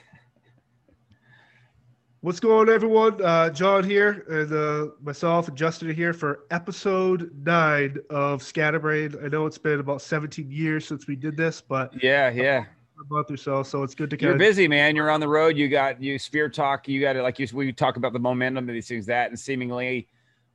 What's 2.21 2.41
going 2.41 2.68
on, 2.68 2.75
everyone? 2.75 3.22
Uh, 3.22 3.50
John 3.50 3.84
here, 3.84 4.24
and 4.28 4.52
uh, 4.52 4.88
myself 5.00 5.48
and 5.48 5.56
Justin 5.56 5.90
are 5.90 5.92
here 5.92 6.12
for 6.12 6.46
episode 6.51 7.30
nine 7.45 7.96
of 8.11 8.42
Scatterbrain. 8.42 9.14
I 9.24 9.29
know 9.29 9.46
it's 9.46 9.58
been 9.58 9.80
about 9.80 10.03
17 10.03 10.50
years 10.50 10.87
since 10.87 11.06
we 11.06 11.16
did 11.16 11.37
this, 11.37 11.61
but 11.61 11.92
yeah, 12.03 12.30
yeah, 12.30 12.64
a 13.00 13.04
month 13.12 13.30
or 13.30 13.37
so. 13.37 13.62
So 13.62 13.82
it's 13.82 13.95
good 13.95 14.11
to. 14.11 14.21
You're 14.21 14.37
busy, 14.37 14.66
man. 14.69 14.96
You're 14.96 15.11
on 15.11 15.21
the 15.21 15.29
road. 15.29 15.57
You 15.57 15.69
got 15.69 16.03
you 16.03 16.19
Sphere 16.19 16.49
Talk. 16.49 16.89
You 16.89 17.01
got 17.01 17.12
to 17.15 17.23
like 17.23 17.39
you. 17.39 17.46
We 17.53 17.73
talk 17.73 17.96
about 17.96 18.12
the 18.12 18.19
momentum 18.19 18.69
of 18.69 18.73
these 18.73 18.89
things, 18.89 19.07
that 19.07 19.30
and 19.30 19.39
seemingly 19.39 20.09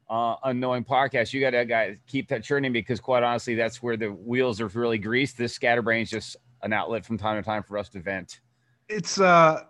uh, 0.09 0.35
unknowing 0.43 0.83
podcast. 0.83 1.33
You 1.33 1.41
got 1.41 1.51
to 1.51 1.97
keep 2.07 2.27
that 2.29 2.43
churning 2.43 2.73
because, 2.73 2.99
quite 2.99 3.23
honestly, 3.23 3.55
that's 3.55 3.81
where 3.81 3.97
the 3.97 4.11
wheels 4.11 4.61
are 4.61 4.67
really 4.67 4.97
greased. 4.97 5.37
This 5.37 5.53
Scatterbrain 5.53 6.03
is 6.03 6.09
just 6.09 6.37
an 6.63 6.73
outlet 6.73 7.05
from 7.05 7.17
time 7.17 7.41
to 7.41 7.45
time 7.45 7.63
for 7.63 7.77
us 7.77 7.89
to 7.89 7.99
vent. 7.99 8.39
It's 8.89 9.19
uh 9.19 9.61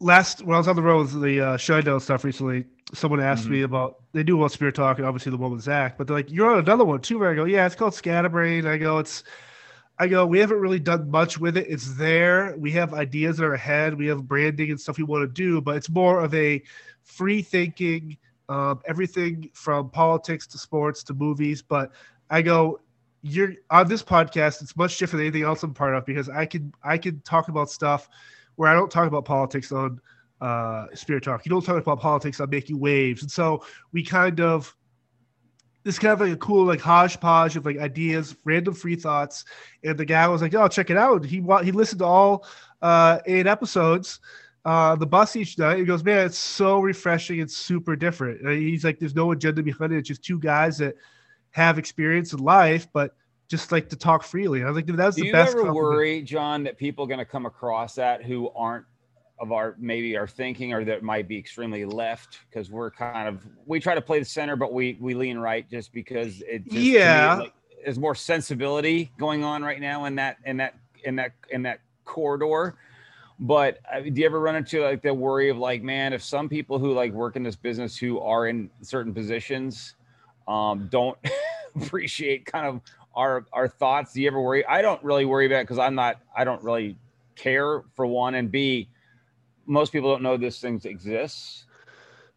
last 0.00 0.42
when 0.42 0.54
I 0.54 0.58
was 0.58 0.68
on 0.68 0.76
the 0.76 0.82
road 0.82 1.12
with 1.12 1.22
the 1.22 1.40
uh, 1.40 1.56
Shinedown 1.56 2.00
stuff 2.00 2.24
recently, 2.24 2.64
someone 2.92 3.20
asked 3.20 3.44
mm-hmm. 3.44 3.52
me 3.52 3.62
about 3.62 4.02
they 4.12 4.22
do 4.22 4.38
about 4.38 4.52
Spirit 4.52 4.74
Talk 4.74 4.98
and 4.98 5.06
obviously 5.06 5.30
the 5.30 5.38
one 5.38 5.52
with 5.52 5.62
Zach, 5.62 5.98
but 5.98 6.06
they're 6.06 6.16
like, 6.16 6.30
"You're 6.30 6.50
on 6.50 6.58
another 6.58 6.84
one 6.84 7.00
too." 7.00 7.18
Where 7.18 7.30
I 7.30 7.34
go, 7.34 7.44
"Yeah, 7.44 7.66
it's 7.66 7.74
called 7.74 7.94
Scatterbrain." 7.94 8.66
I 8.66 8.76
go, 8.78 8.98
"It's." 8.98 9.24
I 9.98 10.08
go, 10.08 10.26
we 10.26 10.38
haven't 10.38 10.60
really 10.60 10.78
done 10.78 11.10
much 11.10 11.38
with 11.38 11.56
it. 11.56 11.66
It's 11.70 11.94
there. 11.94 12.54
We 12.58 12.70
have 12.72 12.92
ideas 12.92 13.38
in 13.38 13.46
our 13.46 13.56
head. 13.56 13.98
We 13.98 14.06
have 14.08 14.28
branding 14.28 14.70
and 14.70 14.78
stuff 14.78 14.98
we 14.98 15.04
want 15.04 15.22
to 15.22 15.26
do, 15.26 15.62
but 15.62 15.76
it's 15.76 15.88
more 15.88 16.22
of 16.22 16.34
a 16.34 16.62
free 17.02 17.40
thinking, 17.40 18.18
um, 18.50 18.80
everything 18.84 19.48
from 19.54 19.88
politics 19.88 20.46
to 20.48 20.58
sports 20.58 21.02
to 21.04 21.14
movies. 21.14 21.62
But 21.62 21.92
I 22.28 22.42
go, 22.42 22.80
you're 23.28 23.54
on 23.70 23.88
this 23.88 24.02
podcast. 24.02 24.62
It's 24.62 24.76
much 24.76 24.98
different 24.98 25.20
than 25.20 25.26
anything 25.26 25.42
else 25.42 25.62
I'm 25.62 25.74
part 25.74 25.94
of 25.94 26.06
because 26.06 26.28
I 26.28 26.46
can 26.46 26.72
I 26.84 26.96
can 26.96 27.20
talk 27.20 27.48
about 27.48 27.70
stuff 27.70 28.08
where 28.54 28.70
I 28.70 28.74
don't 28.74 28.90
talk 28.90 29.08
about 29.08 29.24
politics 29.24 29.72
on 29.72 30.00
uh, 30.40 30.86
Spirit 30.94 31.24
Talk. 31.24 31.44
You 31.44 31.50
don't 31.50 31.64
talk 31.64 31.76
about 31.76 32.00
politics 32.00 32.40
on 32.40 32.50
Making 32.50 32.78
Waves, 32.78 33.22
and 33.22 33.30
so 33.30 33.64
we 33.92 34.04
kind 34.04 34.40
of 34.40 34.74
this 35.82 35.98
kind 35.98 36.12
of 36.12 36.20
like 36.20 36.32
a 36.32 36.36
cool 36.36 36.64
like 36.64 36.80
hodgepodge 36.80 37.56
of 37.56 37.66
like 37.66 37.78
ideas, 37.78 38.36
random 38.44 38.74
free 38.74 38.96
thoughts. 38.96 39.44
And 39.84 39.98
the 39.98 40.04
guy 40.04 40.26
was 40.28 40.42
like, 40.42 40.54
"Oh, 40.54 40.68
check 40.68 40.90
it 40.90 40.96
out." 40.96 41.24
He 41.24 41.36
he 41.36 41.72
listened 41.72 41.98
to 42.00 42.06
all 42.06 42.46
uh, 42.80 43.18
eight 43.26 43.46
episodes. 43.46 44.20
Uh, 44.64 44.96
the 44.96 45.06
bus 45.06 45.36
each 45.36 45.56
night. 45.58 45.78
He 45.78 45.84
goes, 45.84 46.02
man, 46.02 46.26
it's 46.26 46.36
so 46.36 46.80
refreshing. 46.80 47.38
It's 47.38 47.56
super 47.56 47.94
different. 47.94 48.40
And 48.40 48.60
he's 48.60 48.82
like, 48.82 48.98
there's 48.98 49.14
no 49.14 49.30
agenda 49.30 49.62
behind 49.62 49.92
it. 49.92 49.98
It's 49.98 50.08
just 50.08 50.24
two 50.24 50.40
guys 50.40 50.78
that 50.78 50.96
have 51.56 51.78
experience 51.78 52.34
in 52.34 52.40
life, 52.40 52.86
but 52.92 53.16
just 53.48 53.72
like 53.72 53.88
to 53.88 53.96
talk 53.96 54.22
freely. 54.22 54.62
I 54.62 54.66
was 54.66 54.76
think 54.76 54.94
that's 54.94 55.16
the 55.16 55.32
best. 55.32 55.52
Do 55.52 55.62
you 55.62 55.64
ever 55.64 55.72
worry, 55.72 56.20
John, 56.20 56.62
that 56.64 56.76
people 56.76 57.04
are 57.04 57.08
going 57.08 57.18
to 57.18 57.24
come 57.24 57.46
across 57.46 57.94
that 57.94 58.22
who 58.22 58.50
aren't 58.50 58.84
of 59.38 59.52
our 59.52 59.74
maybe 59.78 60.18
our 60.18 60.26
thinking 60.26 60.74
or 60.74 60.84
that 60.84 61.02
might 61.02 61.28
be 61.28 61.38
extremely 61.38 61.86
left 61.86 62.40
because 62.48 62.70
we're 62.70 62.90
kind 62.90 63.26
of 63.26 63.46
we 63.64 63.80
try 63.80 63.94
to 63.94 64.02
play 64.02 64.18
the 64.18 64.24
center, 64.24 64.54
but 64.54 64.74
we 64.74 64.98
we 65.00 65.14
lean 65.14 65.38
right 65.38 65.68
just 65.70 65.94
because 65.94 66.42
it 66.42 66.64
just, 66.64 66.76
yeah 66.76 67.36
me, 67.36 67.42
like, 67.44 67.52
there's 67.84 67.98
more 67.98 68.14
sensibility 68.14 69.10
going 69.18 69.42
on 69.42 69.62
right 69.62 69.80
now 69.80 70.04
in 70.04 70.14
that 70.16 70.36
in 70.44 70.58
that 70.58 70.74
in 71.04 71.16
that 71.16 71.32
in 71.50 71.62
that 71.62 71.80
corridor. 72.04 72.76
But 73.38 73.78
uh, 73.90 74.00
do 74.00 74.12
you 74.14 74.26
ever 74.26 74.40
run 74.40 74.56
into 74.56 74.82
like 74.82 75.00
the 75.00 75.12
worry 75.12 75.48
of 75.48 75.56
like, 75.56 75.82
man, 75.82 76.12
if 76.12 76.22
some 76.22 76.50
people 76.50 76.78
who 76.78 76.92
like 76.92 77.12
work 77.12 77.36
in 77.36 77.42
this 77.42 77.56
business 77.56 77.96
who 77.96 78.20
are 78.20 78.46
in 78.46 78.70
certain 78.82 79.14
positions 79.14 79.94
um, 80.48 80.88
don't 80.90 81.18
appreciate 81.82 82.46
kind 82.46 82.66
of 82.66 82.80
our 83.14 83.46
our 83.52 83.68
thoughts? 83.68 84.12
Do 84.12 84.20
you 84.20 84.28
ever 84.28 84.40
worry? 84.40 84.64
I 84.66 84.82
don't 84.82 85.02
really 85.02 85.24
worry 85.24 85.46
about 85.46 85.60
it 85.60 85.64
because 85.64 85.78
I'm 85.78 85.94
not. 85.94 86.20
I 86.36 86.44
don't 86.44 86.62
really 86.62 86.96
care 87.34 87.82
for 87.94 88.06
one, 88.06 88.34
and 88.34 88.50
B, 88.50 88.88
most 89.66 89.92
people 89.92 90.10
don't 90.12 90.22
know 90.22 90.36
this 90.36 90.60
thing 90.60 90.80
exists. 90.84 91.64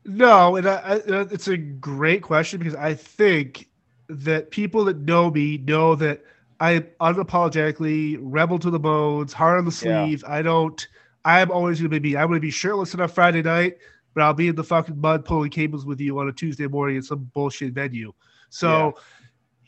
No, 0.06 0.56
and 0.56 0.67
I, 0.67 0.76
I, 0.76 0.94
uh, 0.95 1.28
it's 1.32 1.48
a 1.48 1.58
great 1.58 2.23
question 2.23 2.60
because 2.60 2.76
I 2.76 2.94
think 2.94 3.67
that 4.08 4.50
people 4.50 4.86
that 4.86 4.98
know 5.00 5.30
me 5.30 5.58
know 5.58 5.95
that 5.95 6.23
I 6.60 6.80
unapologetically 7.02 8.17
rebel 8.21 8.58
to 8.60 8.70
the 8.70 8.80
bones, 8.80 9.33
hard 9.33 9.60
on 9.60 9.66
the 9.66 9.71
sleeve. 9.71 10.23
Yeah. 10.26 10.36
I 10.36 10.42
don't. 10.42 10.88
I'm 11.26 11.52
always 11.52 11.80
going 11.80 11.92
to 11.92 12.00
be. 12.00 12.16
I'm 12.16 12.27
going 12.27 12.38
to 12.38 12.42
be 12.42 12.52
shirtless 12.52 12.94
on 12.95 13.02
a 13.02 13.08
Friday 13.08 13.42
night, 13.42 13.77
but 14.14 14.23
I'll 14.23 14.33
be 14.33 14.48
in 14.48 14.56
the 14.56 14.64
fucking 14.64 15.00
mud 15.00 15.26
pulling 15.26 15.52
cables 15.52 15.86
with 15.86 16.00
you 16.00 16.17
on 16.20 16.30
a 16.30 16.33
Tuesday 16.33 16.67
morning 16.67 16.98
at 16.98 17.04
some 17.04 17.30
bullshit 17.33 17.73
venue. 17.73 18.14
So. 18.50 18.94
Yeah 18.95 19.02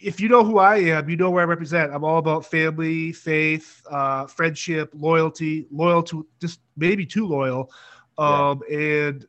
if 0.02 0.20
you 0.20 0.28
know 0.28 0.44
who 0.44 0.58
I 0.58 0.78
am, 0.78 1.10
you 1.10 1.16
know 1.16 1.30
where 1.30 1.44
I 1.44 1.46
represent. 1.46 1.94
I'm 1.94 2.04
all 2.04 2.18
about 2.18 2.46
family, 2.46 3.12
faith, 3.12 3.82
uh, 3.90 4.26
friendship, 4.26 4.92
loyalty, 4.94 5.68
loyal 5.72 6.04
to 6.04 6.26
just 6.40 6.60
maybe 6.76 7.06
too 7.06 7.28
loyal. 7.28 7.72
Um, 8.18 8.62
yeah. 8.70 8.78
And 8.78 9.28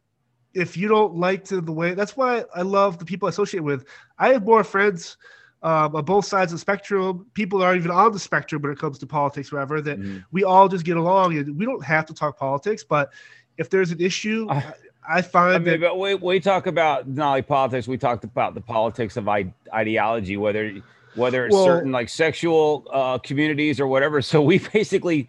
if 0.55 0.77
you 0.77 0.88
don't 0.88 1.16
like 1.16 1.44
to 1.44 1.60
the 1.60 1.72
way, 1.72 1.94
that's 1.94 2.16
why 2.16 2.44
I 2.55 2.62
love 2.62 2.99
the 2.99 3.05
people 3.05 3.27
I 3.27 3.31
associate 3.31 3.62
with. 3.62 3.84
I 4.19 4.33
have 4.33 4.44
more 4.44 4.65
friends 4.65 5.16
um, 5.62 5.94
on 5.94 6.05
both 6.05 6.25
sides 6.25 6.53
of 6.53 6.56
the 6.56 6.60
spectrum. 6.60 7.27
People 7.34 7.60
that 7.60 7.66
aren't 7.66 7.78
even 7.78 7.91
on 7.91 8.12
the 8.12 8.19
spectrum 8.19 8.62
when 8.62 8.72
it 8.72 8.78
comes 8.78 8.99
to 8.99 9.06
politics, 9.06 9.53
whatever. 9.53 9.81
That 9.81 10.00
mm. 10.00 10.25
we 10.33 10.44
all 10.44 10.69
just 10.69 10.84
get 10.84 10.97
along, 10.97 11.37
and 11.37 11.56
we 11.56 11.65
don't 11.65 11.84
have 11.84 12.06
to 12.06 12.15
talk 12.15 12.39
politics. 12.39 12.84
But 12.84 13.12
if 13.59 13.71
there's 13.71 13.93
an 13.93 14.00
issue, 14.00 14.47
I, 14.50 14.75
I 15.08 15.22
find 15.22 15.54
I 15.54 15.58
mean, 15.58 15.80
that, 15.80 15.80
but 15.80 15.98
we, 15.98 16.14
we 16.14 16.40
talk 16.40 16.66
about 16.66 17.08
not 17.08 17.46
politics, 17.46 17.88
we 17.88 17.98
talked 17.98 18.24
about 18.24 18.54
the 18.54 18.60
politics 18.60 19.16
of 19.16 19.28
ideology, 19.28 20.36
whether 20.36 20.80
whether 21.14 21.46
it's 21.46 21.54
well, 21.54 21.64
certain 21.64 21.92
like 21.92 22.08
sexual 22.08 22.86
uh, 22.92 23.18
communities 23.18 23.80
or 23.80 23.86
whatever. 23.86 24.22
So 24.22 24.41
we 24.41 24.58
basically, 24.72 25.28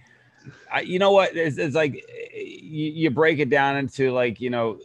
I, 0.72 0.82
you 0.82 1.00
know 1.00 1.12
what, 1.12 1.36
it's, 1.36 1.58
it's 1.58 1.76
like 1.76 1.94
you, 2.34 2.92
you, 2.92 3.10
break 3.10 3.40
it 3.40 3.50
down 3.50 3.78
into 3.78 4.12
like 4.12 4.40
you 4.40 4.50
know, 4.50 4.80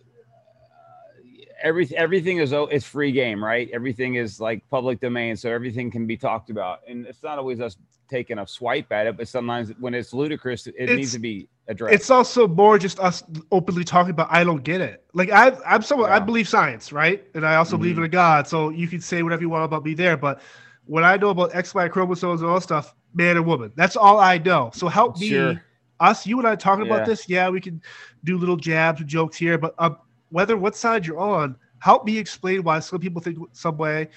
every 1.62 1.88
everything 1.94 2.38
is 2.38 2.52
it's 2.52 2.86
free 2.86 3.12
game, 3.12 3.44
right? 3.44 3.68
Everything 3.72 4.14
is 4.14 4.40
like 4.40 4.68
public 4.70 5.00
domain, 5.00 5.36
so 5.36 5.50
everything 5.50 5.90
can 5.90 6.06
be 6.06 6.16
talked 6.16 6.50
about, 6.50 6.80
and 6.88 7.06
it's 7.06 7.22
not 7.22 7.38
always 7.38 7.60
us 7.60 7.76
taking 8.08 8.38
a 8.38 8.46
swipe 8.46 8.90
at 8.90 9.06
it, 9.06 9.16
but 9.18 9.28
sometimes 9.28 9.70
when 9.78 9.94
it's 9.94 10.14
ludicrous, 10.14 10.66
it 10.66 10.74
it's, 10.78 10.92
needs 10.92 11.12
to 11.12 11.18
be 11.18 11.46
addressed. 11.68 11.94
It's 11.94 12.10
also 12.10 12.48
more 12.48 12.78
just 12.78 12.98
us 12.98 13.22
openly 13.52 13.84
talking 13.84 14.10
about. 14.10 14.28
I 14.30 14.42
don't 14.42 14.64
get 14.64 14.80
it. 14.80 15.04
Like 15.14 15.30
I, 15.30 15.56
I'm 15.66 15.82
someone 15.82 16.08
yeah. 16.08 16.16
I 16.16 16.18
believe 16.18 16.48
science, 16.48 16.92
right? 16.92 17.24
And 17.34 17.46
I 17.46 17.56
also 17.56 17.76
mm-hmm. 17.76 17.82
believe 17.82 17.98
in 17.98 18.04
a 18.04 18.08
God. 18.08 18.48
So 18.48 18.70
you 18.70 18.88
can 18.88 19.00
say 19.00 19.22
whatever 19.22 19.42
you 19.42 19.50
want 19.50 19.64
about 19.64 19.84
me 19.84 19.94
there, 19.94 20.16
but 20.16 20.40
what 20.86 21.04
I 21.04 21.16
know 21.16 21.30
about 21.30 21.54
X, 21.54 21.74
Y 21.74 21.86
chromosomes 21.88 22.40
and 22.40 22.50
all 22.50 22.60
stuff, 22.60 22.94
man 23.14 23.36
and 23.36 23.46
woman. 23.46 23.72
That's 23.76 23.96
all 23.96 24.18
I 24.18 24.38
know. 24.38 24.70
So 24.74 24.88
help 24.88 25.18
me, 25.18 25.28
sure. 25.28 25.62
us, 26.00 26.26
you 26.26 26.38
and 26.38 26.48
I 26.48 26.56
talking 26.56 26.86
yeah. 26.86 26.94
about 26.94 27.06
this. 27.06 27.28
Yeah, 27.28 27.48
we 27.50 27.60
can 27.60 27.80
do 28.24 28.38
little 28.38 28.56
jabs 28.56 29.00
and 29.00 29.08
jokes 29.08 29.36
here, 29.36 29.58
but 29.58 29.74
um, 29.78 29.98
whether 30.30 30.56
what 30.56 30.74
side 30.74 31.06
you're 31.06 31.18
on, 31.18 31.56
help 31.80 32.04
me 32.04 32.18
explain 32.18 32.62
why 32.62 32.80
some 32.80 32.98
people 32.98 33.20
think 33.20 33.38
some 33.52 33.76
way, 33.76 34.08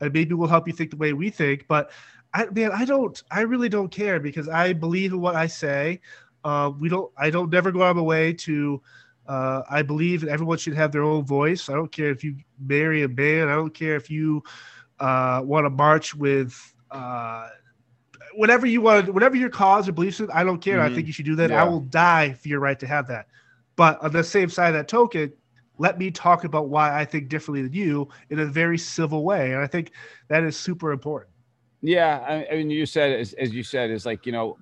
and 0.00 0.12
maybe 0.12 0.34
we'll 0.34 0.48
help 0.48 0.66
you 0.66 0.72
think 0.72 0.90
the 0.90 0.96
way 0.96 1.12
we 1.12 1.30
think. 1.30 1.66
But 1.66 1.90
I, 2.34 2.46
man, 2.46 2.72
I 2.72 2.84
don't, 2.84 3.20
I 3.30 3.40
really 3.40 3.68
don't 3.68 3.90
care 3.90 4.20
because 4.20 4.48
I 4.48 4.72
believe 4.72 5.12
in 5.12 5.20
what 5.20 5.34
I 5.34 5.46
say. 5.46 6.00
Uh, 6.44 6.70
we 6.78 6.88
don't. 6.88 7.10
I 7.16 7.30
don't 7.30 7.50
never 7.50 7.72
go 7.72 7.82
out 7.82 7.90
of 7.90 7.96
my 7.96 8.02
way 8.02 8.32
to. 8.32 8.80
Uh, 9.26 9.62
I 9.68 9.82
believe 9.82 10.24
everyone 10.24 10.56
should 10.56 10.74
have 10.74 10.90
their 10.90 11.02
own 11.02 11.24
voice. 11.24 11.68
I 11.68 11.74
don't 11.74 11.92
care 11.92 12.10
if 12.10 12.24
you 12.24 12.36
marry 12.58 13.02
a 13.02 13.08
man. 13.08 13.48
I 13.48 13.56
don't 13.56 13.74
care 13.74 13.94
if 13.94 14.10
you 14.10 14.42
uh, 15.00 15.42
want 15.44 15.66
to 15.66 15.70
march 15.70 16.14
with 16.14 16.74
uh, 16.90 17.48
whatever 18.34 18.66
you 18.66 18.80
want, 18.80 19.12
whatever 19.12 19.36
your 19.36 19.50
cause 19.50 19.86
or 19.88 19.92
beliefs. 19.92 20.22
I 20.32 20.44
don't 20.44 20.60
care. 20.60 20.78
Mm-hmm. 20.78 20.92
I 20.92 20.94
think 20.94 21.06
you 21.06 21.12
should 21.12 21.26
do 21.26 21.36
that. 21.36 21.50
Yeah. 21.50 21.62
I 21.62 21.68
will 21.68 21.80
die 21.80 22.32
for 22.32 22.48
your 22.48 22.60
right 22.60 22.78
to 22.80 22.86
have 22.86 23.08
that. 23.08 23.26
But 23.76 24.02
on 24.02 24.12
the 24.12 24.24
same 24.24 24.48
side 24.48 24.68
of 24.68 24.74
that 24.74 24.88
token, 24.88 25.32
let 25.78 25.98
me 25.98 26.10
talk 26.10 26.44
about 26.44 26.68
why 26.68 26.98
I 26.98 27.04
think 27.04 27.28
differently 27.28 27.62
than 27.62 27.72
you 27.72 28.08
in 28.30 28.40
a 28.40 28.46
very 28.46 28.78
civil 28.78 29.24
way, 29.24 29.52
and 29.52 29.62
I 29.62 29.66
think 29.66 29.92
that 30.28 30.42
is 30.42 30.56
super 30.56 30.90
important. 30.90 31.32
Yeah, 31.80 32.24
I, 32.28 32.46
I 32.52 32.56
mean, 32.56 32.70
you 32.70 32.86
said 32.86 33.18
as, 33.18 33.32
as 33.34 33.54
you 33.54 33.62
said 33.62 33.90
is 33.90 34.04
like 34.04 34.26
you 34.26 34.32
know 34.32 34.58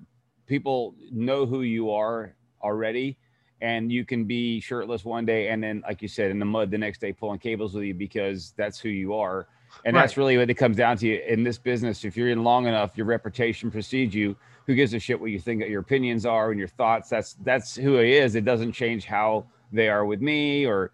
people 0.47 0.95
know 1.11 1.45
who 1.45 1.61
you 1.61 1.91
are 1.91 2.33
already 2.63 3.17
and 3.61 3.91
you 3.91 4.05
can 4.05 4.25
be 4.25 4.59
shirtless 4.59 5.03
one 5.03 5.25
day 5.25 5.49
and 5.49 5.63
then 5.63 5.83
like 5.87 6.01
you 6.01 6.07
said 6.07 6.31
in 6.31 6.39
the 6.39 6.45
mud 6.45 6.71
the 6.71 6.77
next 6.77 7.01
day 7.01 7.11
pulling 7.11 7.39
cables 7.39 7.73
with 7.73 7.83
you 7.83 7.93
because 7.93 8.53
that's 8.57 8.79
who 8.79 8.89
you 8.89 9.13
are. 9.13 9.47
And 9.85 9.95
right. 9.95 10.01
that's 10.01 10.17
really 10.17 10.37
what 10.37 10.49
it 10.49 10.55
comes 10.55 10.77
down 10.77 10.97
to 10.97 11.31
in 11.31 11.43
this 11.43 11.57
business. 11.57 12.05
If 12.05 12.15
you're 12.15 12.29
in 12.29 12.43
long 12.43 12.67
enough 12.67 12.91
your 12.95 13.05
reputation 13.05 13.69
precedes 13.69 14.15
you. 14.15 14.35
Who 14.65 14.75
gives 14.75 14.93
a 14.93 14.99
shit 14.99 15.17
what 15.17 15.31
you 15.31 15.39
think 15.39 15.65
your 15.65 15.79
opinions 15.79 16.25
are 16.25 16.51
and 16.51 16.59
your 16.59 16.67
thoughts? 16.67 17.09
That's 17.09 17.35
that's 17.43 17.75
who 17.75 17.97
he 17.99 18.17
is. 18.17 18.35
It 18.35 18.43
doesn't 18.43 18.73
change 18.73 19.05
how 19.05 19.45
they 19.71 19.87
are 19.87 20.05
with 20.05 20.21
me 20.21 20.65
or 20.65 20.91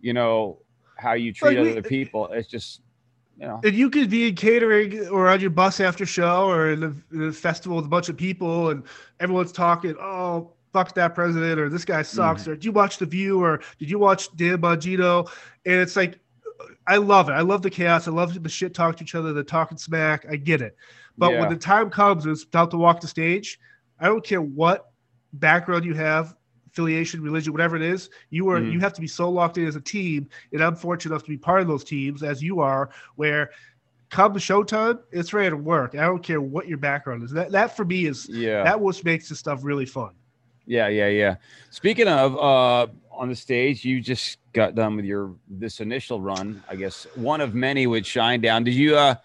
you 0.00 0.14
know 0.14 0.58
how 0.96 1.12
you 1.12 1.32
treat 1.32 1.56
like 1.56 1.64
we, 1.64 1.70
other 1.72 1.82
people. 1.82 2.28
It's 2.32 2.48
just 2.48 2.80
you 3.40 3.46
know. 3.46 3.60
And 3.64 3.74
you 3.74 3.88
could 3.90 4.10
be 4.10 4.28
in 4.28 4.34
catering 4.34 5.08
or 5.08 5.28
on 5.28 5.40
your 5.40 5.50
bus 5.50 5.80
after 5.80 6.04
show 6.04 6.48
or 6.48 6.70
in 6.70 7.02
the 7.10 7.32
festival 7.32 7.76
with 7.76 7.86
a 7.86 7.88
bunch 7.88 8.08
of 8.08 8.16
people 8.16 8.70
and 8.70 8.84
everyone's 9.18 9.52
talking, 9.52 9.96
oh, 9.98 10.52
fuck 10.72 10.94
that 10.94 11.14
president 11.14 11.58
or 11.58 11.68
this 11.68 11.84
guy 11.84 12.02
sucks 12.02 12.42
mm-hmm. 12.42 12.52
or 12.52 12.54
did 12.54 12.64
you 12.64 12.72
watch 12.72 12.98
The 12.98 13.06
View 13.06 13.42
or 13.42 13.60
did 13.78 13.90
you 13.90 13.98
watch 13.98 14.34
Dan 14.36 14.58
Bongino? 14.58 15.28
And 15.64 15.74
it's 15.76 15.96
like, 15.96 16.18
I 16.86 16.98
love 16.98 17.28
it. 17.28 17.32
I 17.32 17.40
love 17.40 17.62
the 17.62 17.70
chaos. 17.70 18.06
I 18.06 18.10
love 18.10 18.40
the 18.40 18.48
shit 18.48 18.74
talk 18.74 18.96
to 18.98 19.04
each 19.04 19.14
other, 19.14 19.32
the 19.32 19.42
talking 19.42 19.78
smack. 19.78 20.26
I 20.30 20.36
get 20.36 20.60
it. 20.60 20.76
But 21.16 21.32
yeah. 21.32 21.40
when 21.40 21.48
the 21.48 21.56
time 21.56 21.90
comes 21.90 22.24
and 22.24 22.32
it's 22.32 22.44
about 22.44 22.70
to 22.72 22.76
walk 22.76 23.00
the 23.00 23.08
stage, 23.08 23.58
I 23.98 24.06
don't 24.06 24.24
care 24.24 24.42
what 24.42 24.92
background 25.32 25.84
you 25.84 25.94
have, 25.94 26.34
affiliation, 26.70 27.22
religion, 27.22 27.52
whatever 27.52 27.76
it 27.76 27.82
is, 27.82 28.10
you 28.30 28.48
are 28.48 28.60
Mhm. 28.60 28.72
you 28.72 28.80
have 28.80 28.92
to 28.92 29.00
be 29.00 29.06
so 29.06 29.28
locked 29.30 29.58
in 29.58 29.66
as 29.66 29.76
a 29.76 29.80
team. 29.80 30.28
And 30.52 30.62
I'm 30.62 30.76
fortunate 30.76 31.12
enough 31.12 31.24
to 31.24 31.30
be 31.30 31.36
part 31.36 31.60
of 31.60 31.68
those 31.68 31.84
teams, 31.84 32.22
as 32.22 32.42
you 32.42 32.60
are, 32.60 32.90
where 33.16 33.50
come 34.10 34.34
showtime, 34.34 34.98
it's 35.12 35.32
ready 35.32 35.50
to 35.50 35.56
work. 35.56 35.94
I 35.94 36.02
don't 36.02 36.22
care 36.22 36.40
what 36.40 36.66
your 36.68 36.78
background 36.78 37.22
is. 37.22 37.30
That 37.30 37.52
that 37.52 37.76
for 37.76 37.84
me 37.84 38.06
is 38.06 38.28
Yeah. 38.28 38.64
that 38.64 38.80
what 38.80 39.02
makes 39.04 39.28
this 39.28 39.38
stuff 39.38 39.60
really 39.62 39.86
fun. 39.86 40.10
Yeah, 40.66 40.88
yeah, 40.88 41.08
yeah. 41.08 41.36
Speaking 41.70 42.08
of 42.08 42.36
uh 42.36 42.86
on 43.12 43.28
the 43.28 43.36
stage, 43.36 43.84
you 43.84 44.00
just 44.00 44.38
got 44.52 44.74
done 44.74 44.96
with 44.96 45.04
your 45.04 45.34
this 45.48 45.80
initial 45.80 46.20
run, 46.20 46.62
I 46.68 46.76
guess 46.76 47.06
one 47.14 47.40
of 47.40 47.54
many 47.54 47.86
with 47.86 48.04
Shinedown. 48.04 48.64
Did 48.64 48.74
you 48.74 48.96
uh 48.96 49.16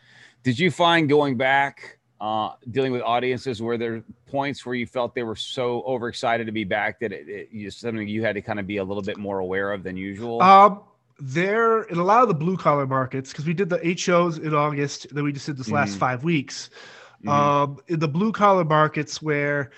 did 0.44 0.58
you 0.60 0.72
find 0.72 1.08
going 1.10 1.38
back 1.38 1.98
uh 2.22 2.52
dealing 2.72 2.92
with 2.92 3.02
audiences 3.02 3.62
where 3.62 3.78
there 3.78 4.04
points 4.26 4.66
where 4.66 4.76
you 4.76 4.86
felt 4.86 5.16
they 5.16 5.24
were 5.24 5.36
so 5.36 5.84
overexcited 5.84 6.46
to 6.48 6.52
be 6.52 6.64
back 6.64 7.00
that 7.00 7.12
it, 7.12 7.28
it 7.30 7.50
you 7.52 7.70
something 7.70 8.08
you 8.08 8.24
had 8.24 8.36
to 8.36 8.42
kind 8.42 8.60
of 8.60 8.68
be 8.68 8.78
a 8.78 8.84
little 8.84 9.04
bit 9.04 9.18
more 9.18 9.40
aware 9.40 9.72
of 9.72 9.84
than 9.84 9.98
usual? 9.98 10.42
Um, 10.42 10.82
there 11.20 11.84
in 11.84 11.98
a 11.98 12.04
lot 12.04 12.22
of 12.24 12.28
the 12.28 12.34
blue 12.34 12.58
collar 12.58 12.86
markets 12.86 13.32
because 13.32 13.46
we 13.46 13.54
did 13.54 13.70
the 13.70 13.86
eight 13.88 14.00
shows 14.00 14.38
in 14.38 14.54
August, 14.54 15.14
then 15.14 15.24
we 15.24 15.32
just 15.32 15.46
did 15.46 15.58
this 15.58 15.70
last 15.72 15.96
Mhm. 15.96 16.00
five 16.00 16.24
weeks. 16.24 16.70
Mhm. 17.24 17.30
Um, 17.30 17.78
in 17.88 18.00
the 18.00 18.08
blue 18.08 18.32
collar 18.32 18.66
markets 18.66 19.22
where, 19.22 19.72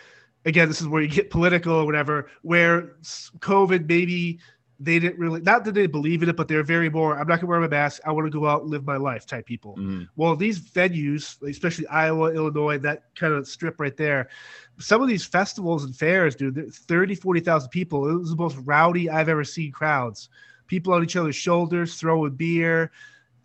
again, 0.45 0.67
this 0.67 0.81
is 0.81 0.88
where 0.88 1.01
you 1.01 1.07
get 1.07 1.29
political 1.29 1.73
or 1.73 1.85
whatever, 1.85 2.29
where 2.41 2.94
COVID 3.39 3.88
maybe 3.88 4.39
they 4.79 5.00
didn't 5.00 5.18
really 5.18 5.41
not 5.41 5.65
that 5.65 5.74
they 5.74 5.88
believe 5.88 6.21
in 6.21 6.29
it, 6.29 6.35
but 6.35 6.47
they're 6.47 6.63
very 6.63 6.89
more. 6.89 7.18
I'm 7.18 7.27
not 7.27 7.39
gonna 7.39 7.50
wear 7.50 7.59
my 7.59 7.68
mask. 7.68 8.01
I 8.06 8.12
want 8.12 8.31
to 8.31 8.39
go 8.39 8.45
out 8.47 8.62
and 8.62 8.69
live 8.69 8.85
my 8.85 8.97
life 8.97 9.25
type 9.25 9.45
people. 9.45 9.75
Mhm. 9.77 10.07
Well, 10.15 10.35
these 10.35 10.59
venues, 10.59 11.41
especially 11.41 11.88
Iowa, 11.88 12.31
Illinois, 12.33 12.77
that 12.79 13.03
kind 13.15 13.33
of 13.33 13.47
strip 13.47 13.79
right 13.79 13.97
there, 13.97 14.29
some 14.77 15.01
of 15.01 15.07
these 15.07 15.25
festivals 15.25 15.83
and 15.83 15.95
fairs, 15.95 16.35
dude, 16.35 16.56
they're 16.56 16.65
30, 16.69 17.15
40,000 17.15 17.69
people. 17.69 18.07
It 18.09 18.19
was 18.19 18.29
the 18.29 18.35
most 18.35 18.57
rowdy 18.65 19.09
I've 19.09 19.29
ever 19.29 19.44
seen 19.44 19.71
crowds. 19.71 20.29
People 20.68 20.94
on 20.94 21.03
each 21.03 21.15
other's 21.15 21.35
shoulders, 21.35 21.95
throwing 21.95 22.35
beer. 22.35 22.91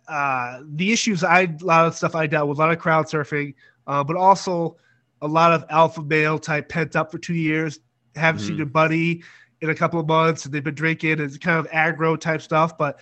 Uh, 0.07 0.61
the 0.75 0.91
issues 0.91 1.23
I, 1.23 1.41
a 1.43 1.57
lot 1.63 1.87
of 1.87 1.95
stuff 1.95 2.13
I 2.13 2.27
dealt 2.27 2.49
with, 2.49 2.57
a 2.57 2.61
lot 2.61 2.71
of 2.71 2.77
crowd 2.79 3.05
surfing, 3.05 3.55
uh, 3.87 4.03
but 4.03 4.17
also 4.17 4.75
a 5.21 5.27
lot 5.27 5.53
of 5.53 5.65
alpha 5.69 6.03
male 6.03 6.37
type 6.37 6.67
pent 6.67 6.95
up 6.95 7.11
for 7.11 7.17
two 7.17 7.33
years, 7.33 7.79
haven't 8.15 8.41
seen 8.41 8.55
Mhm. 8.55 8.57
your 8.57 8.67
buddy 8.67 9.23
in 9.63 9.69
a 9.69 9.75
couple 9.75 9.97
of 9.97 10.05
months, 10.05 10.43
and 10.43 10.53
they've 10.53 10.63
been 10.63 10.75
drinking, 10.75 11.21
and 11.21 11.41
kind 11.41 11.57
of 11.57 11.71
aggro 11.71 12.19
type 12.19 12.41
stuff. 12.41 12.77
But 12.77 12.99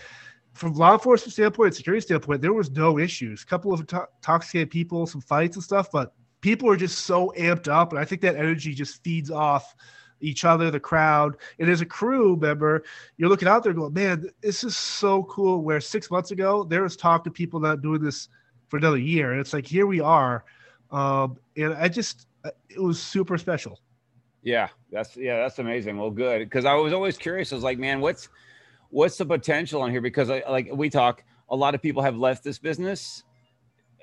from 0.54 0.74
law 0.74 0.94
enforcement 0.94 1.34
standpoint, 1.34 1.76
security 1.76 2.02
standpoint, 2.02 2.42
there 2.42 2.54
was 2.54 2.70
no 2.70 3.00
issues. 3.00 3.42
A 3.42 3.46
couple 3.48 3.74
of 3.74 3.86
to- 3.88 4.08
intoxicated 4.18 4.70
people, 4.70 5.08
some 5.08 5.22
fights 5.22 5.56
and 5.56 5.64
stuff, 5.64 5.90
but 5.92 6.14
people 6.42 6.70
are 6.70 6.78
just 6.78 7.00
so 7.06 7.34
amped 7.36 7.68
up, 7.68 7.92
and 7.92 8.00
I 8.00 8.06
think 8.06 8.22
that 8.22 8.36
energy 8.36 8.76
just 8.76 9.04
feeds 9.04 9.32
off 9.32 9.76
each 10.20 10.46
other, 10.46 10.70
the 10.70 10.80
crowd, 10.80 11.38
and 11.58 11.68
as 11.68 11.82
a 11.82 11.86
crew 11.86 12.36
member, 12.36 12.84
you're 13.18 13.30
looking 13.30 13.48
out 13.48 13.64
there 13.64 13.74
going, 13.74 13.94
"Man, 13.94 14.30
this 14.42 14.64
is 14.64 14.78
so 14.78 15.24
cool." 15.24 15.64
Where 15.64 15.82
six 15.82 16.12
months 16.12 16.30
ago 16.30 16.64
there 16.64 16.84
was 16.84 16.96
talk 16.96 17.24
to 17.24 17.32
people 17.32 17.60
not 17.60 17.82
doing 17.82 18.04
this 18.04 18.30
for 18.68 18.78
another 18.78 19.00
year, 19.00 19.32
and 19.32 19.42
it's 19.42 19.52
like 19.52 19.66
here 19.66 19.88
we 19.88 20.00
are, 20.00 20.46
um, 20.92 21.38
and 21.58 21.74
I 21.74 21.88
just 21.88 22.28
it 22.70 22.80
was 22.80 23.02
super 23.02 23.40
special. 23.40 23.82
Yeah, 24.44 24.70
that's 24.92 25.16
yeah, 25.16 25.38
that's 25.38 25.60
amazing. 25.60 25.98
Well, 25.98 26.10
good 26.10 26.40
because 26.40 26.66
I 26.66 26.74
was 26.74 26.94
always 26.94 27.18
curious. 27.18 27.52
I 27.52 27.56
was 27.56 27.64
like, 27.64 27.78
man, 27.78 28.02
what's 28.02 28.30
what's 28.90 29.18
the 29.18 29.26
potential 29.26 29.82
on 29.82 29.92
here? 29.92 30.02
Because 30.02 30.30
I 30.30 30.44
like 30.50 30.70
we 30.74 30.90
talk, 30.90 31.24
a 31.50 31.56
lot 31.56 31.76
of 31.76 31.82
people 31.82 32.02
have 32.02 32.18
left 32.18 32.44
this 32.44 32.58
business, 32.58 33.24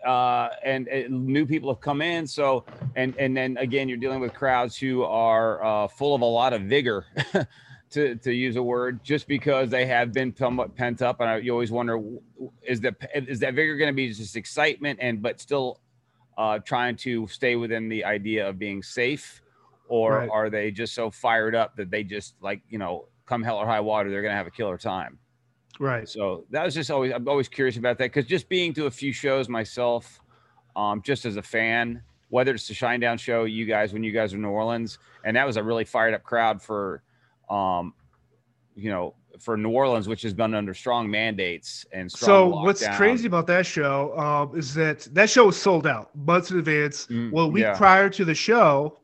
uh, 0.07 0.51
and, 0.65 0.87
and 0.89 1.27
new 1.27 1.45
people 1.45 1.73
have 1.73 1.81
come 1.81 2.01
in. 2.03 2.27
So 2.27 2.65
and 2.95 3.17
and 3.19 3.37
then 3.37 3.57
again, 3.57 3.89
you're 3.89 3.99
dealing 3.99 4.21
with 4.21 4.33
crowds 4.33 4.77
who 4.77 5.03
are 5.03 5.65
uh, 5.65 5.89
full 5.89 6.15
of 6.15 6.21
a 6.23 6.27
lot 6.27 6.53
of 6.53 6.63
vigor. 6.63 7.07
To, 7.93 8.17
to 8.17 8.31
use 8.35 8.57
a 8.57 8.63
word, 8.63 9.03
just 9.03 9.27
because 9.27 9.71
they 9.71 9.87
have 9.87 10.13
been 10.13 10.37
somewhat 10.37 10.77
pent 10.77 11.01
up, 11.01 11.21
and 11.21 11.31
I, 11.31 11.37
you 11.39 11.53
always 11.53 11.71
wonder, 11.71 11.99
is 12.63 12.83
that 12.83 12.97
is 13.15 13.41
that 13.41 13.55
vigor 13.55 13.79
going 13.79 13.89
to 13.89 13.95
be 13.97 14.13
just 14.13 14.37
excitement 14.37 14.99
and 15.01 15.23
but 15.23 15.41
still 15.41 15.81
uh, 16.37 16.59
trying 16.59 16.97
to 16.97 17.27
stay 17.29 17.57
within 17.57 17.89
the 17.89 18.05
idea 18.05 18.47
of 18.47 18.59
being 18.59 18.83
safe, 18.83 19.41
or 19.89 20.19
Right. 20.19 20.29
are 20.31 20.51
they 20.51 20.71
just 20.71 20.95
so 20.95 21.11
fired 21.11 21.55
up 21.55 21.77
that 21.77 21.91
they 21.91 22.05
just 22.05 22.35
like 22.41 22.61
you 22.69 22.79
know 22.79 23.07
come 23.27 23.43
hell 23.43 23.57
or 23.59 23.67
high 23.67 23.81
water 23.81 24.11
they're 24.11 24.23
gonna 24.23 24.35
have 24.35 24.47
a 24.47 24.51
killer 24.51 24.79
time 24.79 25.19
Right. 25.81 26.09
so 26.09 26.45
that 26.51 26.65
was 26.65 26.75
just 26.75 26.91
always 26.91 27.13
i'm 27.13 27.29
always 27.29 27.49
curious 27.49 27.77
about 27.77 27.99
that 27.99 28.05
because 28.13 28.27
just 28.27 28.49
being 28.49 28.73
to 28.75 28.87
a 28.87 28.91
few 28.91 29.13
shows 29.13 29.49
myself 29.49 30.21
um 30.77 31.03
just 31.03 31.25
as 31.25 31.37
a 31.37 31.43
fan 31.43 32.03
whether 32.31 32.53
it's 32.53 32.69
the 32.69 32.75
Shinedown 32.75 33.19
show 33.19 33.45
you 33.45 33.65
guys 33.65 33.93
when 33.93 34.03
you 34.05 34.13
guys 34.13 34.33
were 34.33 34.37
in 34.37 34.43
new 34.43 34.49
orleans 34.51 34.99
and 35.25 35.37
that 35.37 35.47
was 35.47 35.57
a 35.57 35.63
really 35.63 35.85
fired 35.85 36.15
up 36.15 36.23
crowd 36.23 36.61
for 36.63 37.03
um 37.51 37.95
you 38.75 38.91
know 38.91 39.15
for 39.41 39.57
new 39.57 39.71
orleans 39.71 40.09
which 40.09 40.23
has 40.23 40.35
been 40.35 40.53
under 40.55 40.75
strong 40.75 41.09
mandates 41.09 41.87
and 41.93 42.11
So 42.11 42.17
strong 42.49 42.65
what's 42.65 42.87
crazy 42.97 43.27
about 43.29 43.47
that 43.47 43.65
show 43.67 44.19
um, 44.19 44.59
is 44.59 44.75
that 44.75 45.07
that 45.13 45.31
show 45.31 45.47
was 45.47 45.57
sold 45.57 45.87
out 45.87 46.11
months 46.17 46.51
in 46.51 46.59
advance. 46.59 47.07
Mm, 47.07 47.31
well, 47.31 47.45
a 47.45 47.49
week 47.49 47.63
yeah. 47.63 47.77
prior 47.77 48.09
to 48.11 48.25
the 48.25 48.35
show, 48.35 48.99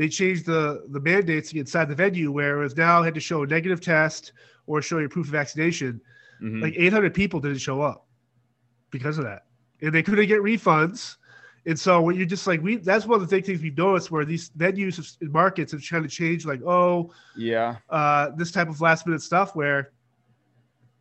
they 0.00 0.08
changed 0.08 0.46
the 0.46 0.86
the 0.88 1.00
mandates 1.00 1.52
inside 1.52 1.86
the 1.90 1.94
venue, 1.94 2.32
where 2.32 2.56
it 2.58 2.62
was 2.62 2.74
now 2.74 3.02
had 3.02 3.12
to 3.12 3.20
show 3.20 3.42
a 3.42 3.46
negative 3.46 3.82
test 3.82 4.32
or 4.66 4.80
show 4.80 4.96
your 4.96 5.10
proof 5.10 5.26
of 5.26 5.32
vaccination. 5.32 6.00
Mhm. 6.42 6.62
Like 6.62 6.72
800 6.74 7.12
people 7.12 7.38
didn't 7.38 7.58
show 7.58 7.82
up 7.82 8.06
because 8.90 9.18
of 9.18 9.24
that, 9.24 9.44
and 9.82 9.92
they 9.94 10.02
couldn't 10.02 10.26
get 10.26 10.40
refunds. 10.40 11.16
And 11.66 11.78
so 11.78 12.00
when 12.00 12.16
you're 12.16 12.24
just 12.24 12.46
like 12.46 12.62
we, 12.62 12.76
that's 12.76 13.04
one 13.04 13.20
of 13.20 13.28
the 13.28 13.36
big 13.36 13.44
things 13.44 13.60
we've 13.60 13.76
noticed 13.76 14.10
where 14.10 14.24
these 14.24 14.48
venues 14.56 15.18
and 15.20 15.30
markets 15.30 15.72
have 15.72 15.82
trying 15.82 16.04
to 16.04 16.08
change. 16.08 16.46
Like, 16.46 16.62
oh, 16.62 17.12
yeah 17.36 17.76
uh, 17.90 18.30
this 18.38 18.50
type 18.50 18.70
of 18.70 18.80
last 18.80 19.06
minute 19.06 19.20
stuff 19.20 19.54
where 19.54 19.90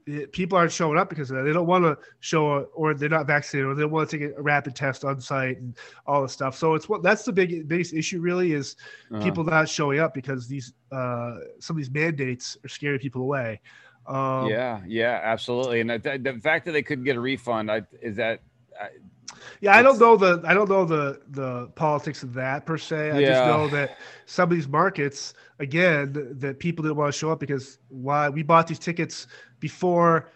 it, 0.10 0.32
people 0.32 0.58
aren't 0.58 0.72
showing 0.72 0.98
up 0.98 1.10
because 1.10 1.30
of 1.32 1.38
that. 1.38 1.44
They 1.44 1.54
don't 1.54 1.68
want 1.68 1.84
to 1.86 1.98
show 2.20 2.52
a, 2.54 2.60
or 2.74 2.94
they're 2.94 3.10
not 3.10 3.28
vaccinated 3.28 3.70
or 3.70 3.76
they 3.76 3.86
want 3.86 4.10
to 4.10 4.18
take 4.18 4.38
a 4.38 4.42
rapid 4.42 4.76
test 4.76 5.06
on 5.06 5.22
site 5.22 5.58
and 5.58 5.78
all 6.06 6.22
this 6.24 6.34
stuff. 6.34 6.58
So 6.58 6.74
it's 6.76 6.90
what 6.90 7.04
that's 7.04 7.24
the 7.24 7.32
big 7.32 7.68
biggest 7.68 7.94
issue 7.94 8.20
really 8.20 8.54
is 8.54 8.76
Uh-huh. 9.12 9.24
people 9.24 9.44
not 9.44 9.70
showing 9.70 10.00
up 10.00 10.14
because 10.14 10.48
these 10.48 10.74
uh, 10.92 11.36
some 11.60 11.76
of 11.76 11.78
these 11.78 11.92
mandates 11.92 12.58
are 12.64 12.70
scaring 12.70 13.00
people 13.00 13.22
away. 13.22 13.62
Um, 14.08 14.48
yeah 14.50 14.82
yeah 14.88 15.20
absolutely 15.24 15.82
and 15.82 15.90
the, 15.92 16.20
the 16.22 16.40
fact 16.40 16.66
that 16.66 16.72
they 16.72 16.82
couldn't 16.82 17.04
get 17.04 17.16
a 17.16 17.20
refund 17.20 17.70
I, 17.70 17.84
is 18.02 18.16
that 18.16 18.42
I, 18.80 18.88
Yeah, 19.62 19.76
I 19.76 19.82
don't 19.82 20.00
know 20.00 20.16
the 20.18 20.42
I 20.46 20.54
don't 20.54 20.70
know 20.70 20.86
the 20.86 21.22
the 21.30 21.68
politics 21.76 22.24
of 22.24 22.34
that 22.34 22.66
per 22.66 22.78
se. 22.78 23.12
I 23.12 23.22
just 23.24 23.44
know 23.46 23.68
that 23.70 23.98
some 24.26 24.50
of 24.50 24.56
these 24.56 24.68
markets, 24.68 25.34
again, 25.60 26.36
that 26.40 26.60
people 26.60 26.84
didn't 26.84 26.98
want 26.98 27.14
to 27.14 27.18
show 27.18 27.32
up 27.32 27.40
because 27.40 27.78
why 27.90 28.30
we 28.30 28.44
bought 28.44 28.68
these 28.68 28.80
tickets 28.80 29.28
before 29.60 30.30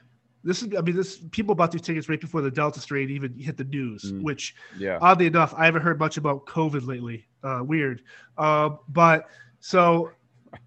this 0.44 0.62
is 0.62 0.76
I 0.78 0.82
mean 0.82 0.96
this 0.96 1.20
people 1.32 1.56
bought 1.56 1.72
these 1.72 1.82
tickets 1.82 2.10
right 2.10 2.20
before 2.20 2.42
the 2.42 2.52
Delta 2.52 2.80
strain 2.80 3.10
even 3.10 3.38
hit 3.38 3.56
the 3.58 3.64
news, 3.64 4.12
Mm. 4.12 4.22
which 4.24 4.56
yeah 4.78 4.98
oddly 5.02 5.28
enough, 5.28 5.54
I 5.58 5.66
haven't 5.66 5.82
heard 5.84 6.00
much 6.00 6.18
about 6.18 6.46
COVID 6.46 6.86
lately. 6.86 7.28
Uh, 7.44 7.62
weird. 7.64 8.04
Um, 8.38 8.80
but 8.90 9.28
so 9.60 10.12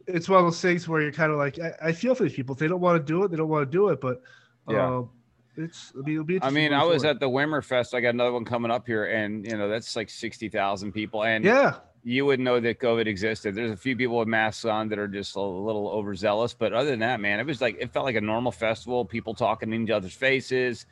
it's 0.07 0.28
one 0.28 0.40
of 0.40 0.47
those 0.47 0.61
things 0.61 0.88
where 0.88 1.00
you're 1.00 1.12
kind 1.12 1.31
of 1.31 1.38
like, 1.38 1.59
I, 1.59 1.73
I 1.88 1.93
feel 1.93 2.14
for 2.14 2.25
these 2.25 2.33
people. 2.35 2.55
If 2.55 2.59
they 2.59 2.69
don't 2.69 2.81
want 2.81 2.99
to 2.99 3.05
do 3.12 3.23
it, 3.25 3.31
they 3.31 3.37
don't 3.37 3.49
want 3.49 3.71
to 3.71 3.71
do 3.71 3.88
it. 3.90 4.00
But 4.00 4.21
Yeah. 4.69 4.85
um, 4.97 5.11
it's 5.57 5.93
I 5.95 6.01
mean, 6.01 6.15
it'll 6.15 6.25
be. 6.25 6.43
I 6.43 6.51
mean, 6.51 6.73
I 6.73 6.85
was 6.85 7.05
at 7.05 7.21
the 7.21 7.29
Wimmer 7.29 7.65
Fest. 7.65 7.95
I 7.95 8.01
got 8.01 8.11
another 8.11 8.33
one 8.33 8.45
coming 8.45 8.71
up 8.71 8.87
here, 8.87 9.05
and 9.07 9.47
you 9.47 9.57
know 9.57 9.69
that's 9.69 9.97
like 9.97 10.11
sixty 10.11 10.49
thousand 10.49 10.93
people, 10.93 11.25
and 11.25 11.45
yeah. 11.45 11.77
you 12.05 12.25
wouldn't 12.25 12.45
know 12.45 12.61
that 12.61 12.79
COVID 12.79 13.07
existed. 13.07 13.55
There's 13.55 13.71
a 13.71 13.77
few 13.77 13.97
people 13.97 14.19
with 14.19 14.29
masks 14.29 14.65
on 14.65 14.89
that 14.91 14.99
are 14.99 15.09
just 15.09 15.37
a 15.37 15.41
little 15.41 15.89
overzealous, 15.89 16.55
but 16.55 16.73
other 16.73 16.91
than 16.91 17.01
that, 17.01 17.21
man, 17.21 17.41
it 17.41 17.47
was 17.47 17.61
like 17.61 17.77
it 17.81 17.93
felt 17.93 18.05
like 18.05 18.17
a 18.17 18.21
normal 18.21 18.53
festival. 18.53 19.05
People 19.05 19.35
talking 19.35 19.73
in 19.73 19.85
each 19.85 19.91
other's 19.91 20.15
faces. 20.15 20.87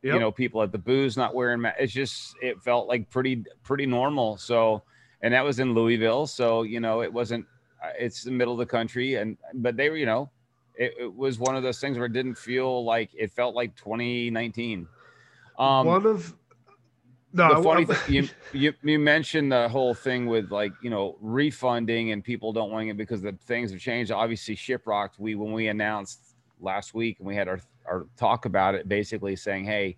You 0.00 0.18
know, 0.20 0.30
people 0.30 0.62
at 0.62 0.70
the 0.70 0.78
booths 0.78 1.16
not 1.16 1.34
wearing 1.34 1.60
masks. 1.60 1.80
It's 1.80 1.92
just 1.92 2.36
it 2.40 2.62
felt 2.62 2.86
like 2.86 3.10
pretty 3.10 3.44
pretty 3.64 3.84
normal. 3.84 4.36
So, 4.36 4.84
and 5.22 5.34
that 5.34 5.44
was 5.44 5.58
in 5.58 5.74
Louisville. 5.74 6.26
So 6.28 6.62
you 6.62 6.78
know, 6.78 7.02
it 7.02 7.12
wasn't. 7.12 7.46
uh, 7.82 7.88
It's 7.98 8.22
the 8.22 8.30
middle 8.30 8.52
of 8.52 8.58
the 8.60 8.66
country, 8.66 9.16
and 9.16 9.36
but 9.54 9.76
they 9.76 9.90
were 9.90 9.96
you 9.96 10.06
know. 10.06 10.30
It, 10.78 10.94
it 11.00 11.14
was 11.14 11.38
one 11.38 11.56
of 11.56 11.64
those 11.64 11.80
things 11.80 11.98
where 11.98 12.06
it 12.06 12.12
didn't 12.12 12.36
feel 12.36 12.84
like 12.84 13.10
it 13.12 13.32
felt 13.32 13.54
like 13.54 13.74
2019. 13.76 14.86
Um, 15.58 15.86
one 15.86 16.06
of 16.06 16.34
no, 17.32 17.56
the 17.56 17.62
funny 17.62 17.84
thing 17.84 18.14
you, 18.14 18.28
you 18.52 18.72
you 18.82 18.98
mentioned 18.98 19.52
the 19.52 19.68
whole 19.68 19.92
thing 19.92 20.26
with 20.26 20.50
like 20.50 20.72
you 20.80 20.88
know 20.88 21.16
refunding 21.20 22.12
and 22.12 22.22
people 22.22 22.52
don't 22.52 22.70
want 22.70 22.88
it 22.88 22.96
because 22.96 23.20
the 23.20 23.32
things 23.44 23.72
have 23.72 23.80
changed. 23.80 24.12
Obviously, 24.12 24.54
Shiprocked. 24.56 25.18
We 25.18 25.34
when 25.34 25.52
we 25.52 25.68
announced 25.68 26.36
last 26.60 26.94
week 26.94 27.18
and 27.18 27.26
we 27.26 27.34
had 27.34 27.48
our 27.48 27.60
our 27.84 28.06
talk 28.16 28.44
about 28.44 28.74
it, 28.74 28.88
basically 28.88 29.36
saying, 29.36 29.64
hey. 29.64 29.96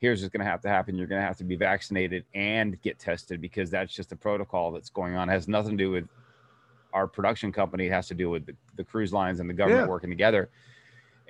Here's 0.00 0.22
what's 0.22 0.30
going 0.30 0.44
to 0.44 0.48
have 0.48 0.60
to 0.60 0.68
happen. 0.68 0.96
You're 0.96 1.08
going 1.08 1.20
to 1.20 1.26
have 1.26 1.38
to 1.38 1.44
be 1.44 1.56
vaccinated 1.56 2.24
and 2.32 2.80
get 2.82 3.00
tested 3.00 3.40
because 3.40 3.68
that's 3.68 3.92
just 3.92 4.12
a 4.12 4.16
protocol 4.16 4.70
that's 4.70 4.90
going 4.90 5.16
on. 5.16 5.28
It 5.28 5.32
has 5.32 5.48
nothing 5.48 5.76
to 5.76 5.84
do 5.84 5.90
with 5.90 6.08
our 6.92 7.06
production 7.06 7.52
company. 7.52 7.88
Has 7.88 8.08
to 8.08 8.14
do 8.14 8.30
with 8.30 8.46
the, 8.46 8.54
the 8.76 8.84
cruise 8.84 9.12
lines 9.12 9.40
and 9.40 9.48
the 9.48 9.54
government 9.54 9.86
Yeah. 9.86 9.88
working 9.88 10.10
together. 10.10 10.50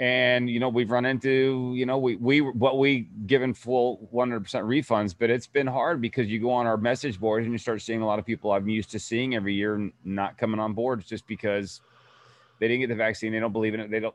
and 0.00 0.48
you 0.48 0.60
know 0.60 0.68
we've 0.68 0.92
run 0.92 1.04
into 1.04 1.72
you 1.74 1.84
know 1.84 1.98
we 1.98 2.14
we 2.16 2.40
what 2.40 2.78
we 2.78 3.08
given 3.26 3.52
full 3.52 4.08
100% 4.14 4.42
refunds 4.62 5.12
but 5.18 5.28
it's 5.28 5.48
been 5.48 5.66
hard 5.66 6.00
because 6.00 6.28
you 6.28 6.38
go 6.38 6.52
on 6.52 6.68
our 6.68 6.76
message 6.76 7.18
boards 7.18 7.44
and 7.46 7.52
you 7.52 7.58
start 7.58 7.82
seeing 7.82 8.00
a 8.00 8.06
lot 8.06 8.16
of 8.20 8.24
people 8.24 8.52
i'm 8.52 8.68
used 8.68 8.92
to 8.92 8.98
seeing 9.00 9.34
every 9.34 9.54
year 9.54 9.90
not 10.04 10.38
coming 10.38 10.60
on 10.60 10.72
board 10.72 11.04
just 11.04 11.26
because 11.26 11.80
they 12.60 12.68
didn't 12.68 12.78
get 12.80 12.88
the 12.88 12.94
vaccine 12.94 13.32
they 13.32 13.40
don't 13.40 13.52
believe 13.52 13.74
in 13.74 13.80
it 13.80 13.90
they 13.90 13.98
don't 13.98 14.14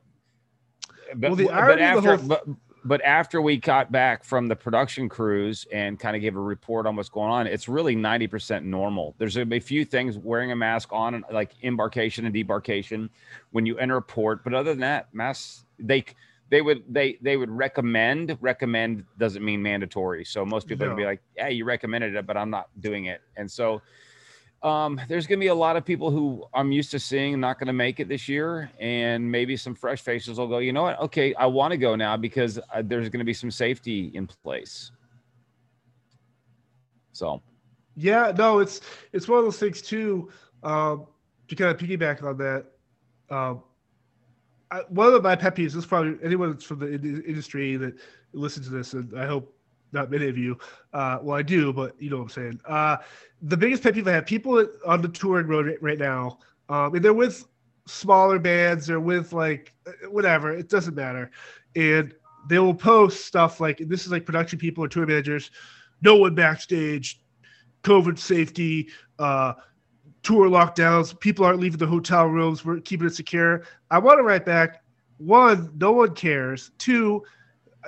but, 1.16 1.32
well, 1.32 1.36
the 1.36 1.48
but 1.48 1.82
after 1.82 2.16
whole... 2.16 2.28
but, 2.30 2.48
but 2.86 3.02
after 3.04 3.42
we 3.42 3.58
got 3.58 3.92
back 3.92 4.24
from 4.24 4.48
the 4.48 4.56
production 4.56 5.08
crews 5.08 5.66
and 5.72 6.00
kind 6.00 6.16
of 6.16 6.22
gave 6.22 6.36
a 6.36 6.40
report 6.40 6.86
on 6.86 6.96
what's 6.96 7.10
going 7.10 7.32
on, 7.32 7.48
it's 7.48 7.70
really 7.70 7.96
90% 7.96 8.64
normal. 8.64 9.16
There's 9.18 9.38
a 9.38 9.60
few 9.60 9.86
things 9.86 10.18
wearing 10.18 10.52
a 10.52 10.56
mask 10.56 10.90
on, 10.92 11.24
like 11.32 11.52
embarkation 11.64 12.26
and 12.26 12.36
debarkation 12.36 13.10
when 13.52 13.66
you 13.66 13.78
enter 13.78 13.98
a 13.98 14.02
port. 14.02 14.44
But 14.44 14.54
other 14.54 14.72
than 14.72 14.82
that, 14.82 15.14
masks, 15.14 15.66
they, 15.80 16.04
they 16.50 16.62
would 16.62 16.84
they 16.88 17.18
they 17.22 17.36
would 17.36 17.50
recommend 17.50 18.38
recommend 18.40 19.06
doesn't 19.18 19.44
mean 19.44 19.64
mandatory 19.64 20.24
so 20.24 20.46
most 20.46 20.68
people 20.68 20.88
would 20.88 20.98
be 20.98 21.06
like 21.06 21.20
yeah 21.36 21.48
you 21.48 21.66
recommended 21.66 22.14
it 22.14 22.28
but 22.28 22.38
i'm 22.38 22.52
not 22.52 22.68
doing 22.80 23.06
it 23.06 23.22
and 23.38 23.50
so 23.50 23.82
um, 24.64 25.00
there's 25.10 25.28
going 25.28 25.40
to 25.40 25.44
be 25.44 25.48
a 25.48 25.56
lot 25.56 25.76
of 25.76 25.84
people 25.84 26.10
who 26.10 26.46
I'm 26.54 26.72
used 26.72 26.92
to 26.92 27.00
seeing 27.00 27.40
not 27.40 27.60
going 27.60 27.68
to 27.68 27.74
make 27.74 28.00
it 28.00 28.08
this 28.08 28.30
year, 28.30 28.72
and 28.80 29.30
maybe 29.30 29.58
some 29.58 29.76
fresh 29.76 30.02
faces 30.02 30.38
will 30.38 30.48
go. 30.48 30.60
You 30.60 30.72
know 30.72 30.84
what? 30.84 31.00
Okay, 31.02 31.34
I 31.36 31.46
want 31.48 31.72
to 31.72 31.78
go 31.78 31.96
now 31.96 32.16
because 32.16 32.58
uh, 32.58 32.82
there's 32.84 33.10
going 33.10 33.20
to 33.20 33.26
be 33.26 33.34
some 33.34 33.52
safety 33.52 34.12
in 34.14 34.26
place. 34.26 34.92
So, 37.12 37.42
yeah, 37.96 38.32
no, 38.38 38.60
it's 38.60 38.82
it's 39.12 39.28
one 39.28 39.40
of 39.40 39.46
those 39.46 39.60
things 39.60 39.82
too. 39.82 40.32
Um, 40.64 41.08
to 41.50 41.56
kind 41.56 41.70
of 41.70 41.78
piggyback 41.78 42.24
on 42.24 42.38
that, 42.38 42.66
um, 43.30 43.64
I, 44.72 44.80
one 44.88 45.14
of 45.14 45.22
my 45.22 45.36
pet 45.36 45.58
peeves 45.58 45.76
is 45.76 45.86
probably 45.86 46.18
anyone 46.24 46.58
from 46.58 46.80
the 46.80 46.94
industry 46.94 47.76
that 47.76 47.96
listens 48.32 48.68
to 48.68 48.72
this, 48.72 48.94
and 48.94 49.20
I 49.20 49.26
hope 49.26 49.54
not 49.94 50.12
many 50.12 50.28
of 50.28 50.38
you. 50.38 50.58
Uh, 50.94 51.20
well, 51.22 51.38
I 51.38 51.42
do, 51.42 51.72
but 51.72 51.96
you 52.02 52.10
know 52.10 52.18
what 52.18 52.24
I'm 52.24 52.30
saying. 52.30 52.60
Uh, 52.66 52.98
the 53.42 53.58
biggest 53.58 53.84
pet 53.84 53.94
peeve 53.94 54.08
I 54.08 54.12
have 54.12 54.26
people 54.26 54.66
on 54.86 55.02
the 55.02 55.08
touring 55.08 55.48
road 55.48 55.76
right 55.82 55.98
now, 56.00 56.40
um, 56.70 56.96
and 56.96 57.04
they're 57.04 57.14
with 57.14 57.46
smaller 57.86 58.40
bands, 58.40 58.88
they're 58.88 59.00
with 59.00 59.34
like 59.34 59.74
whatever, 60.10 60.52
it 60.52 60.70
doesn't 60.70 60.96
matter. 60.96 61.32
And 61.76 62.14
they 62.50 62.60
will 62.60 62.74
post 62.74 63.26
stuff 63.26 63.60
like 63.60 63.78
this 63.88 64.06
is 64.06 64.12
like 64.12 64.26
production 64.26 64.60
people 64.60 64.84
or 64.84 64.88
tour 64.88 65.06
managers, 65.06 65.52
no 66.02 66.16
one 66.16 66.36
backstage, 66.36 67.22
COVID 67.84 68.18
safety, 68.18 68.90
uh, 69.20 69.54
tour 70.22 70.50
lockdowns, 70.50 71.18
people 71.20 71.46
aren't 71.46 71.60
leaving 71.60 71.78
the 71.78 71.86
hotel 71.88 72.26
rooms, 72.28 72.64
we're 72.64 72.80
keeping 72.80 73.08
it 73.08 73.16
secure. 73.16 73.64
I 73.92 74.00
want 74.00 74.20
to 74.20 74.24
write 74.24 74.46
back 74.46 74.84
one, 75.18 75.72
no 75.78 75.92
one 75.92 76.16
cares. 76.16 76.72
Two, 76.78 77.24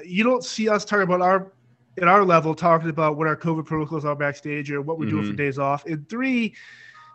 you 0.04 0.24
don't 0.24 0.44
see 0.44 0.68
us 0.70 0.84
talking 0.86 1.04
about 1.04 1.22
our 1.22 1.54
at 2.02 2.08
our 2.08 2.24
level 2.24 2.54
talking 2.54 2.90
about 2.90 3.18
what 3.18 3.28
our 3.28 3.36
COVID 3.36 3.66
protocols 3.66 4.06
are 4.06 4.16
backstage 4.16 4.72
or 4.72 4.82
what 4.82 4.98
we're 4.98 5.06
mm-hmm. 5.06 5.16
doing 5.16 5.24
for 5.26 5.32
mm-hmm. 5.32 5.38
days 5.38 5.60
off. 5.60 5.86
And 5.86 6.08
three, 6.10 6.56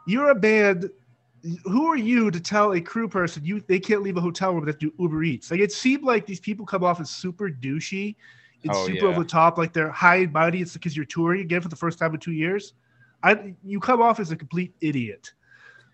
you're 0.06 0.30
a 0.30 0.34
band. 0.34 0.90
Who 1.64 1.86
are 1.86 1.96
you 1.96 2.30
to 2.30 2.40
tell 2.40 2.72
a 2.72 2.80
crew 2.80 3.08
person 3.08 3.44
you 3.44 3.60
they 3.60 3.80
can't 3.80 4.02
leave 4.02 4.16
a 4.16 4.20
hotel 4.20 4.52
room 4.52 4.64
that 4.66 4.78
do 4.78 4.92
Uber 4.98 5.22
Eats? 5.22 5.50
Like 5.50 5.60
it 5.60 5.72
seemed 5.72 6.04
like 6.04 6.26
these 6.26 6.40
people 6.40 6.66
come 6.66 6.84
off 6.84 7.00
as 7.00 7.10
super 7.10 7.48
douchey 7.48 8.14
and 8.62 8.72
oh, 8.74 8.86
super 8.86 9.04
yeah. 9.04 9.10
over 9.10 9.22
the 9.22 9.28
top, 9.28 9.56
like 9.56 9.72
they're 9.72 9.90
high 9.90 10.16
and 10.16 10.32
mighty. 10.32 10.60
It's 10.60 10.74
because 10.74 10.94
you're 10.94 11.06
touring 11.06 11.40
again 11.40 11.62
for 11.62 11.68
the 11.68 11.76
first 11.76 11.98
time 11.98 12.12
in 12.12 12.20
two 12.20 12.32
years. 12.32 12.74
I 13.22 13.54
you 13.64 13.80
come 13.80 14.02
off 14.02 14.20
as 14.20 14.32
a 14.32 14.36
complete 14.36 14.74
idiot. 14.80 15.32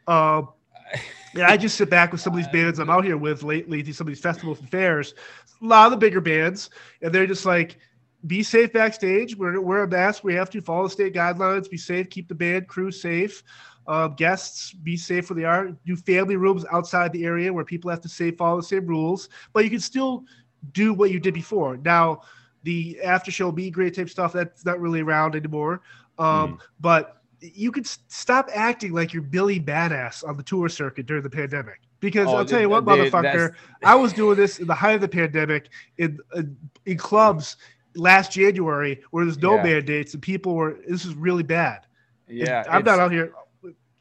Um, 0.08 0.48
yeah, 1.34 1.48
I 1.48 1.56
just 1.56 1.76
sit 1.76 1.90
back 1.90 2.12
with 2.12 2.20
some 2.20 2.32
of 2.32 2.36
these 2.36 2.48
bands 2.48 2.78
I'm 2.78 2.90
out 2.90 3.04
here 3.04 3.16
with 3.16 3.42
lately, 3.42 3.92
some 3.92 4.06
of 4.06 4.12
these 4.12 4.20
festivals 4.20 4.60
and 4.60 4.70
fairs, 4.70 5.14
a 5.60 5.64
lot 5.64 5.86
of 5.86 5.92
the 5.92 5.96
bigger 5.96 6.20
bands, 6.20 6.70
and 7.02 7.12
they're 7.12 7.26
just 7.26 7.46
like, 7.46 7.78
be 8.26 8.42
safe 8.42 8.72
backstage. 8.72 9.36
We're, 9.36 9.60
wear 9.60 9.82
a 9.82 9.88
mask. 9.88 10.24
We 10.24 10.34
have 10.34 10.50
to 10.50 10.60
follow 10.60 10.84
the 10.84 10.90
state 10.90 11.14
guidelines. 11.14 11.70
Be 11.70 11.76
safe. 11.76 12.10
Keep 12.10 12.28
the 12.28 12.34
band 12.34 12.68
crew 12.68 12.90
safe. 12.90 13.42
Uh, 13.86 14.08
guests 14.08 14.72
be 14.72 14.96
safe 14.96 15.30
where 15.30 15.36
they 15.36 15.44
are. 15.44 15.76
Do 15.86 15.96
family 15.96 16.36
rooms 16.36 16.64
outside 16.72 17.12
the 17.12 17.24
area 17.24 17.52
where 17.52 17.64
people 17.64 17.90
have 17.90 18.00
to 18.00 18.08
say 18.08 18.32
follow 18.32 18.56
the 18.56 18.66
same 18.66 18.86
rules, 18.86 19.28
but 19.52 19.64
you 19.64 19.70
can 19.70 19.80
still 19.80 20.24
do 20.72 20.92
what 20.92 21.10
you 21.10 21.20
did 21.20 21.34
before. 21.34 21.76
Now, 21.76 22.22
the 22.64 23.00
after 23.02 23.30
show 23.30 23.52
be 23.52 23.70
great 23.70 23.94
type 23.94 24.08
stuff 24.08 24.32
that's 24.32 24.64
not 24.64 24.80
really 24.80 25.02
around 25.02 25.36
anymore. 25.36 25.82
Um, 26.18 26.54
mm. 26.54 26.60
But 26.80 27.22
you 27.40 27.70
could 27.70 27.86
stop 27.86 28.48
acting 28.52 28.92
like 28.92 29.12
you're 29.12 29.22
Billy 29.22 29.60
Badass 29.60 30.26
on 30.26 30.36
the 30.36 30.42
tour 30.42 30.68
circuit 30.68 31.06
during 31.06 31.22
the 31.22 31.30
pandemic. 31.30 31.80
Because 32.00 32.26
oh, 32.26 32.36
I'll 32.36 32.44
tell 32.44 32.60
you 32.60 32.68
what, 32.68 32.84
motherfucker, 32.84 33.54
I 33.84 33.94
was 33.94 34.12
doing 34.12 34.36
this 34.36 34.58
in 34.58 34.66
the 34.66 34.74
height 34.74 34.96
of 34.96 35.00
the 35.00 35.08
pandemic 35.08 35.68
in 35.98 36.18
in, 36.34 36.56
in 36.86 36.98
clubs 36.98 37.56
last 37.96 38.32
January 38.32 39.02
where 39.10 39.24
there's 39.24 39.38
no 39.38 39.56
yeah. 39.56 39.62
mandates 39.62 40.14
and 40.14 40.22
people 40.22 40.54
were 40.54 40.78
this 40.88 41.04
is 41.04 41.14
really 41.14 41.42
bad. 41.42 41.86
Yeah, 42.28 42.64
I'm 42.68 42.84
not 42.84 42.98
out 42.98 43.12
here 43.12 43.32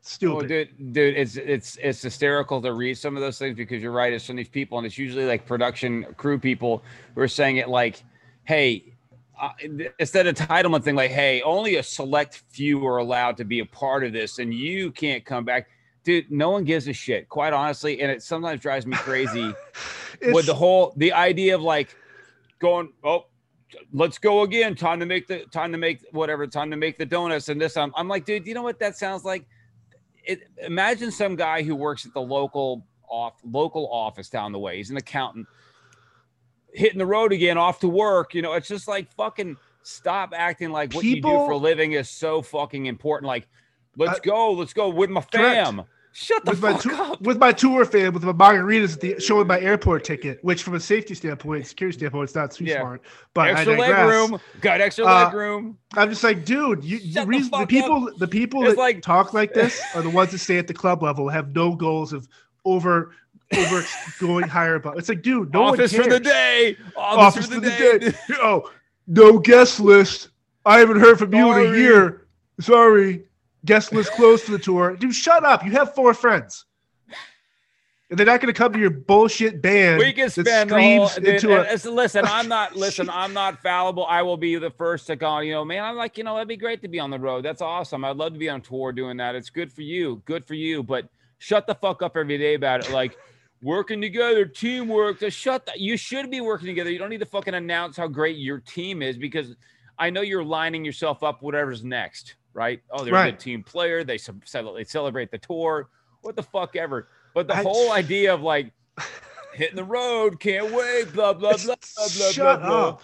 stupid. 0.06 0.46
Oh, 0.46 0.48
dude, 0.48 0.94
dude, 0.94 1.18
it's 1.18 1.36
it's 1.36 1.78
it's 1.82 2.02
hysterical 2.02 2.62
to 2.62 2.74
read 2.74 2.98
some 2.98 3.16
of 3.16 3.22
those 3.22 3.38
things 3.38 3.56
because 3.56 3.82
you're 3.82 3.92
right. 3.92 4.14
It's 4.14 4.25
some 4.25 4.36
of 4.36 4.38
these 4.38 4.50
people, 4.50 4.78
and 4.78 4.88
it's 4.88 4.98
usually 4.98 5.25
like 5.25 5.46
production 5.46 6.06
crew 6.18 6.40
people 6.40 6.84
who 7.14 7.22
are 7.22 7.28
saying 7.28 7.58
it 7.58 7.70
like, 7.70 8.04
"Hey." 8.44 8.92
Uh, 9.38 9.50
instead 10.00 10.25
of 10.28 10.34
entitlement 10.34 10.82
thing, 10.82 10.96
like, 10.96 11.12
hey, 11.12 11.42
only 11.42 11.75
a 11.75 11.84
select 11.84 12.42
few 12.52 12.88
are 12.88 13.00
allowed 13.00 13.36
to 13.36 13.44
be 13.44 13.60
a 13.60 13.66
part 13.66 14.06
of 14.06 14.14
this, 14.14 14.40
and 14.40 14.54
you 14.54 14.90
can't 14.94 15.25
come 15.25 15.44
back 15.44 15.68
dude 16.06 16.32
no 16.32 16.52
one 16.52 16.64
gives 16.64 16.88
a 16.88 16.94
shit 16.94 17.28
quite 17.28 17.52
honestly 17.52 18.00
and 18.00 18.10
it 18.10 18.24
sometimes 18.24 18.62
drives 18.62 18.86
me 18.86 18.96
crazy 18.96 19.54
with 20.32 20.46
the 20.46 20.54
whole 20.54 20.94
the 20.98 21.12
idea 21.12 21.54
of 21.54 21.62
like 21.62 21.98
going 22.60 22.88
oh 23.04 23.25
let's 23.94 24.17
go 24.17 24.41
again. 24.41 24.75
Time 24.75 25.00
to 25.00 25.05
make 25.05 25.27
the 25.27 25.46
time 25.51 25.72
to 25.72 25.77
make 25.77 26.01
whatever 26.12 26.48
time 26.48 26.72
to 26.72 26.77
make 26.77 26.98
the 26.98 27.05
donuts 27.05 27.50
and 27.50 27.60
this. 27.60 27.77
I'm, 27.77 27.91
I'm 27.96 28.08
like, 28.08 28.25
dude, 28.25 28.46
you 28.48 28.53
know 28.53 28.63
what 28.63 28.79
that 28.79 28.98
sounds 28.98 29.24
like? 29.24 29.46
It, 30.24 30.41
imagine 30.62 31.12
some 31.12 31.36
guy 31.36 31.63
who 31.63 31.75
works 31.75 32.05
at 32.05 32.13
the 32.13 32.22
local 32.22 32.86
off 33.08 33.34
local 33.44 33.89
office 33.91 34.29
down 34.29 34.51
the 34.51 34.60
way. 34.60 34.77
He's 34.77 34.89
an 34.89 34.98
accountant 34.98 35.48
hitting 36.75 37.00
the 37.00 37.05
road 37.05 37.32
again, 37.32 37.58
off 37.58 37.79
to 37.79 37.88
work. 37.88 38.34
You 38.34 38.41
know, 38.41 38.53
it's 38.53 38.67
just 38.67 38.88
like 38.88 39.12
fucking 39.13 39.58
stop 39.84 40.34
acting 40.36 40.72
like 40.72 40.94
what 40.94 41.01
People, 41.01 41.32
you 41.32 41.38
do 41.38 41.46
for 41.46 41.51
a 41.51 41.58
living 41.58 41.94
is 41.94 42.10
so 42.10 42.41
fucking 42.41 42.86
important. 42.86 43.27
Like, 43.27 43.48
let's 43.98 44.20
go, 44.20 44.51
let's 44.51 44.74
go 44.74 44.89
with 44.89 45.10
my 45.10 45.22
fam. 45.22 45.75
Correct. 45.75 45.89
Shut 46.17 46.45
the 46.45 46.51
with 46.51 46.62
fuck 46.62 46.86
my 46.86 46.93
up. 46.93 47.22
With 47.24 47.38
my 47.39 47.51
tour 47.51 47.84
fan, 47.84 48.13
with 48.13 48.24
my 48.24 48.31
margaritas 48.31 48.93
at 48.93 49.01
the, 49.01 49.19
showing 49.19 49.48
my 49.48 49.60
airport 49.60 50.05
ticket, 50.05 50.41
which 50.45 50.63
from 50.63 50.75
a 50.75 50.79
safety 50.79 51.13
standpoint, 51.13 51.67
security 51.67 51.98
standpoint, 51.98 52.29
it's 52.29 52.36
not 52.36 52.51
too 52.51 52.63
yeah. 52.63 52.79
smart. 52.79 53.01
But 53.34 53.50
extra 53.50 53.77
leg 53.77 54.07
room, 54.07 54.39
got 54.62 54.79
extra 54.79 55.05
uh, 55.05 55.25
leg 55.25 55.34
room. 55.34 55.77
I'm 55.93 56.10
just 56.10 56.24
like, 56.24 56.45
dude, 56.45 56.86
you, 56.86 57.00
the, 57.12 57.25
reason, 57.25 57.51
the, 57.51 57.57
the 57.57 57.67
people, 57.67 58.10
the 58.17 58.29
people 58.29 58.62
that 58.62 58.77
like, 58.77 59.01
talk 59.01 59.34
like 59.34 59.53
this 59.53 59.84
are 59.93 60.01
the 60.01 60.10
ones 60.10 60.31
that 60.31 60.38
stay 60.38 60.57
at 60.57 60.67
the 60.67 60.74
club 60.74 61.03
level, 61.03 61.27
have 61.27 61.53
no 61.53 61.75
goals 61.75 62.13
of 62.13 62.29
over 62.63 63.12
over 63.57 63.84
going 64.17 64.48
higher 64.48 64.75
above. 64.75 64.98
It's 64.98 65.10
like, 65.10 65.22
dude, 65.22 65.51
no 65.51 65.63
office 65.63 65.91
one 65.91 66.03
cares. 66.03 66.13
for 66.13 66.13
the 66.13 66.19
day. 66.22 66.77
Office, 66.95 67.45
office 67.45 67.48
for, 67.48 67.55
the, 67.55 67.60
the 67.60 67.69
day. 67.72 68.00
day. 68.12 68.17
oh, 68.41 68.72
no 69.07 69.38
guest 69.38 69.81
list. 69.81 70.29
I 70.65 70.79
haven't 70.79 71.01
heard 71.01 71.19
from 71.19 71.34
Sorry. 71.34 71.63
you 71.63 71.67
in 71.67 71.75
a 71.75 71.77
year. 71.77 72.27
Sorry 72.62 73.25
guest 73.65 73.91
list 73.91 74.12
closed 74.13 74.43
for 74.43 74.51
the 74.51 74.60
tour. 74.60 74.95
Dude, 74.95 75.13
shut 75.13 75.43
up. 75.43 75.65
You 75.65 75.72
have 75.72 75.93
four 75.95 76.13
friends. 76.13 76.65
And 78.07 78.19
they're 78.19 78.25
not 78.27 78.39
going 78.39 78.53
to 78.53 78.57
come 78.57 78.72
to 78.72 78.79
your 78.79 78.91
bullshit 78.91 79.63
band. 79.63 79.98
We 79.98 80.13
can 80.13 80.29
spend 80.29 80.69
the 80.69 80.79
whole. 80.79 81.10
Dude, 81.10 81.43
a, 81.45 81.74
uh, 81.74 81.91
listen, 81.91 82.24
I'm 82.25 82.48
not. 82.57 82.75
Listen, 82.75 83.10
I'm 83.10 83.34
not 83.34 83.63
fallible. 83.63 84.05
I 84.05 84.22
will 84.22 84.38
be 84.38 84.55
the 84.57 84.69
first 84.69 85.07
to 85.07 85.15
go. 85.15 85.39
You 85.39 85.53
know, 85.53 85.65
man, 85.65 85.84
I'm 85.84 85.95
like, 85.95 86.15
you 86.15 86.24
know, 86.24 86.36
that'd 86.36 86.48
be 86.48 86.55
great 86.55 86.84
to 86.84 86.88
be 86.88 87.00
on 87.00 87.10
the 87.10 87.17
road. 87.17 87.43
That's 87.43 87.63
awesome. 87.63 88.05
I'd 88.05 88.15
love 88.15 88.34
to 88.34 88.39
be 88.39 88.48
on 88.48 88.62
tour 88.62 88.91
doing 88.91 89.17
that. 89.17 89.34
It's 89.34 89.50
good 89.50 89.74
for 89.74 89.81
you. 89.81 90.22
Good 90.25 90.45
for 90.45 90.53
you. 90.53 90.84
But 90.84 91.10
shut 91.39 91.65
the 91.65 91.74
fuck 91.74 92.03
up 92.03 92.15
every 92.15 92.38
day 92.38 92.53
about 92.53 92.86
it. 92.86 92.91
Like 92.91 93.17
working 93.63 94.01
together, 94.01 94.45
teamwork. 94.45 95.19
Just 95.19 95.38
shut 95.38 95.65
that. 95.65 95.79
You 95.79 95.98
should 95.98 96.29
be 96.29 96.41
working 96.41 96.67
together. 96.67 96.91
You 96.91 97.00
don't 97.00 97.10
need 97.10 97.22
to 97.22 97.25
fucking 97.25 97.55
announce 97.55 97.98
how 97.98 98.07
great 98.07 98.38
your 98.38 98.60
team 98.60 99.01
is 99.01 99.17
because 99.17 99.55
I 99.98 100.12
know 100.12 100.22
you're 100.22 100.43
lining 100.43 100.86
yourself 100.86 101.24
up. 101.24 101.41
Whatever's 101.41 101.84
next 101.84 102.36
right? 102.55 102.81
Oh, 102.89 103.03
they're 103.03 103.13
right. 103.13 103.27
a 103.27 103.31
good 103.31 103.39
team 103.39 103.62
player. 103.62 104.03
They 104.03 104.17
they 104.17 104.83
celebrate 104.83 105.29
the 105.29 105.38
tour. 105.38 105.89
What 106.21 106.35
the 106.35 106.43
fuck 106.43 106.75
ever. 106.75 107.09
But 107.35 107.47
the 107.47 107.55
I, 107.55 107.62
whole 107.62 107.91
idea 107.91 108.33
of 108.33 108.41
like 108.41 108.71
hitting 109.53 109.75
the 109.75 109.83
road, 109.83 110.39
can't 110.39 110.71
wait, 110.71 111.13
blah 111.13 111.33
blah 111.33 111.53
blah 111.57 111.57
blah 111.57 111.75
blah 111.95 112.07
shut 112.07 112.62
blah. 112.62 112.89
Up. 112.89 113.03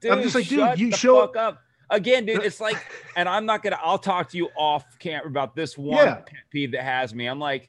Dude, 0.00 0.12
I'm 0.12 0.22
just 0.22 0.34
like, 0.34 0.48
dude, 0.48 0.78
you 0.78 0.92
show 0.92 1.20
up. 1.20 1.58
Again, 1.90 2.24
dude, 2.24 2.42
it's 2.42 2.60
like, 2.60 2.76
and 3.16 3.28
I'm 3.28 3.44
not 3.44 3.62
gonna. 3.62 3.78
I'll 3.82 3.98
talk 3.98 4.30
to 4.30 4.36
you 4.38 4.48
off 4.56 4.98
camera 4.98 5.28
about 5.28 5.54
this 5.54 5.76
one 5.76 6.06
yeah. 6.06 6.14
pet 6.14 6.38
peeve 6.50 6.72
that 6.72 6.84
has 6.84 7.14
me. 7.14 7.26
I'm 7.26 7.38
like, 7.38 7.68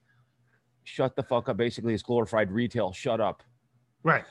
shut 0.84 1.16
the 1.16 1.24
fuck 1.24 1.50
up. 1.50 1.58
Basically, 1.58 1.94
it's 1.94 2.04
glorified 2.04 2.52
retail. 2.52 2.94
Shut 2.94 3.20
up. 3.20 3.44
Right. 4.04 4.24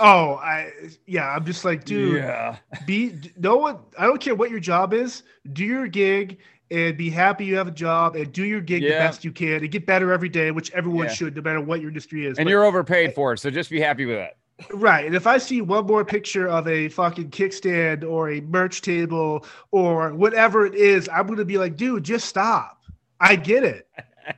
Oh, 0.00 0.34
I 0.34 0.70
yeah, 1.06 1.28
I'm 1.30 1.44
just 1.44 1.64
like, 1.64 1.84
dude, 1.84 2.16
yeah. 2.16 2.56
Be 2.86 3.14
no 3.36 3.56
one. 3.56 3.78
I 3.98 4.06
don't 4.06 4.20
care 4.20 4.34
what 4.34 4.50
your 4.50 4.60
job 4.60 4.92
is. 4.92 5.22
Do 5.52 5.64
your 5.64 5.86
gig 5.86 6.38
and 6.70 6.96
be 6.96 7.10
happy 7.10 7.44
you 7.44 7.56
have 7.56 7.68
a 7.68 7.72
job 7.72 8.16
and 8.16 8.32
do 8.32 8.44
your 8.44 8.60
gig 8.60 8.82
the 8.82 8.88
best 8.88 9.24
you 9.24 9.30
can 9.30 9.62
and 9.62 9.70
get 9.70 9.86
better 9.86 10.12
every 10.12 10.28
day, 10.28 10.50
which 10.50 10.72
everyone 10.72 11.06
Yeah. 11.06 11.12
should, 11.12 11.36
no 11.36 11.42
matter 11.42 11.60
what 11.60 11.80
your 11.80 11.88
industry 11.90 12.26
is. 12.26 12.38
And 12.38 12.46
But- 12.46 12.50
you're 12.50 12.64
overpaid 12.64 13.14
for 13.14 13.32
it, 13.32 13.38
so 13.38 13.50
just 13.50 13.70
be 13.70 13.80
happy 13.80 14.06
with 14.06 14.16
that. 14.16 14.36
Right. 14.72 15.04
And 15.04 15.14
if 15.14 15.26
I 15.26 15.38
see 15.38 15.60
one 15.60 15.84
more 15.86 16.04
picture 16.04 16.48
of 16.48 16.66
a 16.68 16.88
fucking 16.88 17.30
kickstand 17.30 18.08
or 18.08 18.30
a 18.30 18.40
merch 18.40 18.82
table 18.82 19.44
or 19.72 20.14
whatever 20.14 20.64
it 20.64 20.74
is, 20.74 21.08
I'm 21.12 21.26
going 21.26 21.38
to 21.38 21.44
be 21.44 21.58
like, 21.58 21.76
dude, 21.76 22.04
just 22.04 22.26
stop. 22.28 22.80
I 23.20 23.36
get 23.36 23.64
it. 23.64 23.88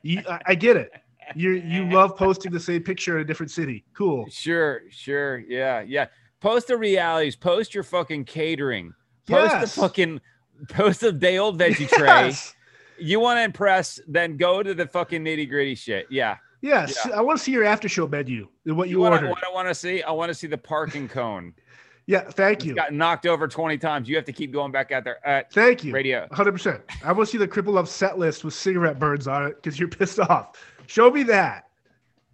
You, 0.02 0.22
I, 0.28 0.40
I 0.46 0.54
get 0.54 0.76
it. 0.76 0.90
You 1.34 1.52
you 1.52 1.90
love 1.90 2.16
posting 2.16 2.52
the 2.52 2.60
same 2.60 2.82
picture 2.82 3.16
in 3.16 3.22
a 3.22 3.24
different 3.24 3.50
city. 3.50 3.84
Cool. 3.94 4.26
Sure, 4.30 4.82
sure, 4.90 5.38
yeah, 5.38 5.80
yeah. 5.80 6.06
Post 6.40 6.68
the 6.68 6.76
realities. 6.76 7.34
Post 7.36 7.74
your 7.74 7.82
fucking 7.84 8.24
catering. 8.26 8.92
Post 9.26 9.52
Yes. 9.54 9.74
the 9.74 9.80
fucking. 9.80 10.20
Post 10.70 11.00
the 11.00 11.12
day 11.12 11.38
old 11.38 11.58
veggie 11.58 11.88
tray. 11.96 12.06
Yes. 12.06 12.54
You 12.98 13.20
want 13.20 13.38
to 13.38 13.42
impress? 13.42 14.00
Then 14.06 14.36
go 14.36 14.62
to 14.62 14.72
the 14.74 14.86
fucking 14.86 15.22
nitty 15.24 15.48
gritty 15.48 15.74
shit. 15.74 16.06
Yeah. 16.10 16.36
Yes. 16.62 16.96
I 17.06 17.20
want 17.20 17.38
to 17.38 17.44
see 17.44 17.52
your 17.52 17.64
after 17.64 17.88
show 17.88 18.06
menu 18.08 18.48
what 18.64 18.88
you, 18.88 18.98
wanna- 19.00 19.16
ordered. 19.16 19.30
What 19.30 19.44
I 19.46 19.52
want 19.52 19.68
to 19.68 19.74
see? 19.74 20.02
I 20.02 20.10
want 20.12 20.30
to 20.30 20.34
see 20.34 20.46
the 20.46 20.56
parking 20.58 21.08
cone. 21.08 21.52
Yeah. 22.06 22.22
Thank 22.30 22.64
you. 22.64 22.74
got 22.74 22.92
knocked 22.92 23.26
over 23.26 23.48
twenty 23.48 23.78
times. 23.78 24.08
You 24.08 24.16
have 24.16 24.24
to 24.26 24.32
keep 24.32 24.52
going 24.52 24.72
back 24.72 24.92
out 24.92 25.04
there. 25.04 25.18
Uh, 25.26 25.42
Thank 25.52 25.84
you. 25.84 25.92
radio. 25.92 26.26
100%. 26.32 26.80
I 27.04 27.12
want 27.12 27.28
to 27.28 27.32
see 27.32 27.38
the 27.38 27.48
Cripple 27.48 27.74
Love 27.74 27.88
set 27.88 28.18
list 28.18 28.44
with 28.44 28.54
cigarette 28.54 28.98
burns 28.98 29.26
on 29.26 29.46
it 29.46 29.56
because 29.56 29.78
you're 29.78 29.88
pissed 29.88 30.20
off. 30.20 30.56
Show 30.86 31.10
me 31.10 31.22
that. 31.24 31.68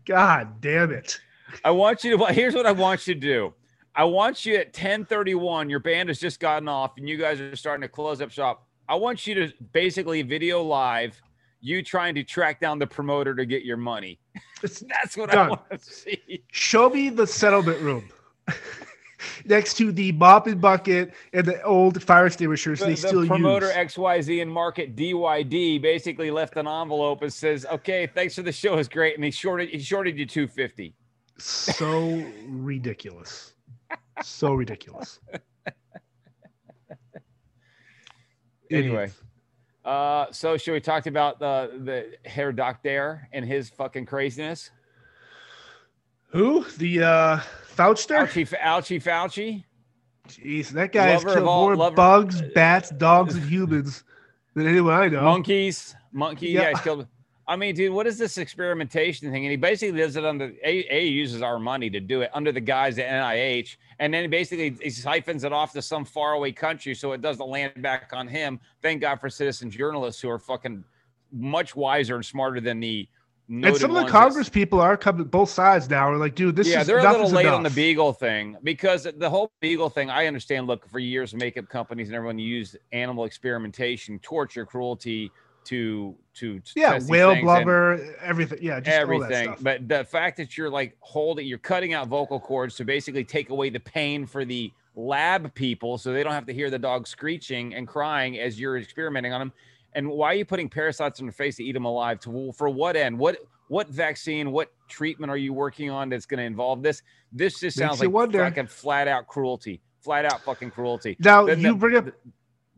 God 0.05 0.61
damn 0.61 0.91
it. 0.91 1.21
I 1.65 1.71
want 1.71 2.05
you 2.05 2.17
to. 2.17 2.27
Here's 2.27 2.55
what 2.55 2.67
I 2.67 2.73
want 2.73 3.07
you 3.07 3.15
to 3.15 3.21
do. 3.21 3.55
I 3.95 4.05
want 4.05 4.47
you 4.47 4.57
at 4.57 4.73
10:31. 4.73 5.69
Your 5.69 5.81
band 5.81 6.09
has 6.09 6.19
just 6.19 6.41
gotten 6.41 6.69
off, 6.69 6.93
and 6.97 7.09
you 7.09 7.17
guys 7.17 7.41
are 7.41 7.57
starting 7.57 7.83
to 7.83 7.89
close 7.89 8.21
up 8.21 8.31
shop. 8.31 8.67
I 8.89 8.95
want 8.97 9.27
you 9.27 9.35
to 9.35 9.53
basically 9.73 10.23
video 10.23 10.63
live 10.63 11.21
you 11.63 11.83
trying 11.83 12.15
to 12.17 12.25
track 12.25 12.61
down 12.61 12.79
the 12.79 12.87
promoter 12.87 13.35
to 13.35 13.47
get 13.47 13.65
your 13.65 13.77
money. 13.77 14.19
That's 14.63 15.17
what 15.17 15.35
I 15.35 15.49
want 15.49 15.71
to 15.71 15.79
see. 15.79 16.43
Show 16.51 16.91
me 16.91 17.09
the 17.09 17.27
settlement 17.27 17.81
room 17.81 18.09
next 19.45 19.75
to 19.75 19.93
the 19.93 20.13
mop 20.13 20.47
and 20.47 20.61
bucket 20.61 21.15
and 21.33 21.47
the 21.47 21.63
old 21.63 22.03
fire 22.03 22.27
extinguishers 22.27 22.81
The, 22.81 22.87
they 22.87 22.91
the 22.93 22.97
still 22.97 23.27
promoter 23.27 23.67
use. 23.67 23.95
XYZ 23.95 24.43
and 24.43 24.51
market 24.51 24.97
DYD 24.97 25.81
basically 25.83 26.31
left 26.31 26.57
an 26.57 26.67
envelope 26.67 27.23
and 27.23 27.33
says, 27.33 27.67
"Okay, 27.71 28.07
thanks 28.07 28.35
for 28.35 28.43
the 28.43 28.53
show. 28.53 28.77
It's 28.79 28.89
great." 28.89 29.15
And 29.15 29.25
he 29.25 29.31
shorted 29.31 29.69
he 29.71 29.79
shorted 29.79 30.19
you 30.19 30.27
250. 30.27 30.95
so 31.39 32.25
ridiculous. 32.49 33.55
So 34.23 34.55
ridiculous. 34.55 35.21
Anyway. 38.71 39.11
Uh, 39.85 40.27
so 40.31 40.57
should 40.57 40.73
we 40.73 40.81
talk 40.81 41.07
about 41.07 41.39
the 41.39 41.79
the 41.85 42.29
hair 42.29 42.53
Doctor 42.53 43.29
and 43.33 43.45
his 43.45 43.69
fucking 43.69 44.07
craziness? 44.07 44.71
Who? 46.33 46.65
The 46.79 47.03
uh 47.03 47.41
Fauchster? 47.77 48.27
Ouchie, 48.27 48.47
Ouchie, 48.61 49.03
Fauci. 49.03 49.65
Jeez, 50.29 50.69
that 50.71 50.93
guy 50.93 51.07
has 51.09 51.25
Lover 51.25 51.29
of 51.29 51.35
killed 51.37 51.49
all- 51.49 51.63
more 51.65 51.77
lover- 51.77 51.97
bugs, 51.97 52.43
bats, 52.55 52.91
dogs, 52.91 53.35
and 53.35 53.45
humans 53.45 54.05
than 54.55 54.67
anyone 54.67 54.95
I 54.95 55.09
know. 55.09 55.23
Monkeys, 55.23 55.95
monkey. 56.13 56.49
Yeah, 56.49 56.71
Yeah. 56.71 56.73
killed. 56.83 57.07
I 57.49 57.57
mean, 57.57 57.75
dude, 57.75 57.93
what 57.93 58.07
is 58.07 58.19
this 58.19 58.39
experimentation 58.39 59.31
thing? 59.33 59.45
And 59.45 59.51
he 59.51 59.57
basically 59.57 59.99
does 59.99 60.15
it 60.17 60.25
under 60.25 60.53
A. 60.65 60.87
A 60.91 61.07
uses 61.07 61.43
our 61.43 61.59
money 61.59 61.91
to 61.91 61.99
do 62.01 62.21
it 62.23 62.31
under 62.33 62.53
the 62.53 62.61
guise 62.61 62.99
of 62.99 63.05
NIH, 63.05 63.77
and 63.99 64.15
then 64.15 64.23
he 64.23 64.29
basically 64.29 64.71
he 64.81 64.91
siphons 64.91 65.43
it 65.45 65.53
off 65.53 65.73
to 65.73 65.83
some 65.83 66.05
faraway 66.05 66.53
country 66.53 66.95
so 66.95 67.13
it 67.13 67.21
doesn't 67.21 67.47
land 67.47 67.83
back 67.83 68.11
on 68.13 68.29
him. 68.29 68.61
Thank 68.81 69.01
God 69.01 69.17
for 69.21 69.29
citizen 69.29 69.71
journalists 69.71 70.23
who 70.23 70.31
are 70.31 70.39
fucking 70.39 70.85
much 71.33 71.75
wiser 71.75 72.15
and 72.15 72.25
smarter 72.25 72.61
than 72.61 72.79
the. 72.81 73.09
And 73.49 73.77
some 73.77 73.91
of 73.91 73.97
the 73.97 74.03
that- 74.03 74.11
Congress 74.11 74.49
people 74.49 74.81
are 74.81 74.97
coming 74.97 75.25
both 75.25 75.51
sides 75.51 75.89
now. 75.91 76.11
Are 76.11 76.17
like, 76.17 76.35
dude, 76.35 76.57
this 76.57 76.67
is 76.69 76.73
yeah, 76.73 76.81
is 76.83 76.87
they're 76.87 76.99
a 76.99 77.11
little 77.13 77.29
late 77.31 77.47
on 77.47 77.63
the 77.63 77.71
beagle 77.71 78.13
thing 78.13 78.57
because 78.63 79.07
the 79.17 79.29
whole 79.29 79.53
beagle 79.61 79.91
thing. 79.91 80.11
I 80.11 80.27
understand. 80.27 80.67
Look, 80.67 80.89
for 80.89 80.99
years, 80.99 81.35
makeup 81.35 81.69
companies 81.69 82.09
and 82.09 82.17
everyone 82.17 82.39
used 82.39 82.77
animal 82.93 83.25
experimentation, 83.25 84.19
torture, 84.21 84.65
cruelty 84.65 85.31
to 85.65 86.17
to 86.35 86.61
to 86.61 86.73
Yeah, 86.75 86.99
whale 87.07 87.41
blubber, 87.41 88.17
everything. 88.21 88.59
Yeah, 88.63 88.81
just 88.81 88.89
all 88.89 88.95
that 88.95 89.01
everything. 89.03 89.45
stuff. 89.45 89.63
But 89.63 89.89
the 89.89 90.05
fact 90.05 90.37
that 90.39 90.57
you're 90.57 90.71
like 90.71 90.97
holding, 91.01 91.47
you're 91.47 91.59
cutting 91.59 91.93
out 91.95 92.09
vocal 92.09 92.41
cords 92.41 92.75
to 92.77 92.85
basically 92.85 93.25
take 93.25 93.51
away 93.51 93.71
the 93.71 93.81
pain 93.81 94.27
for 94.27 94.45
the 94.45 94.73
lab 94.97 95.55
people, 95.55 95.99
so 95.99 96.13
they 96.13 96.23
don't 96.23 96.33
have 96.33 96.47
to 96.47 96.53
hear 96.53 96.69
the 96.71 96.79
dog 96.79 97.07
screeching 97.07 97.75
and 97.75 97.87
crying 97.89 98.39
as 98.39 98.59
you're 98.61 98.79
experimenting 98.79 99.33
on 99.33 99.41
them. 99.41 99.53
And 99.95 100.09
why 100.09 100.29
are 100.29 100.35
you 100.35 100.45
putting 100.45 100.69
parasites 100.69 101.21
in 101.21 101.27
their 101.27 101.33
face 101.33 101.57
to 101.57 101.65
eat 101.65 101.73
them 101.73 101.85
alive? 101.85 102.21
To 102.21 102.53
for 102.53 102.69
what 102.69 102.97
end? 102.97 103.19
What 103.19 103.39
what 103.69 103.89
vaccine? 103.89 104.53
What 104.53 104.73
treatment 104.89 105.31
are 105.31 105.37
you 105.37 105.53
working 105.53 105.91
on 105.91 106.09
that's 106.09 106.27
going 106.27 106.39
to 106.39 106.45
involve 106.45 106.83
this? 106.83 107.03
This 107.33 107.61
just 107.61 107.77
sounds 107.79 108.01
like 108.01 108.11
wonder. 108.11 108.39
fucking 108.39 108.67
flat 108.69 109.09
out 109.09 109.27
cruelty. 109.27 109.81
Flat 110.01 110.25
out 110.25 110.43
fucking 110.43 110.71
cruelty. 110.71 111.17
Now 111.21 111.47
The- 111.47 111.57
you 111.57 111.69
the- 111.73 111.75
bring 111.75 111.97
up 111.97 112.07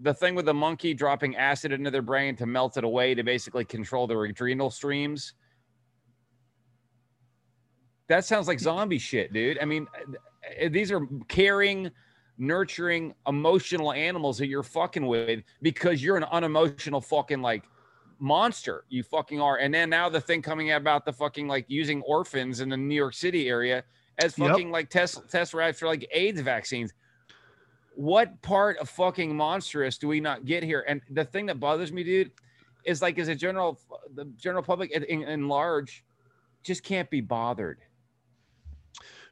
The 0.00 0.12
thing 0.12 0.34
with 0.34 0.44
the 0.46 0.54
monkey 0.54 0.92
dropping 0.92 1.36
acid 1.36 1.70
into 1.72 1.88
their 1.90 2.02
brain 2.02 2.34
to 2.36 2.46
melt 2.46 2.76
it 2.76 2.82
away 2.84 3.14
to 3.14 3.22
basically 3.22 3.64
control 3.64 4.06
their 4.08 4.24
adrenal 4.24 4.70
streams. 4.70 5.34
That 8.08 8.24
sounds 8.24 8.48
like 8.48 8.60
zombie 8.60 8.98
shit, 8.98 9.32
dude. 9.32 9.58
I 9.62 9.64
mean, 9.64 9.86
these 10.70 10.90
are 10.92 11.06
caring, 11.28 11.90
nurturing, 12.38 13.14
emotional 13.26 13.92
animals 13.92 14.38
that 14.38 14.48
you're 14.48 14.62
fucking 14.62 15.06
with 15.06 15.42
because 15.62 16.02
you're 16.02 16.16
an 16.16 16.24
unemotional 16.24 17.00
fucking 17.00 17.40
like 17.42 17.64
monster. 18.18 18.84
You 18.88 19.02
fucking 19.02 19.40
are. 19.40 19.58
And 19.58 19.72
then 19.72 19.90
now 19.90 20.08
the 20.08 20.20
thing 20.20 20.42
coming 20.42 20.70
out 20.70 20.80
about 20.80 21.04
the 21.04 21.12
fucking 21.12 21.46
like 21.48 21.64
using 21.68 22.02
orphans 22.02 22.60
in 22.60 22.68
the 22.68 22.76
New 22.76 22.94
York 22.94 23.14
City 23.14 23.48
area 23.48 23.84
as 24.18 24.38
Yep. 24.38 24.48
fucking 24.48 24.70
like 24.70 24.90
test 24.90 25.28
test 25.30 25.54
rats 25.54 25.78
for 25.78 25.86
like 25.86 26.08
AIDS 26.12 26.40
vaccines. 26.40 26.92
What 27.96 28.40
part 28.42 28.78
of 28.78 28.88
fucking 28.90 29.36
monstrous 29.36 29.98
do 29.98 30.08
we 30.08 30.20
not 30.20 30.44
get 30.44 30.62
here? 30.64 30.84
And 30.88 31.00
the 31.10 31.24
thing 31.24 31.46
that 31.46 31.60
bothers 31.60 31.92
me, 31.92 32.02
dude, 32.02 32.32
is 32.84 33.00
like 33.00 33.18
as 33.18 33.28
a 33.28 33.34
general 33.34 33.80
the 34.14 34.24
general 34.36 34.62
public 34.62 34.90
in, 34.90 35.04
in 35.04 35.48
large 35.48 36.04
just 36.64 36.82
can't 36.82 37.08
be 37.10 37.20
bothered. 37.20 37.78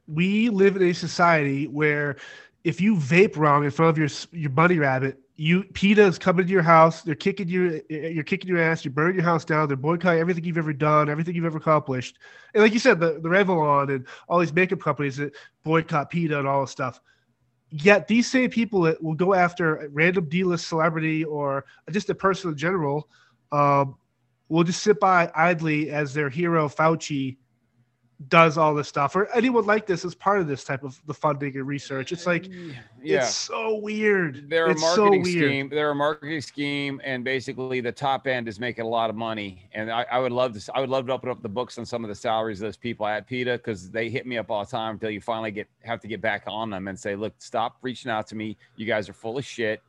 we 0.07 0.51
live 0.51 0.77
in 0.77 0.83
a 0.83 0.93
society 0.93 1.67
where 1.67 2.17
if 2.65 2.81
you 2.81 2.97
vape 2.97 3.37
wrong 3.37 3.65
in 3.65 3.71
front 3.71 3.91
of 3.91 3.99
your 3.99 4.09
your 4.33 4.51
bunny 4.51 4.79
rabbit, 4.79 5.19
you 5.37 5.65
PETA's 5.65 6.19
coming 6.19 6.47
to 6.47 6.53
your 6.53 6.63
house, 6.63 7.03
they're 7.03 7.15
kicking 7.15 7.49
you, 7.49 7.83
you're 7.89 8.23
kicking 8.23 8.49
your 8.49 8.61
ass, 8.61 8.85
you're 8.85 8.93
burning 8.93 9.17
your 9.17 9.25
house 9.25 9.45
down, 9.45 9.67
they're 9.67 9.77
boycotting 9.77 10.21
everything 10.21 10.45
you've 10.45 10.59
ever 10.59 10.73
done, 10.73 11.09
everything 11.09 11.35
you've 11.35 11.45
ever 11.45 11.59
accomplished. 11.59 12.19
And 12.55 12.63
like 12.63 12.73
you 12.73 12.79
said, 12.79 13.01
the, 13.01 13.15
the 13.15 13.29
Revlon 13.29 13.95
and 13.95 14.07
all 14.29 14.39
these 14.39 14.53
makeup 14.53 14.81
companies 14.81 15.17
that 15.17 15.35
boycott 15.65 16.11
PETA 16.11 16.39
and 16.39 16.47
all 16.47 16.61
this 16.61 16.71
stuff. 16.71 17.01
Yet 17.71 18.07
these 18.07 18.31
same 18.31 18.51
people 18.51 18.83
that 18.83 19.03
will 19.03 19.15
go 19.15 19.33
after 19.33 19.77
a 19.77 19.89
random 19.89 20.29
D-list 20.29 20.69
celebrity 20.69 21.25
or 21.25 21.65
just 21.91 22.11
a 22.11 22.15
person 22.15 22.51
in 22.51 22.57
general 22.57 23.09
um, 23.51 23.97
will 24.49 24.63
just 24.63 24.83
sit 24.83 25.01
by 25.01 25.31
idly 25.35 25.91
as 25.91 26.13
their 26.13 26.29
hero 26.29 26.69
Fauci 26.69 27.39
does 28.29 28.59
all 28.59 28.75
this 28.75 28.89
stuff, 28.89 29.17
or 29.17 29.29
anyone 29.33 29.65
like 29.65 29.87
this 29.87 30.05
is 30.05 30.15
part 30.15 30.41
of 30.41 30.47
this 30.47 30.65
type 30.65 30.83
of 30.83 31.01
the 31.07 31.15
funding 31.15 31.57
and 31.57 31.67
research. 31.67 32.13
It's 32.13 32.27
like 32.27 32.49
yeah. 33.03 33.23
it's 33.23 33.35
so 33.35 33.77
weird. 33.77 34.49
they're 34.49 34.67
a 34.67 34.79
marketing 34.79 35.25
so 35.25 35.31
scheme. 35.31 35.69
They're 35.69 35.91
a 35.91 35.95
marketing 35.95 36.41
scheme, 36.41 37.01
and 37.05 37.25
basically 37.25 37.81
the 37.81 37.93
top 37.93 38.27
end 38.27 38.49
is 38.49 38.61
making 38.61 38.85
a 38.85 38.89
lot 38.89 39.11
of 39.11 39.17
money. 39.17 39.69
And 39.73 39.91
I, 39.91 40.07
I 40.11 40.19
would 40.19 40.33
love 40.33 40.59
to. 40.59 40.73
I 40.75 40.81
would 40.81 40.91
love 40.91 41.07
to 41.07 41.13
open 41.13 41.31
up 41.31 41.43
the 41.43 41.49
books 41.49 41.79
on 41.79 41.87
some 41.87 42.05
of 42.05 42.09
the 42.09 42.15
salaries 42.15 42.61
of 42.61 42.67
those 42.67 42.77
people 42.77 43.07
at 43.07 43.27
PETA 43.27 43.53
because 43.59 43.91
they 43.91 44.09
hit 44.09 44.27
me 44.27 44.39
up 44.39 44.51
all 44.51 44.65
the 44.65 44.71
time 44.71 44.95
until 44.95 45.11
you 45.11 45.21
finally 45.21 45.51
get 45.51 45.69
have 45.83 46.01
to 46.01 46.09
get 46.09 46.21
back 46.21 46.45
on 46.47 46.71
them 46.71 46.89
and 46.89 46.99
say, 46.99 47.17
"Look, 47.17 47.35
stop 47.39 47.77
reaching 47.83 48.11
out 48.11 48.27
to 48.29 48.37
me. 48.37 48.57
You 48.77 48.87
guys 48.87 49.09
are 49.09 49.15
full 49.15 49.39
of 49.39 49.45
shit." 49.45 49.83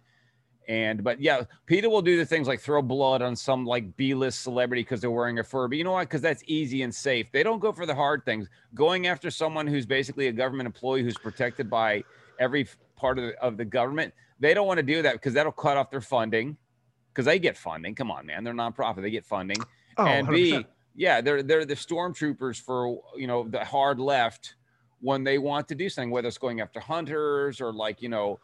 And 0.68 1.04
but 1.04 1.20
yeah, 1.20 1.44
PETA 1.66 1.90
will 1.90 2.02
do 2.02 2.18
the 2.18 2.26
things 2.26 2.48
like 2.48 2.60
throw 2.60 2.82
blood 2.82 3.22
on 3.22 3.36
some 3.36 3.66
like 3.66 3.96
B-list 3.98 4.42
celebrity 4.42 4.82
because 4.82 5.02
they're 5.02 5.12
wearing 5.12 5.40
a 5.40 5.44
fur. 5.44 5.68
But 5.68 5.78
you 5.78 5.84
know 5.84 5.92
what? 5.92 6.08
Because 6.08 6.22
that's 6.22 6.44
easy 6.48 6.84
and 6.84 6.94
safe. 6.94 7.28
They 7.32 7.44
don't 7.44 7.60
go 7.60 7.72
for 7.72 7.86
the 7.86 7.96
hard 7.96 8.24
things. 8.24 8.48
Going 8.74 9.08
after 9.08 9.30
someone 9.30 9.68
who's 9.68 9.86
basically 9.86 10.28
a 10.28 10.32
government 10.32 10.68
employee 10.68 11.04
who's 11.04 11.18
protected 11.18 11.70
by 11.70 12.04
every 12.40 12.68
part 12.96 13.20
of 13.20 13.26
the, 13.26 13.42
of 13.42 13.58
the 13.58 13.66
government, 13.66 14.14
they 14.40 14.54
don't 14.54 14.68
want 14.68 14.78
to 14.78 14.84
do 14.84 15.02
that 15.02 15.14
because 15.14 15.34
that'll 15.34 15.52
cut 15.52 15.78
off 15.78 15.90
their 15.92 16.02
funding. 16.02 16.58
Because 17.12 17.26
they 17.26 17.38
get 17.38 17.58
funding. 17.58 17.94
Come 17.94 18.10
on, 18.10 18.26
man, 18.26 18.44
they're 18.44 18.54
nonprofit. 18.54 19.02
They 19.02 19.12
get 19.12 19.26
funding. 19.26 19.58
Oh, 19.98 20.06
and 20.06 20.28
100%. 20.28 20.32
B, 20.32 20.66
yeah, 20.96 21.22
they're 21.22 21.44
they're 21.44 21.66
the 21.66 21.76
stormtroopers 21.76 22.60
for 22.60 23.00
you 23.16 23.28
know 23.28 23.48
the 23.48 23.64
hard 23.64 24.00
left 24.00 24.56
when 25.04 25.24
they 25.24 25.38
want 25.38 25.68
to 25.68 25.76
do 25.76 25.90
something, 25.90 26.12
whether 26.12 26.28
it's 26.28 26.38
going 26.38 26.62
after 26.62 26.80
hunters 26.80 27.60
or 27.60 27.74
like 27.74 28.02
you 28.02 28.10
know, 28.10 28.40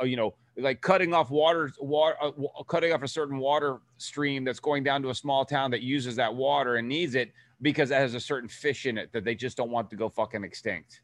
uh, 0.00 0.04
you 0.04 0.16
know, 0.16 0.34
like 0.56 0.80
cutting 0.80 1.12
off 1.12 1.30
water, 1.30 1.70
water, 1.80 2.16
uh, 2.22 2.62
cutting 2.64 2.92
off 2.92 3.02
a 3.02 3.08
certain 3.08 3.38
water 3.38 3.78
stream 3.98 4.44
that's 4.44 4.60
going 4.60 4.84
down 4.84 5.02
to 5.02 5.10
a 5.10 5.14
small 5.14 5.44
town 5.44 5.70
that 5.72 5.82
uses 5.82 6.16
that 6.16 6.34
water 6.34 6.76
and 6.76 6.88
needs 6.88 7.14
it 7.14 7.32
because 7.62 7.90
it 7.90 7.94
has 7.94 8.14
a 8.14 8.20
certain 8.20 8.48
fish 8.48 8.86
in 8.86 8.98
it 8.98 9.12
that 9.12 9.24
they 9.24 9.34
just 9.34 9.56
don't 9.56 9.70
want 9.70 9.90
to 9.90 9.96
go 9.96 10.08
fucking 10.08 10.44
extinct. 10.44 11.02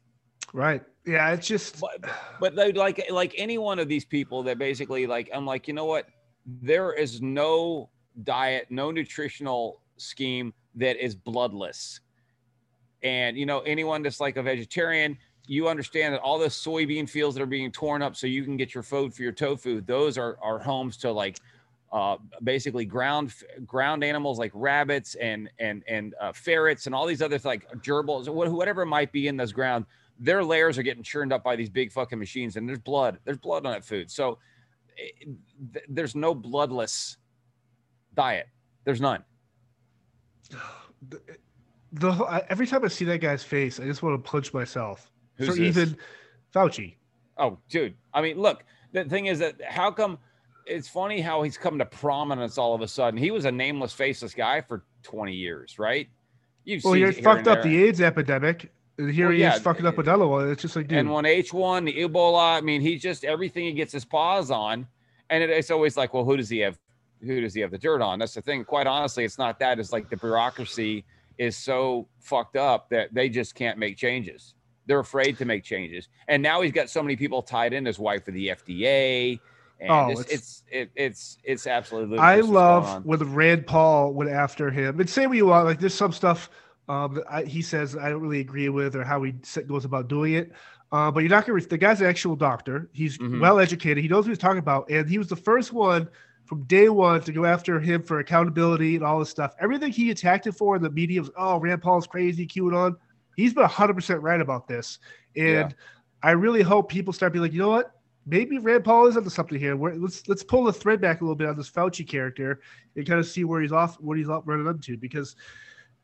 right. 0.53 0.83
Yeah, 1.05 1.31
it's 1.31 1.47
just 1.47 1.79
But 1.81 2.09
but 2.39 2.55
they, 2.55 2.71
like 2.71 3.03
like 3.09 3.33
any 3.37 3.57
one 3.57 3.79
of 3.79 3.87
these 3.87 4.05
people 4.05 4.43
that 4.43 4.57
basically 4.57 5.07
like 5.07 5.29
I'm 5.33 5.45
like 5.45 5.67
you 5.67 5.73
know 5.73 5.85
what 5.85 6.07
there 6.45 6.93
is 6.93 7.21
no 7.21 7.89
diet, 8.23 8.67
no 8.69 8.91
nutritional 8.91 9.81
scheme 9.97 10.53
that 10.75 11.03
is 11.03 11.15
bloodless. 11.15 12.01
And 13.03 13.37
you 13.37 13.45
know, 13.45 13.59
anyone 13.61 14.03
that's 14.03 14.19
like 14.19 14.37
a 14.37 14.43
vegetarian, 14.43 15.17
you 15.47 15.67
understand 15.67 16.13
that 16.13 16.21
all 16.21 16.39
the 16.39 16.47
soybean 16.47 17.09
fields 17.09 17.35
that 17.35 17.41
are 17.41 17.47
being 17.47 17.71
torn 17.71 18.01
up 18.01 18.15
so 18.15 18.27
you 18.27 18.43
can 18.43 18.57
get 18.57 18.73
your 18.73 18.83
food 18.83 19.13
for 19.13 19.23
your 19.23 19.31
tofu, 19.31 19.81
those 19.81 20.17
are 20.17 20.37
are 20.41 20.59
homes 20.59 20.97
to 20.97 21.11
like 21.11 21.39
uh, 21.91 22.17
basically 22.43 22.85
ground 22.85 23.33
ground 23.65 24.03
animals 24.03 24.39
like 24.39 24.51
rabbits 24.53 25.15
and 25.15 25.49
and 25.59 25.83
and 25.87 26.15
uh, 26.21 26.31
ferrets 26.31 26.85
and 26.85 26.95
all 26.95 27.05
these 27.05 27.21
other 27.21 27.39
like 27.43 27.69
gerbils 27.77 28.29
whatever 28.29 28.85
might 28.85 29.11
be 29.11 29.27
in 29.27 29.35
those 29.35 29.51
ground. 29.51 29.85
Their 30.19 30.43
layers 30.43 30.77
are 30.77 30.83
getting 30.83 31.03
churned 31.03 31.33
up 31.33 31.43
by 31.43 31.55
these 31.55 31.69
big 31.69 31.91
fucking 31.91 32.19
machines, 32.19 32.55
and 32.55 32.69
there's 32.69 32.79
blood. 32.79 33.19
There's 33.25 33.39
blood 33.39 33.65
on 33.65 33.71
that 33.73 33.83
food. 33.83 34.11
So 34.11 34.37
eh, 34.97 35.25
th- 35.73 35.85
there's 35.89 36.15
no 36.15 36.35
bloodless 36.35 37.17
diet. 38.13 38.47
There's 38.83 39.01
none. 39.01 39.23
The, 41.09 41.19
the, 41.93 42.45
every 42.47 42.67
time 42.67 42.85
I 42.85 42.87
see 42.87 43.05
that 43.05 43.21
guy's 43.21 43.43
face, 43.43 43.79
I 43.79 43.85
just 43.85 44.03
want 44.03 44.23
to 44.23 44.31
punch 44.31 44.53
myself. 44.53 45.10
Who's 45.41 45.55
For 45.55 45.61
this? 45.61 45.77
even 45.77 45.97
Fauci. 46.53 46.95
Oh, 47.37 47.57
dude. 47.69 47.95
I 48.13 48.21
mean, 48.21 48.39
look. 48.39 48.63
The 48.93 49.05
thing 49.05 49.27
is 49.27 49.39
that 49.39 49.55
how 49.63 49.89
come 49.89 50.19
it's 50.65 50.87
funny 50.87 51.21
how 51.21 51.43
he's 51.43 51.57
come 51.57 51.77
to 51.79 51.85
prominence 51.85 52.57
all 52.57 52.73
of 52.73 52.81
a 52.81 52.87
sudden. 52.87 53.17
He 53.17 53.31
was 53.31 53.45
a 53.45 53.51
nameless, 53.51 53.93
faceless 53.93 54.33
guy 54.33 54.61
for 54.61 54.83
20 55.03 55.33
years, 55.33 55.79
right? 55.79 56.07
You've 56.63 56.83
well, 56.83 56.93
he 56.93 57.11
fucked 57.11 57.47
up 57.47 57.63
the 57.63 57.83
AIDS 57.83 58.01
epidemic. 58.01 58.71
And 58.97 59.11
here 59.11 59.27
well, 59.27 59.35
he 59.35 59.41
yeah, 59.41 59.55
is 59.55 59.61
fucking 59.61 59.85
up 59.85 59.97
another 59.97 60.27
one. 60.27 60.49
It's 60.49 60.61
just 60.61 60.75
like, 60.75 60.87
dude. 60.87 60.99
And 60.99 61.09
one 61.09 61.23
H1, 61.23 61.85
the 61.85 61.93
Ebola. 61.93 62.57
I 62.57 62.61
mean, 62.61 62.81
he's 62.81 63.01
just 63.01 63.23
everything 63.23 63.65
he 63.65 63.73
gets 63.73 63.91
his 63.91 64.05
paws 64.05 64.51
on. 64.51 64.87
And 65.29 65.43
it, 65.43 65.49
it's 65.49 65.71
always 65.71 65.97
like, 65.97 66.13
well, 66.13 66.25
who 66.25 66.37
does 66.37 66.49
he 66.49 66.59
have? 66.59 66.77
Who 67.21 67.41
does 67.41 67.53
he 67.53 67.61
have 67.61 67.71
the 67.71 67.77
dirt 67.77 68.01
on? 68.01 68.19
That's 68.19 68.33
the 68.33 68.41
thing. 68.41 68.63
Quite 68.63 68.87
honestly, 68.87 69.23
it's 69.23 69.37
not 69.37 69.59
that. 69.59 69.79
It's 69.79 69.91
like 69.91 70.09
the 70.09 70.17
bureaucracy 70.17 71.05
is 71.37 71.55
so 71.55 72.07
fucked 72.19 72.55
up 72.55 72.89
that 72.89 73.13
they 73.13 73.29
just 73.29 73.55
can't 73.55 73.77
make 73.77 73.97
changes. 73.97 74.55
They're 74.87 74.99
afraid 74.99 75.37
to 75.37 75.45
make 75.45 75.63
changes. 75.63 76.09
And 76.27 76.41
now 76.41 76.61
he's 76.61 76.71
got 76.71 76.89
so 76.89 77.01
many 77.01 77.15
people 77.15 77.41
tied 77.41 77.73
in, 77.73 77.85
his 77.85 77.99
wife 77.99 78.25
with 78.25 78.35
the 78.35 78.47
FDA 78.47 79.39
and 79.81 79.89
oh, 79.89 80.09
it's 80.11 80.21
it's 80.31 80.63
it, 80.69 80.91
it's, 80.95 81.37
it's 81.43 81.65
absolutely. 81.65 82.19
I 82.19 82.41
love 82.41 83.03
when 83.03 83.19
Rand 83.33 83.65
Paul 83.65 84.13
went 84.13 84.29
after 84.29 84.69
him. 84.69 84.99
And 84.99 85.09
say 85.09 85.25
what 85.25 85.35
you 85.35 85.47
want, 85.47 85.65
like 85.65 85.79
there's 85.79 85.95
some 85.95 86.11
stuff 86.11 86.51
um, 86.87 87.15
that 87.15 87.23
I, 87.29 87.43
he 87.43 87.63
says 87.63 87.97
I 87.97 88.09
don't 88.09 88.21
really 88.21 88.41
agree 88.41 88.69
with, 88.69 88.95
or 88.95 89.03
how 89.03 89.23
he 89.23 89.33
goes 89.65 89.83
about 89.83 90.07
doing 90.07 90.33
it. 90.33 90.51
Uh, 90.91 91.09
but 91.09 91.21
you're 91.21 91.29
not 91.29 91.47
gonna. 91.47 91.59
The 91.61 91.79
guy's 91.79 91.99
an 91.99 92.07
actual 92.07 92.35
doctor. 92.35 92.89
He's 92.93 93.17
mm-hmm. 93.17 93.39
well 93.39 93.59
educated. 93.59 94.03
He 94.03 94.07
knows 94.07 94.25
what 94.25 94.29
he's 94.29 94.37
talking 94.37 94.59
about, 94.59 94.87
and 94.89 95.09
he 95.09 95.17
was 95.17 95.27
the 95.27 95.35
first 95.35 95.73
one 95.73 96.07
from 96.45 96.63
day 96.63 96.89
one 96.89 97.21
to 97.21 97.31
go 97.31 97.45
after 97.45 97.79
him 97.79 98.03
for 98.03 98.19
accountability 98.19 98.95
and 98.95 99.03
all 99.03 99.17
this 99.17 99.29
stuff. 99.29 99.55
Everything 99.59 99.91
he 99.91 100.11
attacked 100.11 100.45
it 100.45 100.51
for 100.51 100.75
in 100.75 100.83
the 100.83 100.89
media 100.91 101.21
was, 101.21 101.31
oh, 101.37 101.57
Rand 101.57 101.81
Paul's 101.81 102.05
crazy, 102.05 102.45
QAnon. 102.45 102.95
He's 103.35 103.53
been 103.53 103.65
100% 103.65 104.21
right 104.21 104.41
about 104.41 104.67
this. 104.67 104.99
And 105.35 105.45
yeah. 105.45 105.69
I 106.23 106.31
really 106.31 106.61
hope 106.61 106.89
people 106.89 107.13
start 107.13 107.33
being 107.33 107.43
like, 107.43 107.53
you 107.53 107.59
know 107.59 107.69
what? 107.69 107.95
maybe 108.25 108.57
Rand 108.57 108.83
Paul 108.83 109.07
is 109.07 109.17
onto 109.17 109.29
something 109.29 109.59
here. 109.59 109.75
We're, 109.75 109.95
let's 109.95 110.27
let's 110.27 110.43
pull 110.43 110.63
the 110.63 110.73
thread 110.73 111.01
back 111.01 111.21
a 111.21 111.23
little 111.23 111.35
bit 111.35 111.47
on 111.47 111.57
this 111.57 111.69
Fauci 111.69 112.07
character 112.07 112.61
and 112.95 113.05
kind 113.05 113.19
of 113.19 113.25
see 113.25 113.43
where 113.43 113.61
he's 113.61 113.71
off, 113.71 113.99
what 113.99 114.17
he's 114.17 114.29
off 114.29 114.43
running 114.45 114.67
into. 114.67 114.97
Because, 114.97 115.35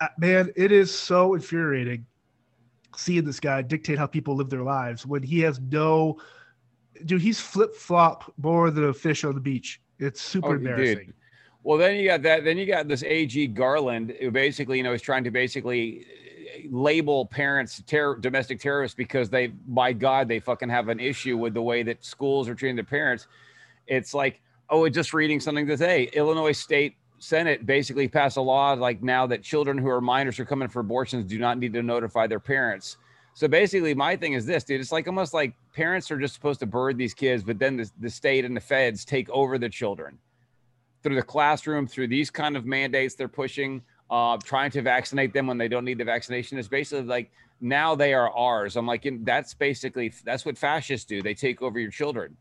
uh, 0.01 0.07
man, 0.17 0.51
it 0.55 0.71
is 0.71 0.93
so 0.93 1.33
infuriating 1.33 2.05
seeing 2.95 3.25
this 3.25 3.39
guy 3.39 3.61
dictate 3.61 3.97
how 3.97 4.07
people 4.07 4.35
live 4.35 4.49
their 4.49 4.63
lives 4.63 5.05
when 5.05 5.23
he 5.23 5.39
has 5.41 5.59
no. 5.59 6.17
Dude, 7.05 7.21
he's 7.21 7.39
flip 7.39 7.75
flop 7.75 8.33
more 8.41 8.71
than 8.71 8.85
a 8.85 8.93
fish 8.93 9.23
on 9.23 9.35
the 9.35 9.41
beach. 9.41 9.79
It's 9.99 10.19
super 10.19 10.49
oh, 10.49 10.53
embarrassing. 10.53 11.05
Dude. 11.05 11.13
Well, 11.61 11.77
then 11.77 11.95
you 11.95 12.07
got 12.07 12.23
that. 12.23 12.43
Then 12.43 12.57
you 12.57 12.65
got 12.65 12.87
this 12.87 13.03
AG 13.03 13.47
Garland, 13.47 14.15
who 14.19 14.31
basically, 14.31 14.77
you 14.77 14.83
know, 14.83 14.93
is 14.93 15.01
trying 15.01 15.23
to 15.25 15.31
basically 15.31 16.05
label 16.69 17.25
parents 17.25 17.81
terror, 17.85 18.17
domestic 18.17 18.59
terrorists 18.59 18.95
because 18.95 19.29
they, 19.29 19.47
by 19.47 19.93
God, 19.93 20.27
they 20.27 20.39
fucking 20.39 20.69
have 20.69 20.89
an 20.89 20.99
issue 20.99 21.37
with 21.37 21.53
the 21.53 21.61
way 21.61 21.83
that 21.83 22.03
schools 22.03 22.47
are 22.47 22.55
treating 22.55 22.75
their 22.75 22.85
parents. 22.85 23.27
It's 23.87 24.13
like, 24.13 24.41
oh, 24.69 24.87
just 24.89 25.13
reading 25.13 25.39
something 25.39 25.67
today. 25.67 26.09
Illinois 26.13 26.51
State 26.51 26.95
Senate 27.19 27.65
basically 27.65 28.07
passed 28.07 28.37
a 28.37 28.41
law 28.41 28.73
like 28.73 29.01
now 29.01 29.25
that 29.27 29.41
children 29.41 29.77
who 29.77 29.89
are 29.89 30.01
minors 30.01 30.39
are 30.39 30.45
coming 30.45 30.67
for 30.67 30.79
abortions 30.79 31.25
do 31.25 31.39
not 31.39 31.57
need 31.57 31.73
to 31.73 31.81
notify 31.81 32.27
their 32.27 32.39
parents. 32.39 32.97
So 33.33 33.47
basically, 33.47 33.93
my 33.93 34.15
thing 34.15 34.33
is 34.33 34.45
this, 34.45 34.63
dude. 34.63 34.81
It's 34.81 34.91
like 34.91 35.07
almost 35.07 35.33
like 35.33 35.53
parents 35.73 36.09
are 36.09 36.17
just 36.17 36.33
supposed 36.33 36.59
to 36.61 36.65
bird 36.65 36.97
these 36.97 37.13
kids, 37.13 37.43
but 37.43 37.59
then 37.59 37.77
the, 37.77 37.89
the 37.99 38.09
state 38.09 38.45
and 38.45 38.55
the 38.55 38.61
feds 38.61 39.05
take 39.05 39.29
over 39.29 39.57
the 39.57 39.69
children 39.69 40.17
through 41.03 41.15
the 41.15 41.23
classroom, 41.23 41.87
through 41.87 42.07
these 42.07 42.29
kind 42.29 42.57
of 42.57 42.65
mandates 42.65 43.15
they're 43.15 43.27
pushing 43.27 43.81
uh, 44.09 44.37
trying 44.43 44.71
to 44.71 44.81
vaccinate 44.81 45.33
them 45.33 45.47
when 45.47 45.57
they 45.57 45.67
don't 45.67 45.85
need 45.85 45.97
the 45.97 46.05
vaccination. 46.05 46.57
is 46.57 46.67
basically 46.67 47.05
like 47.05 47.31
now 47.59 47.95
they 47.95 48.13
are 48.13 48.31
ours. 48.31 48.75
I'm 48.75 48.85
like, 48.85 49.07
that's 49.21 49.53
basically 49.53 50.13
that's 50.23 50.45
what 50.45 50.57
fascists 50.57 51.05
do. 51.05 51.21
They 51.21 51.33
take 51.33 51.61
over 51.61 51.79
your 51.79 51.91
children. 51.91 52.37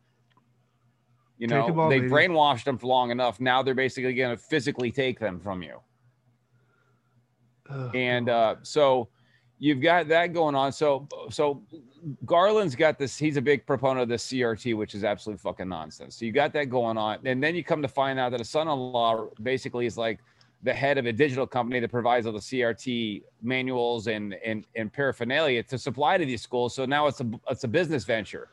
You 1.38 1.48
know, 1.48 1.78
all, 1.78 1.88
they 1.88 2.00
brainwashed 2.00 2.64
them 2.64 2.78
for 2.78 2.86
long 2.86 3.10
enough. 3.10 3.40
Now 3.40 3.62
they're 3.62 3.74
basically 3.74 4.14
going 4.14 4.36
to 4.36 4.42
physically 4.42 4.90
take 4.90 5.18
them 5.18 5.38
from 5.38 5.62
you. 5.62 5.80
Oh, 7.68 7.90
and 7.90 8.28
uh, 8.28 8.56
so 8.62 9.08
you've 9.58 9.82
got 9.82 10.08
that 10.08 10.32
going 10.32 10.54
on. 10.54 10.72
So 10.72 11.08
so 11.30 11.62
Garland's 12.24 12.74
got 12.74 12.98
this. 12.98 13.18
He's 13.18 13.36
a 13.36 13.42
big 13.42 13.66
proponent 13.66 14.02
of 14.02 14.08
the 14.08 14.14
CRT, 14.14 14.76
which 14.76 14.94
is 14.94 15.04
absolute 15.04 15.40
fucking 15.40 15.68
nonsense. 15.68 16.16
So 16.16 16.24
you 16.24 16.32
got 16.32 16.52
that 16.54 16.66
going 16.66 16.96
on, 16.96 17.18
and 17.26 17.42
then 17.42 17.54
you 17.54 17.64
come 17.64 17.82
to 17.82 17.88
find 17.88 18.18
out 18.18 18.30
that 18.32 18.40
a 18.40 18.44
son-in-law 18.44 19.28
basically 19.42 19.86
is 19.86 19.98
like 19.98 20.20
the 20.62 20.72
head 20.72 20.98
of 20.98 21.06
a 21.06 21.12
digital 21.12 21.46
company 21.46 21.80
that 21.80 21.90
provides 21.90 22.26
all 22.26 22.32
the 22.32 22.38
CRT 22.38 23.22
manuals 23.42 24.06
and, 24.06 24.34
and, 24.44 24.66
and 24.74 24.92
paraphernalia 24.92 25.62
to 25.62 25.78
supply 25.78 26.18
to 26.18 26.24
these 26.24 26.42
schools. 26.42 26.74
So 26.74 26.86
now 26.86 27.06
it's 27.06 27.20
a, 27.20 27.30
it's 27.50 27.64
a 27.64 27.68
business 27.68 28.04
venture. 28.04 28.48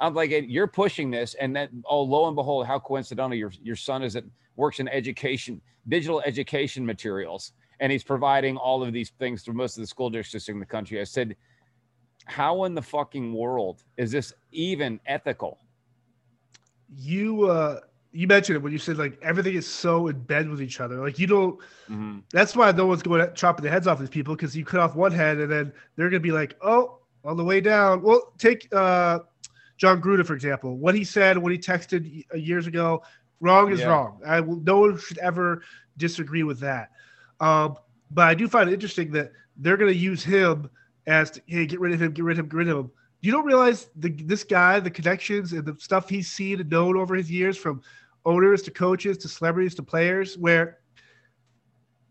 I'm 0.00 0.14
like, 0.14 0.30
you're 0.46 0.68
pushing 0.68 1.10
this, 1.10 1.34
and 1.34 1.54
then 1.54 1.82
oh, 1.86 2.02
lo 2.02 2.28
and 2.28 2.36
behold, 2.36 2.66
how 2.66 2.78
coincidental 2.78 3.36
your 3.36 3.52
your 3.62 3.76
son 3.76 4.02
is 4.02 4.14
at 4.14 4.24
works 4.56 4.80
in 4.80 4.88
education, 4.88 5.60
digital 5.88 6.20
education 6.24 6.86
materials, 6.86 7.52
and 7.80 7.90
he's 7.90 8.04
providing 8.04 8.56
all 8.56 8.82
of 8.82 8.92
these 8.92 9.10
things 9.18 9.42
to 9.44 9.52
most 9.52 9.76
of 9.76 9.82
the 9.82 9.86
school 9.86 10.10
districts 10.10 10.48
in 10.48 10.60
the 10.60 10.66
country. 10.66 11.00
I 11.00 11.04
said, 11.04 11.36
how 12.26 12.64
in 12.64 12.74
the 12.74 12.82
fucking 12.82 13.32
world 13.32 13.82
is 13.96 14.12
this 14.12 14.32
even 14.52 15.00
ethical? 15.06 15.58
You 16.96 17.48
uh, 17.48 17.80
you 18.12 18.26
mentioned 18.26 18.56
it 18.56 18.62
when 18.62 18.72
you 18.72 18.78
said 18.78 18.98
like 18.98 19.18
everything 19.22 19.54
is 19.54 19.66
so 19.66 20.08
in 20.08 20.18
bed 20.20 20.48
with 20.48 20.62
each 20.62 20.80
other. 20.80 20.96
Like 20.96 21.18
you 21.18 21.26
don't. 21.26 21.58
Mm-hmm. 21.90 22.18
That's 22.32 22.56
why 22.56 22.70
no 22.72 22.86
one's 22.86 23.02
going 23.02 23.20
to 23.20 23.32
chopping 23.34 23.64
the 23.64 23.70
heads 23.70 23.86
off 23.86 23.98
these 23.98 24.08
people 24.08 24.34
because 24.34 24.56
you 24.56 24.64
cut 24.64 24.80
off 24.80 24.94
one 24.94 25.12
head 25.12 25.38
and 25.38 25.50
then 25.50 25.72
they're 25.96 26.10
going 26.10 26.22
to 26.22 26.26
be 26.26 26.32
like, 26.32 26.56
oh, 26.62 26.98
on 27.24 27.36
the 27.36 27.44
way 27.44 27.60
down. 27.60 28.02
Well, 28.02 28.32
take 28.38 28.68
uh, 28.74 29.20
Jon 29.76 30.00
Gruden 30.00 30.26
for 30.26 30.34
example. 30.34 30.76
What 30.76 30.94
he 30.94 31.04
said, 31.04 31.36
what 31.38 31.52
he 31.52 31.58
texted 31.58 32.24
years 32.34 32.66
ago, 32.66 33.02
wrong 33.40 33.70
is 33.70 33.80
yeah. 33.80 33.86
wrong. 33.86 34.20
I 34.26 34.40
will. 34.40 34.60
No 34.60 34.80
one 34.80 34.98
should 34.98 35.18
ever 35.18 35.62
disagree 35.96 36.42
with 36.42 36.60
that. 36.60 36.90
Um, 37.40 37.76
but 38.10 38.28
I 38.28 38.34
do 38.34 38.48
find 38.48 38.70
it 38.70 38.72
interesting 38.72 39.12
that 39.12 39.32
they're 39.58 39.76
going 39.76 39.92
to 39.92 39.98
use 39.98 40.22
him 40.24 40.70
as 41.06 41.30
to, 41.32 41.42
hey, 41.46 41.66
get 41.66 41.80
rid 41.80 41.92
of 41.92 42.00
him, 42.00 42.12
get 42.12 42.24
rid 42.24 42.38
of 42.38 42.44
him, 42.44 42.48
get 42.48 42.56
rid 42.56 42.68
of 42.68 42.78
him. 42.78 42.90
You 43.20 43.32
don't 43.32 43.44
realize 43.44 43.88
the 43.96 44.10
this 44.10 44.44
guy, 44.44 44.78
the 44.78 44.90
connections 44.90 45.52
and 45.52 45.64
the 45.64 45.76
stuff 45.78 46.08
he's 46.08 46.30
seen 46.30 46.60
and 46.60 46.70
known 46.70 46.96
over 46.96 47.16
his 47.16 47.30
years 47.30 47.56
from 47.56 47.82
owners 48.24 48.62
to 48.62 48.70
coaches 48.70 49.18
to 49.18 49.28
celebrities 49.28 49.74
to 49.76 49.82
players, 49.82 50.36
where 50.38 50.78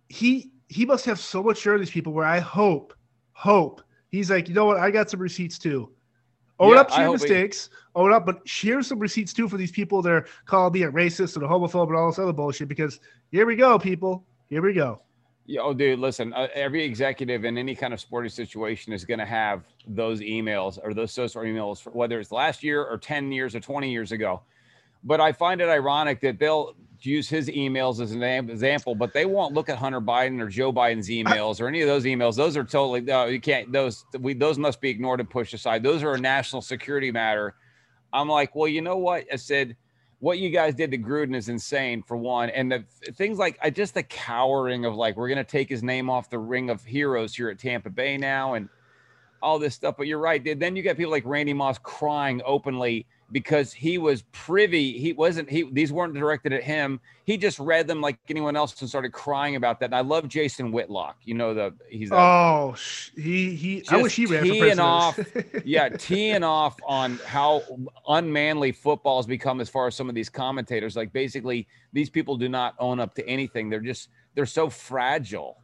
he 0.10 0.52
he 0.70 0.86
must 0.86 1.06
have 1.06 1.20
so 1.20 1.42
much 1.44 1.58
share 1.58 1.74
of 1.74 1.80
these 1.80 1.92
people. 1.92 2.14
Where 2.14 2.26
I 2.26 2.40
hope, 2.40 2.94
hope 3.34 3.82
he's 4.10 4.30
like, 4.30 4.48
you 4.50 4.56
know 4.56 4.66
what, 4.66 4.78
I 4.78 4.92
got 4.92 5.10
some 5.10 5.20
receipts 5.20 5.58
too. 5.58 5.92
Own 6.60 6.74
yeah, 6.74 6.82
up 6.82 6.90
to 6.90 7.02
your 7.02 7.12
mistakes, 7.12 7.70
he... 7.72 7.92
own 7.96 8.12
up, 8.12 8.26
but 8.26 8.48
share 8.48 8.82
some 8.82 8.98
receipts 8.98 9.32
too 9.32 9.48
for 9.48 9.58
these 9.58 9.72
people 9.72 10.02
that 10.02 10.12
are 10.12 10.26
calling 10.46 10.74
me 10.74 10.84
a 10.84 10.92
racist 10.92 11.36
and 11.36 11.46
a 11.46 11.48
homophobe 11.48 11.88
and 11.88 11.96
all 11.96 12.10
this 12.10 12.18
other 12.18 12.34
bullshit. 12.34 12.68
Because 12.68 13.00
here 13.32 13.46
we 13.46 13.56
go, 13.56 13.78
people. 13.78 14.26
Here 14.50 14.62
we 14.62 14.74
go. 14.74 15.02
Yeah, 15.46 15.62
oh, 15.62 15.74
dude, 15.74 16.00
listen. 16.00 16.34
Uh, 16.34 16.48
every 16.54 16.84
executive 16.84 17.46
in 17.46 17.58
any 17.58 17.74
kind 17.74 17.94
of 17.94 18.02
sporting 18.02 18.30
situation 18.30 18.92
is 18.92 19.06
going 19.06 19.20
to 19.20 19.26
have 19.26 19.64
those 19.88 20.20
emails 20.20 20.78
or 20.84 20.94
those 20.94 21.14
social 21.14 21.44
emails, 21.44 21.86
whether 21.94 22.20
it's 22.20 22.34
last 22.34 22.64
year 22.64 22.84
or 22.84 22.98
ten 22.98 23.32
years 23.32 23.56
or 23.56 23.62
twenty 23.62 23.90
years 23.90 24.12
ago. 24.12 24.42
But 25.04 25.22
I 25.22 25.32
find 25.32 25.62
it 25.62 25.70
ironic 25.70 26.22
that 26.22 26.40
they'll 26.40 26.76
use 27.00 27.30
his 27.30 27.50
emails 27.50 28.02
as 28.02 28.12
an 28.12 28.24
example, 28.24 28.96
but 28.96 29.14
they 29.14 29.26
won't 29.26 29.54
look 29.54 29.70
at 29.70 29.78
Hunter 29.78 30.02
Biden 30.02 30.42
or 30.42 30.48
Joe 30.48 30.74
Biden's 30.74 31.10
emails 31.10 31.62
or 31.62 31.68
any 31.68 31.82
of 31.82 31.88
those 31.88 32.06
emails. 32.06 32.36
Those 32.36 32.58
are 32.58 32.64
totally 32.64 33.02
no, 33.02 33.26
you 33.26 33.40
can't. 33.40 33.72
Those 33.72 34.06
we 34.20 34.34
those 34.34 34.58
must 34.58 34.82
be 34.82 34.90
ignored 34.90 35.20
and 35.20 35.30
pushed 35.30 35.54
aside. 35.54 35.84
Those 35.84 36.04
are 36.04 36.14
a 36.14 36.20
national 36.20 36.62
security 36.62 37.12
matter. 37.12 37.56
I'm 38.14 38.30
like, 38.30 38.56
well, 38.56 38.68
you 38.68 38.82
know 38.82 38.98
what? 38.98 39.26
I 39.32 39.36
said 39.36 39.76
what 40.20 40.40
you 40.40 40.50
guys 40.50 40.74
did 40.74 40.90
to 40.92 40.98
Gruden 40.98 41.36
is 41.36 41.50
insane 41.50 42.02
for 42.02 42.18
one, 42.18 42.50
and 42.50 42.72
the 42.72 42.84
things 43.14 43.38
like 43.38 43.60
I 43.62 43.70
just 43.70 43.94
the 43.94 44.04
cowering 44.04 44.86
of 44.86 44.96
like 44.96 45.16
we're 45.16 45.30
gonna 45.30 45.44
take 45.44 45.70
his 45.70 45.84
name 45.84 46.10
off 46.10 46.30
the 46.30 46.40
ring 46.40 46.70
of 46.70 46.84
heroes 46.84 47.36
here 47.36 47.50
at 47.50 47.60
Tampa 47.60 47.90
Bay 47.90 48.18
now, 48.18 48.56
and 48.56 48.70
all 49.42 49.60
this 49.60 49.76
stuff. 49.76 49.96
But 49.98 50.08
you're 50.08 50.20
right. 50.20 50.44
Then 50.60 50.76
you 50.76 50.84
got 50.84 50.98
people 50.98 51.12
like 51.12 51.26
Randy 51.26 51.54
Moss 51.54 51.78
crying 51.78 52.42
openly 52.46 53.06
because 53.32 53.74
he 53.74 53.98
was 53.98 54.22
privy. 54.32 54.98
He 54.98 55.12
wasn't. 55.14 55.50
He 55.50 55.70
these 55.72 55.92
weren't 55.92 56.14
directed 56.14 56.54
at 56.54 56.64
him. 56.64 57.00
He 57.26 57.36
just 57.38 57.60
read 57.60 57.86
them 57.86 58.00
like 58.00 58.18
anyone 58.30 58.56
else 58.56 58.80
and 58.80 58.88
started 58.90 59.12
crying 59.12 59.58
about 59.58 59.82
that. 59.82 59.88
And 59.88 59.96
I 59.96 60.00
love 60.00 60.30
Jason 60.30 60.72
Whitlock. 60.72 61.18
You 61.26 61.34
know 61.34 61.54
the 61.54 61.74
he's 61.90 62.10
a, 62.12 62.16
Oh, 62.16 62.74
sh- 62.78 63.10
he 63.18 63.54
he. 63.56 63.84
I 63.90 64.02
wish 64.02 64.16
he 64.16 64.26
ran 64.26 64.44
teeing 64.44 64.80
off- 64.80 65.20
yeah, 65.66 65.90
teeing 65.90 66.44
off 66.44 66.78
on 66.88 67.20
how 67.26 67.64
unmanly 68.08 68.72
football 68.72 69.18
has 69.18 69.26
become 69.28 69.60
as 69.60 69.68
far 69.68 69.88
as 69.88 69.96
some 69.96 70.08
of 70.08 70.16
these 70.16 70.30
commentators. 70.30 70.96
Like 70.96 71.12
basically, 71.12 71.68
these 71.92 72.10
people 72.10 72.38
do 72.38 72.48
not 72.48 72.76
own 72.80 73.00
up 73.02 73.14
to 73.16 73.28
anything. 73.28 73.70
They're 73.70 73.82
just 73.82 74.10
they're 74.36 74.46
so 74.46 74.70
fragile. 74.70 75.58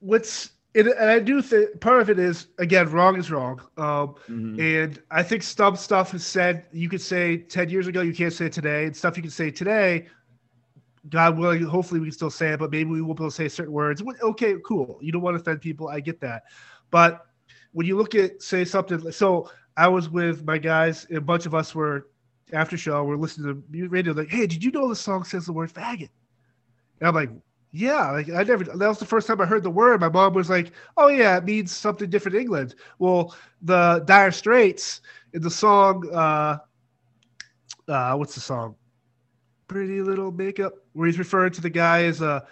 What's 0.00 0.50
it, 0.78 0.86
and 0.86 1.10
I 1.10 1.18
do 1.18 1.42
think 1.42 1.80
part 1.80 2.00
of 2.00 2.08
it 2.10 2.18
is 2.18 2.48
again 2.58 2.90
wrong 2.90 3.16
is 3.16 3.30
wrong. 3.30 3.60
Um, 3.76 4.14
Mhm. 4.28 4.60
And 4.60 5.02
I 5.10 5.22
think 5.22 5.42
some 5.42 5.76
stuff 5.76 6.14
is 6.14 6.24
said 6.24 6.66
you 6.72 6.88
could 6.88 7.00
say 7.00 7.38
10 7.38 7.68
years 7.68 7.86
ago, 7.86 8.00
you 8.00 8.14
can't 8.14 8.32
say 8.32 8.46
it 8.46 8.52
today. 8.52 8.86
And 8.86 8.96
stuff 8.96 9.16
you 9.16 9.22
can 9.22 9.30
say 9.30 9.50
today, 9.50 10.06
God 11.08 11.38
willing, 11.38 11.62
hopefully 11.62 12.00
we 12.00 12.06
can 12.06 12.12
still 12.12 12.30
say 12.30 12.50
it, 12.52 12.58
but 12.58 12.70
maybe 12.70 12.90
we 12.90 13.02
won't 13.02 13.18
be 13.18 13.24
able 13.24 13.30
to 13.30 13.34
say 13.36 13.48
certain 13.48 13.72
words. 13.72 14.02
Okay, 14.22 14.56
cool. 14.64 14.98
You 15.00 15.10
don't 15.12 15.22
want 15.22 15.36
to 15.36 15.40
offend 15.40 15.60
people. 15.60 15.88
I 15.88 16.00
get 16.00 16.20
that. 16.20 16.44
But 16.90 17.26
when 17.72 17.86
you 17.86 17.96
look 17.96 18.14
at, 18.14 18.42
say, 18.42 18.64
something, 18.64 19.10
so 19.12 19.50
I 19.76 19.88
was 19.88 20.10
with 20.10 20.44
my 20.44 20.58
guys, 20.58 21.06
a 21.10 21.20
bunch 21.20 21.46
of 21.46 21.54
us 21.54 21.74
were 21.74 22.08
after 22.52 22.76
show, 22.76 23.04
we're 23.04 23.16
listening 23.16 23.62
to 23.72 23.88
radio, 23.88 24.12
like, 24.12 24.28
hey, 24.28 24.46
did 24.46 24.62
you 24.62 24.70
know 24.70 24.88
the 24.88 24.96
song 24.96 25.24
says 25.24 25.46
the 25.46 25.52
word 25.52 25.72
faggot? 25.72 26.10
And 27.00 27.08
I'm 27.08 27.14
like, 27.14 27.30
yeah, 27.72 28.10
like 28.12 28.30
I 28.30 28.42
never. 28.42 28.64
That 28.64 28.88
was 28.88 28.98
the 28.98 29.04
first 29.04 29.26
time 29.26 29.40
I 29.40 29.46
heard 29.46 29.62
the 29.62 29.70
word. 29.70 30.00
My 30.00 30.08
mom 30.08 30.32
was 30.34 30.48
like, 30.48 30.72
"Oh 30.96 31.08
yeah, 31.08 31.36
it 31.36 31.44
means 31.44 31.70
something 31.70 32.08
different 32.08 32.36
in 32.36 32.42
England." 32.42 32.74
Well, 32.98 33.36
the 33.62 34.02
Dire 34.06 34.32
Straits 34.32 35.00
in 35.34 35.42
the 35.42 35.50
song, 35.50 36.08
uh, 36.12 36.58
uh, 37.88 38.14
what's 38.16 38.34
the 38.34 38.40
song? 38.40 38.76
Pretty 39.66 40.00
Little 40.00 40.32
Makeup, 40.32 40.72
where 40.94 41.06
he's 41.06 41.18
referring 41.18 41.52
to 41.52 41.60
the 41.60 41.70
guy 41.70 42.04
as 42.04 42.22
a 42.22 42.46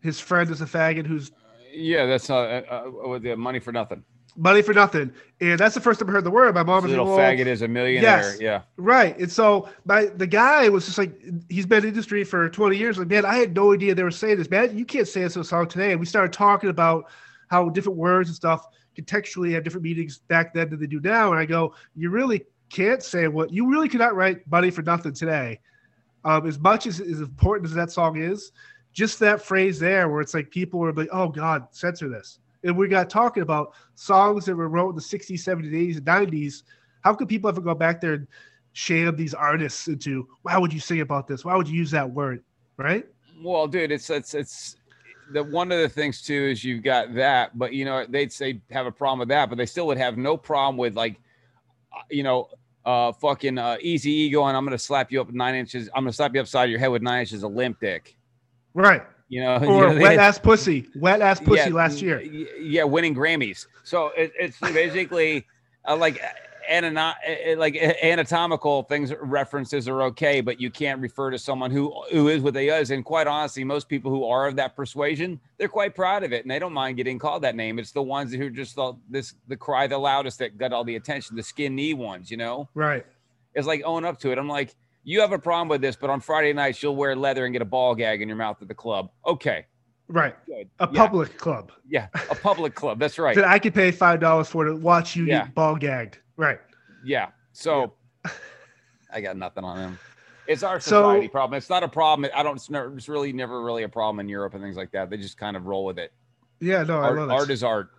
his 0.00 0.18
friend 0.18 0.50
is 0.50 0.60
a 0.60 0.66
faggot 0.66 1.06
who's 1.06 1.30
Yeah, 1.72 2.06
that's 2.06 2.28
not 2.28 2.48
uh, 2.48 2.62
uh, 2.70 3.08
with 3.08 3.22
the 3.22 3.36
money 3.36 3.60
for 3.60 3.72
nothing. 3.72 4.02
Money 4.36 4.62
for 4.62 4.74
nothing, 4.74 5.12
and 5.40 5.58
that's 5.58 5.74
the 5.74 5.80
first 5.80 6.00
time 6.00 6.08
I 6.08 6.12
heard 6.12 6.24
the 6.24 6.30
word. 6.30 6.54
My 6.54 6.62
mom 6.62 6.82
was 6.82 6.90
little 6.90 7.06
like, 7.06 7.18
well, 7.18 7.32
faggot 7.32 7.46
is 7.46 7.62
a 7.62 7.68
millionaire. 7.68 8.02
yes. 8.02 8.40
Yeah. 8.40 8.62
Right. 8.76 9.18
And 9.18 9.30
so 9.30 9.68
my 9.84 10.06
the 10.06 10.26
guy 10.26 10.68
was 10.68 10.86
just 10.86 10.98
like 10.98 11.12
he's 11.48 11.66
been 11.66 11.78
in 11.78 11.82
the 11.82 11.88
industry 11.88 12.24
for 12.24 12.48
20 12.48 12.76
years. 12.76 12.98
Like, 12.98 13.08
man, 13.08 13.24
I 13.24 13.36
had 13.36 13.54
no 13.54 13.72
idea 13.72 13.94
they 13.94 14.02
were 14.02 14.10
saying 14.10 14.38
this. 14.38 14.50
Man, 14.50 14.76
you 14.76 14.84
can't 14.84 15.08
say 15.08 15.22
this 15.22 15.36
in 15.36 15.42
a 15.42 15.44
song 15.44 15.68
today. 15.68 15.90
And 15.90 16.00
we 16.00 16.06
started 16.06 16.32
talking 16.32 16.70
about 16.70 17.06
how 17.48 17.68
different 17.68 17.98
words 17.98 18.28
and 18.28 18.36
stuff 18.36 18.66
contextually 18.96 19.52
have 19.52 19.64
different 19.64 19.84
meanings 19.84 20.18
back 20.18 20.54
then 20.54 20.70
than 20.70 20.80
they 20.80 20.86
do 20.86 21.00
now. 21.00 21.30
And 21.30 21.38
I 21.38 21.44
go, 21.44 21.74
you 21.94 22.10
really 22.10 22.44
can't 22.70 23.02
say 23.02 23.28
what 23.28 23.52
you 23.52 23.68
really 23.70 23.88
cannot 23.88 24.16
write 24.16 24.48
money 24.50 24.70
for 24.70 24.82
nothing 24.82 25.12
today. 25.12 25.60
Um, 26.24 26.46
as 26.46 26.58
much 26.58 26.86
as 26.86 27.00
as 27.00 27.20
important 27.20 27.68
as 27.68 27.74
that 27.74 27.90
song 27.90 28.16
is, 28.16 28.52
just 28.92 29.18
that 29.20 29.42
phrase 29.42 29.78
there 29.78 30.08
where 30.08 30.20
it's 30.22 30.34
like 30.34 30.50
people 30.50 30.80
were 30.80 30.92
like, 30.92 31.08
oh 31.12 31.28
God, 31.28 31.66
censor 31.70 32.08
this. 32.08 32.38
And 32.66 32.76
we 32.76 32.88
got 32.88 33.08
talking 33.08 33.42
about 33.42 33.74
songs 33.94 34.44
that 34.46 34.56
were 34.56 34.68
wrote 34.68 34.90
in 34.90 34.96
the 34.96 35.02
60s, 35.02 35.40
70s, 35.40 35.72
80s, 35.72 35.96
and 35.96 36.06
90s. 36.06 36.62
How 37.02 37.14
could 37.14 37.28
people 37.28 37.48
ever 37.48 37.60
go 37.60 37.74
back 37.74 38.00
there 38.00 38.14
and 38.14 38.26
shame 38.72 39.14
these 39.16 39.34
artists 39.34 39.88
into 39.88 40.28
why 40.42 40.58
would 40.58 40.72
you 40.72 40.80
sing 40.80 41.00
about 41.00 41.26
this? 41.26 41.44
Why 41.44 41.56
would 41.56 41.68
you 41.68 41.76
use 41.76 41.90
that 41.92 42.10
word? 42.10 42.42
Right? 42.76 43.06
Well, 43.42 43.66
dude, 43.66 43.92
it's 43.92 44.10
it's 44.10 44.34
it's 44.34 44.76
the 45.32 45.42
one 45.42 45.72
of 45.72 45.78
the 45.80 45.88
things 45.88 46.22
too 46.22 46.34
is 46.50 46.64
you've 46.64 46.82
got 46.82 47.14
that, 47.14 47.58
but 47.58 47.72
you 47.72 47.84
know 47.84 48.04
they'd 48.08 48.32
say 48.32 48.60
have 48.70 48.86
a 48.86 48.92
problem 48.92 49.20
with 49.20 49.28
that, 49.28 49.48
but 49.48 49.56
they 49.56 49.66
still 49.66 49.86
would 49.86 49.98
have 49.98 50.16
no 50.16 50.36
problem 50.36 50.76
with 50.76 50.96
like, 50.96 51.16
uh, 51.96 52.02
you 52.10 52.22
know, 52.22 52.48
uh, 52.84 53.12
fucking 53.12 53.58
uh, 53.58 53.76
easy 53.80 54.10
ego, 54.10 54.44
and 54.44 54.56
I'm 54.56 54.64
gonna 54.64 54.78
slap 54.78 55.10
you 55.10 55.20
up 55.20 55.32
nine 55.32 55.54
inches. 55.54 55.88
I'm 55.94 56.04
gonna 56.04 56.12
slap 56.12 56.34
you 56.34 56.40
upside 56.40 56.70
your 56.70 56.78
head 56.78 56.88
with 56.88 57.02
nine 57.02 57.20
inches 57.20 57.42
of 57.42 57.52
limp 57.52 57.80
dick. 57.80 58.16
Right. 58.74 59.02
You 59.28 59.42
know, 59.42 59.58
you 59.62 59.66
Or 59.68 59.92
know, 59.94 60.00
wet 60.00 60.18
ass 60.18 60.38
pussy. 60.38 60.88
Wet 60.96 61.20
ass 61.20 61.40
pussy 61.40 61.68
yeah, 61.70 61.74
last 61.74 62.00
year. 62.02 62.20
Yeah, 62.20 62.84
winning 62.84 63.14
Grammys. 63.14 63.66
So 63.84 64.08
it, 64.16 64.32
it's 64.38 64.58
basically 64.60 65.46
uh, 65.84 65.96
like 65.96 66.20
anano- 66.70 67.14
uh, 67.28 67.56
like 67.58 67.76
anatomical 67.76 68.84
things 68.84 69.12
references 69.20 69.88
are 69.88 70.02
okay, 70.02 70.40
but 70.40 70.60
you 70.60 70.70
can't 70.70 71.00
refer 71.00 71.30
to 71.30 71.38
someone 71.38 71.70
who 71.70 71.92
who 72.12 72.28
is 72.28 72.40
what 72.42 72.54
they 72.54 72.68
is. 72.68 72.90
And 72.90 73.04
quite 73.04 73.26
honestly, 73.26 73.64
most 73.64 73.88
people 73.88 74.10
who 74.10 74.24
are 74.24 74.46
of 74.46 74.56
that 74.56 74.76
persuasion, 74.76 75.40
they're 75.58 75.68
quite 75.68 75.94
proud 75.94 76.22
of 76.22 76.32
it, 76.32 76.42
and 76.44 76.50
they 76.50 76.58
don't 76.58 76.72
mind 76.72 76.96
getting 76.96 77.18
called 77.18 77.42
that 77.42 77.56
name. 77.56 77.78
It's 77.78 77.92
the 77.92 78.02
ones 78.02 78.32
who 78.32 78.50
just 78.50 78.74
thought 78.74 78.96
this 79.10 79.34
the 79.48 79.56
cry 79.56 79.86
the 79.86 79.98
loudest 79.98 80.38
that 80.38 80.56
got 80.56 80.72
all 80.72 80.84
the 80.84 80.96
attention, 80.96 81.36
the 81.36 81.42
skin 81.42 81.74
knee 81.74 81.94
ones. 81.94 82.30
You 82.30 82.36
know, 82.36 82.68
Right. 82.74 83.04
it's 83.54 83.66
like 83.66 83.82
own 83.84 84.04
up 84.04 84.18
to 84.20 84.30
it. 84.30 84.38
I'm 84.38 84.48
like. 84.48 84.74
You 85.08 85.20
have 85.20 85.30
a 85.30 85.38
problem 85.38 85.68
with 85.68 85.80
this, 85.80 85.94
but 85.94 86.10
on 86.10 86.20
Friday 86.20 86.52
nights 86.52 86.82
you'll 86.82 86.96
wear 86.96 87.14
leather 87.14 87.44
and 87.44 87.52
get 87.52 87.62
a 87.62 87.66
ball 87.66 87.94
gag 87.94 88.22
in 88.22 88.28
your 88.28 88.36
mouth 88.36 88.60
at 88.60 88.66
the 88.66 88.74
club. 88.74 89.10
Okay, 89.24 89.64
Right. 90.08 90.34
good. 90.46 90.68
A 90.80 90.88
Yeah, 90.92 91.00
public 91.06 91.38
club 91.38 91.70
yeah, 91.88 92.08
a 92.28 92.34
public 92.34 92.74
club. 92.74 92.98
That's 92.98 93.16
right. 93.16 93.36
that 93.36 93.44
I 93.44 93.60
could 93.60 93.72
pay 93.72 93.92
five 93.92 94.18
dollars 94.18 94.48
for 94.48 94.64
to 94.64 94.74
watch 94.74 95.14
you 95.14 95.24
Yeah. 95.24 95.44
get 95.44 95.54
ball 95.54 95.76
gagged. 95.76 96.18
Right. 96.36 96.58
Yeah. 97.04 97.28
So 97.52 97.94
I 99.12 99.20
got 99.20 99.36
nothing 99.36 99.62
on 99.62 99.78
him. 99.78 99.98
It's 100.48 100.64
our 100.64 100.80
So- 100.80 101.02
society 101.10 101.28
problem. 101.28 101.56
It's 101.56 101.70
not 101.70 101.84
a 101.84 101.88
problem. 101.88 102.28
I 102.34 102.42
don't. 102.42 102.56
It's, 102.56 102.68
never, 102.68 102.96
it's 102.96 103.08
really 103.08 103.32
never 103.32 103.62
really 103.62 103.84
a 103.84 103.88
problem 103.88 104.18
in 104.20 104.28
Europe 104.28 104.54
and 104.54 104.62
things 104.62 104.76
like 104.76 104.90
that. 104.90 105.08
They 105.08 105.16
just 105.18 105.38
kind 105.38 105.56
of 105.56 105.66
roll 105.66 105.84
with 105.84 105.98
it. 106.00 106.12
Yeah, 106.60 106.82
no, 106.82 106.98
I 107.00 107.04
Art, 107.08 107.16
love 107.16 107.30
it. 107.30 107.32
art 107.32 107.50
is 107.50 107.62
art. 107.62 107.90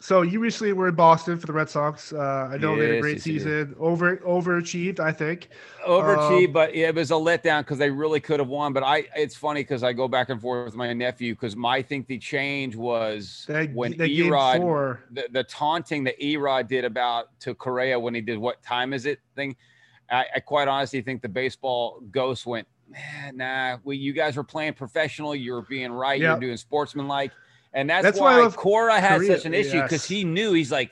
So 0.00 0.22
you 0.22 0.40
recently 0.40 0.72
were 0.72 0.88
in 0.88 0.94
Boston 0.94 1.38
for 1.38 1.46
the 1.46 1.52
Red 1.52 1.68
Sox. 1.68 2.12
Uh, 2.12 2.50
I 2.52 2.56
know 2.56 2.76
they 2.76 2.86
had 2.86 2.94
a 2.96 3.00
great 3.00 3.16
yes, 3.16 3.26
yes. 3.26 3.42
season. 3.42 3.76
Over 3.78 4.16
overachieved, 4.18 5.00
I 5.00 5.12
think. 5.12 5.48
Overachieved, 5.86 6.46
Um, 6.46 6.52
but 6.52 6.74
it 6.74 6.94
was 6.94 7.10
a 7.10 7.14
letdown 7.14 7.60
because 7.60 7.78
they 7.78 7.90
really 7.90 8.20
could 8.20 8.40
have 8.40 8.48
won. 8.48 8.72
But 8.72 8.82
I, 8.82 9.06
it's 9.14 9.36
funny 9.36 9.60
because 9.60 9.82
I 9.82 9.92
go 9.92 10.08
back 10.08 10.30
and 10.30 10.40
forth 10.40 10.66
with 10.66 10.74
my 10.74 10.92
nephew 10.92 11.34
because 11.34 11.56
my 11.56 11.80
I 11.80 11.82
think 11.82 12.08
the 12.08 12.18
change 12.18 12.76
was 12.76 13.46
They, 13.48 13.68
when 13.68 13.92
game 13.92 14.30
Erod 14.30 14.98
the, 15.12 15.28
the 15.30 15.44
taunting 15.44 16.04
that 16.04 16.20
Erod 16.20 16.68
did 16.68 16.84
about 16.84 17.38
to 17.40 17.54
Correa 17.54 17.98
when 17.98 18.14
he 18.14 18.20
did 18.20 18.36
what 18.36 18.62
time 18.62 18.92
is 18.92 19.06
it 19.06 19.20
thing. 19.34 19.56
I, 20.10 20.26
I 20.36 20.40
quite 20.40 20.68
honestly 20.68 21.00
think 21.00 21.22
the 21.22 21.28
baseball 21.28 22.02
ghost 22.10 22.44
went, 22.44 22.68
"Man, 22.86 23.38
nah, 23.38 23.78
well, 23.82 23.94
you 23.94 24.12
guys 24.12 24.36
were 24.36 24.44
playing 24.44 24.74
professional. 24.74 25.34
You 25.34 25.52
were 25.52 25.62
being 25.62 25.90
right. 25.90 26.20
Yeah. 26.20 26.32
You're 26.32 26.40
doing 26.40 26.56
sportsmanlike. 26.58 27.30
And 27.72 27.88
that's, 27.88 28.02
That's 28.02 28.18
why 28.20 28.40
why, 28.40 28.50
Cora 28.50 29.00
had 29.00 29.18
Correa, 29.18 29.36
such 29.36 29.46
an 29.46 29.54
issue 29.54 29.82
because 29.82 29.92
yes. 29.92 30.06
he 30.06 30.24
knew 30.24 30.52
he's 30.52 30.72
like, 30.72 30.90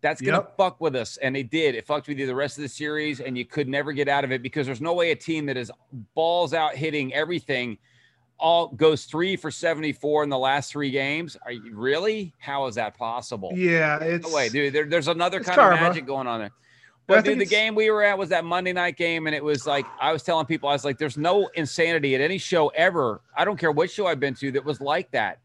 that's 0.00 0.20
gonna 0.20 0.38
Yep. 0.38 0.56
fuck 0.56 0.80
with 0.80 0.96
us. 0.96 1.16
And 1.18 1.36
it 1.36 1.50
did. 1.50 1.74
It 1.74 1.86
fucked 1.86 2.08
with 2.08 2.18
you 2.18 2.26
the 2.26 2.34
rest 2.34 2.58
of 2.58 2.62
the 2.62 2.68
series, 2.68 3.20
and 3.20 3.36
you 3.38 3.44
could 3.44 3.68
never 3.68 3.92
get 3.92 4.08
out 4.08 4.24
of 4.24 4.32
it 4.32 4.42
because 4.42 4.66
there's 4.66 4.80
no 4.80 4.92
way 4.94 5.10
a 5.10 5.16
team 5.16 5.46
that 5.46 5.56
is 5.56 5.70
balls 6.14 6.52
out 6.54 6.74
hitting 6.74 7.12
everything 7.14 7.78
all 8.38 8.68
goes 8.68 9.04
three 9.04 9.36
for 9.36 9.50
74 9.50 10.24
in 10.24 10.28
the 10.28 10.36
last 10.38 10.72
three 10.72 10.90
games. 10.90 11.36
Are 11.44 11.52
you 11.52 11.74
really? 11.74 12.34
How 12.38 12.66
is 12.66 12.74
that 12.74 12.96
possible? 12.98 13.52
Yeah, 13.54 13.98
it's 14.00 14.28
No 14.28 14.34
way, 14.34 14.48
dude. 14.48 14.72
There, 14.74 14.84
there's 14.86 15.08
another 15.08 15.40
kind 15.40 15.58
of 15.58 15.80
magic 15.80 16.04
going 16.06 16.26
on 16.26 16.40
there. 16.40 16.50
But 17.06 17.14
I 17.14 17.16
But 17.18 17.24
think 17.26 17.38
dude, 17.38 17.48
the 17.48 17.50
game 17.50 17.74
we 17.74 17.90
were 17.90 18.02
at 18.02 18.18
was 18.18 18.30
that 18.30 18.44
Monday 18.44 18.72
night 18.72 18.96
game, 18.96 19.26
and 19.26 19.36
it 19.36 19.44
was 19.44 19.66
like 19.66 19.86
I 20.00 20.12
was 20.12 20.22
telling 20.22 20.46
people, 20.46 20.68
I 20.68 20.72
was 20.72 20.84
like, 20.84 20.98
"There's 20.98 21.16
no 21.18 21.48
insanity 21.54 22.14
at 22.14 22.20
any 22.20 22.38
show 22.38 22.68
ever. 22.68 23.20
I 23.36 23.44
don't 23.44 23.58
care 23.58 23.70
what 23.70 23.90
show 23.90 24.06
I've 24.06 24.20
been 24.20 24.34
to 24.36 24.50
that 24.52 24.64
was 24.64 24.80
like 24.80 25.10
that." 25.12 25.38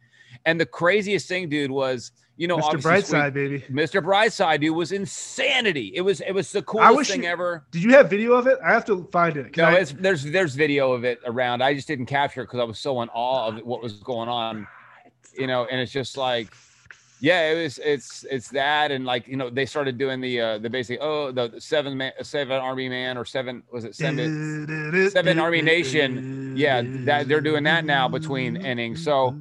And 0.46 0.60
the 0.60 0.66
craziest 0.66 1.28
thing, 1.28 1.50
dude, 1.50 1.72
was 1.72 2.12
you 2.38 2.48
know, 2.48 2.58
Mr. 2.58 2.64
obviously 2.64 3.02
Sweet- 3.02 3.18
Brightside, 3.18 3.34
baby. 3.34 3.60
Mr. 3.70 4.02
Brightside, 4.02 4.62
dude, 4.62 4.74
was 4.74 4.94
insanity. 4.94 5.92
It 5.94 6.02
was 6.02 6.22
it 6.22 6.32
was 6.32 6.52
the 6.54 6.62
coolest 6.62 6.96
wish 6.96 7.08
thing 7.10 7.24
you- 7.24 7.30
ever. 7.30 7.66
Did 7.72 7.84
you 7.84 7.92
have 7.92 8.10
video 8.10 8.34
of 8.34 8.48
it? 8.48 8.58
I 8.66 8.72
have 8.72 8.86
to 8.86 9.04
find 9.12 9.36
it. 9.36 9.52
Can 9.54 9.64
No, 9.64 9.70
I- 9.72 9.80
it's 9.82 9.92
there's 9.92 10.24
there's 10.24 10.56
video 10.56 10.94
of 10.94 11.04
it 11.04 11.20
around. 11.26 11.62
I 11.62 11.74
just 11.74 11.88
didn't 11.88 12.06
capture 12.06 12.42
it 12.42 12.46
because 12.46 12.60
I 12.62 12.64
was 12.64 12.80
so 12.80 13.02
in 13.02 13.10
awe 13.10 13.48
of 13.48 13.58
what 13.66 13.84
was 13.84 13.94
going 13.94 14.30
on, 14.30 14.68
you 15.38 15.48
know. 15.48 15.66
And 15.70 15.82
it's 15.82 15.92
just 15.92 16.16
like, 16.16 16.48
yeah, 17.20 17.52
it 17.52 17.62
was 17.62 17.78
it's 17.80 18.24
it's 18.32 18.48
that, 18.52 18.92
and 18.92 19.04
like 19.04 19.28
you 19.28 19.36
know, 19.36 19.50
they 19.50 19.66
started 19.66 19.98
doing 19.98 20.22
the 20.22 20.40
uh 20.40 20.58
the 20.60 20.70
basic 20.70 21.00
oh 21.02 21.34
the 21.34 21.54
seven 21.60 21.98
man 21.98 22.14
seven 22.22 22.56
army 22.56 22.88
man 22.88 23.18
or 23.18 23.26
seven 23.26 23.64
was 23.70 23.84
it 23.84 23.96
seven 23.96 25.10
Seven 25.12 25.40
Army 25.40 25.62
Nation. 25.62 26.54
Yeah, 26.56 26.84
that 26.86 27.28
they're 27.28 27.42
doing 27.42 27.64
that 27.66 27.84
now 27.84 28.08
between 28.08 28.56
innings. 28.56 29.04
So 29.04 29.36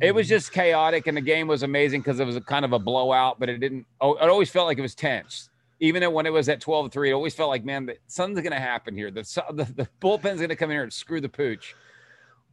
it 0.00 0.14
was 0.14 0.28
just 0.28 0.52
chaotic, 0.52 1.06
and 1.06 1.16
the 1.16 1.20
game 1.20 1.46
was 1.46 1.62
amazing 1.62 2.00
because 2.00 2.20
it 2.20 2.24
was 2.24 2.36
a 2.36 2.40
kind 2.40 2.64
of 2.64 2.72
a 2.72 2.78
blowout, 2.78 3.38
but 3.38 3.48
it 3.48 3.58
didn't. 3.58 3.86
Oh, 4.00 4.14
it 4.14 4.28
always 4.28 4.50
felt 4.50 4.66
like 4.66 4.78
it 4.78 4.82
was 4.82 4.94
tense. 4.94 5.48
Even 5.82 6.02
when 6.12 6.26
it 6.26 6.32
was 6.32 6.48
at 6.48 6.60
12 6.60 6.92
3, 6.92 7.10
it 7.10 7.12
always 7.14 7.34
felt 7.34 7.48
like, 7.48 7.64
man, 7.64 7.90
something's 8.06 8.40
going 8.40 8.52
to 8.52 8.60
happen 8.60 8.94
here. 8.94 9.10
The, 9.10 9.22
the, 9.52 9.64
the 9.64 9.88
bullpen's 10.00 10.36
going 10.38 10.50
to 10.50 10.56
come 10.56 10.70
in 10.70 10.74
here 10.74 10.82
and 10.82 10.92
screw 10.92 11.20
the 11.22 11.28
pooch. 11.28 11.74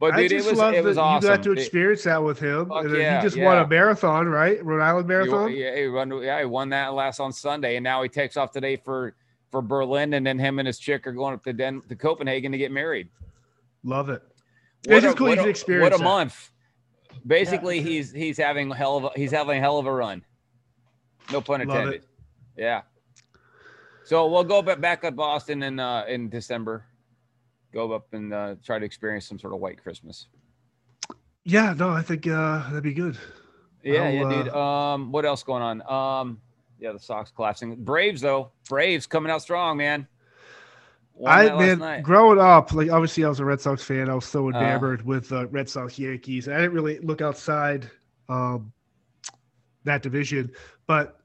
But 0.00 0.14
I 0.14 0.22
dude, 0.22 0.32
it 0.32 0.36
just 0.36 0.50
was 0.50 0.58
love 0.58 0.74
it 0.74 0.84
was 0.84 0.96
that 0.96 1.02
awesome. 1.02 1.30
you 1.30 1.36
got 1.36 1.42
to 1.42 1.52
experience 1.52 2.04
that 2.04 2.22
with 2.22 2.38
him. 2.38 2.68
Fuck 2.68 2.84
and 2.84 2.96
yeah, 2.96 3.20
he 3.20 3.26
just 3.26 3.36
won 3.36 3.58
a 3.58 3.66
marathon, 3.66 4.28
right? 4.28 4.64
Rhode 4.64 4.80
Island 4.80 5.06
he, 5.06 5.08
marathon. 5.08 5.52
yeah, 5.52 5.76
he 5.76 5.88
won, 5.88 6.22
yeah, 6.22 6.38
he 6.38 6.44
won 6.46 6.68
that 6.70 6.94
last 6.94 7.18
on 7.18 7.32
Sunday, 7.32 7.76
and 7.76 7.84
now 7.84 8.02
he 8.02 8.08
takes 8.08 8.36
off 8.36 8.52
today 8.52 8.76
for 8.76 9.14
for 9.50 9.60
Berlin, 9.60 10.14
and 10.14 10.24
then 10.26 10.38
him 10.38 10.58
and 10.60 10.66
his 10.66 10.78
chick 10.78 11.06
are 11.06 11.12
going 11.12 11.34
up 11.34 11.42
to 11.44 11.52
Den 11.52 11.82
to 11.88 11.96
Copenhagen 11.96 12.52
to 12.52 12.58
get 12.58 12.70
married. 12.70 13.08
Love 13.82 14.08
it. 14.08 14.22
What 14.86 14.96
It's 14.98 15.04
a, 15.04 15.08
just 15.08 15.16
cool 15.18 15.28
what 15.28 15.38
a- 15.38 15.48
experience 15.48 15.82
what 15.90 15.94
a 15.94 15.98
that. 15.98 16.04
month. 16.04 16.50
Basically, 17.26 17.80
he's 17.80 18.12
he's 18.12 18.36
having 18.36 18.70
hell 18.70 18.96
of 18.96 19.04
a, 19.04 19.10
he's 19.16 19.30
having 19.30 19.58
a 19.58 19.60
hell 19.60 19.78
of 19.78 19.86
a 19.86 19.92
run. 19.92 20.24
No 21.32 21.40
pun 21.40 21.60
intended. 21.60 22.04
Yeah. 22.56 22.82
So 24.04 24.26
we'll 24.26 24.44
go 24.44 24.62
back 24.62 24.80
back 24.80 25.04
up 25.04 25.16
Boston 25.16 25.62
in 25.62 25.78
uh, 25.78 26.04
in 26.08 26.28
December. 26.28 26.86
Go 27.72 27.92
up 27.92 28.06
and 28.12 28.32
uh, 28.32 28.54
try 28.64 28.78
to 28.78 28.84
experience 28.84 29.26
some 29.26 29.38
sort 29.38 29.52
of 29.52 29.60
white 29.60 29.82
Christmas. 29.82 30.28
Yeah, 31.44 31.74
no, 31.76 31.90
I 31.90 32.02
think 32.02 32.26
uh, 32.26 32.66
that'd 32.68 32.82
be 32.82 32.94
good. 32.94 33.18
Yeah, 33.82 34.04
I'll, 34.04 34.12
yeah, 34.12 34.28
dude. 34.28 34.48
Um, 34.48 35.12
what 35.12 35.24
else 35.24 35.42
going 35.42 35.62
on? 35.62 35.82
Um, 35.90 36.40
yeah, 36.80 36.92
the 36.92 36.98
Sox 36.98 37.30
collapsing. 37.30 37.76
Braves 37.84 38.20
though, 38.20 38.50
Braves 38.68 39.06
coming 39.06 39.30
out 39.30 39.42
strong, 39.42 39.76
man. 39.76 40.06
I 41.26 41.54
man, 41.56 41.78
night. 41.78 42.02
growing 42.02 42.38
up, 42.38 42.72
like 42.72 42.90
obviously 42.90 43.24
I 43.24 43.28
was 43.28 43.40
a 43.40 43.44
Red 43.44 43.60
Sox 43.60 43.82
fan. 43.82 44.08
I 44.08 44.14
was 44.14 44.24
so 44.24 44.48
Uh-huh. 44.48 44.58
enamored 44.58 45.04
with 45.04 45.32
uh, 45.32 45.46
Red 45.48 45.68
Sox 45.68 45.98
Yankees. 45.98 46.48
I 46.48 46.56
didn't 46.56 46.72
really 46.72 46.98
look 47.00 47.20
outside 47.20 47.90
um, 48.28 48.72
that 49.84 50.02
division, 50.02 50.50
but 50.86 51.20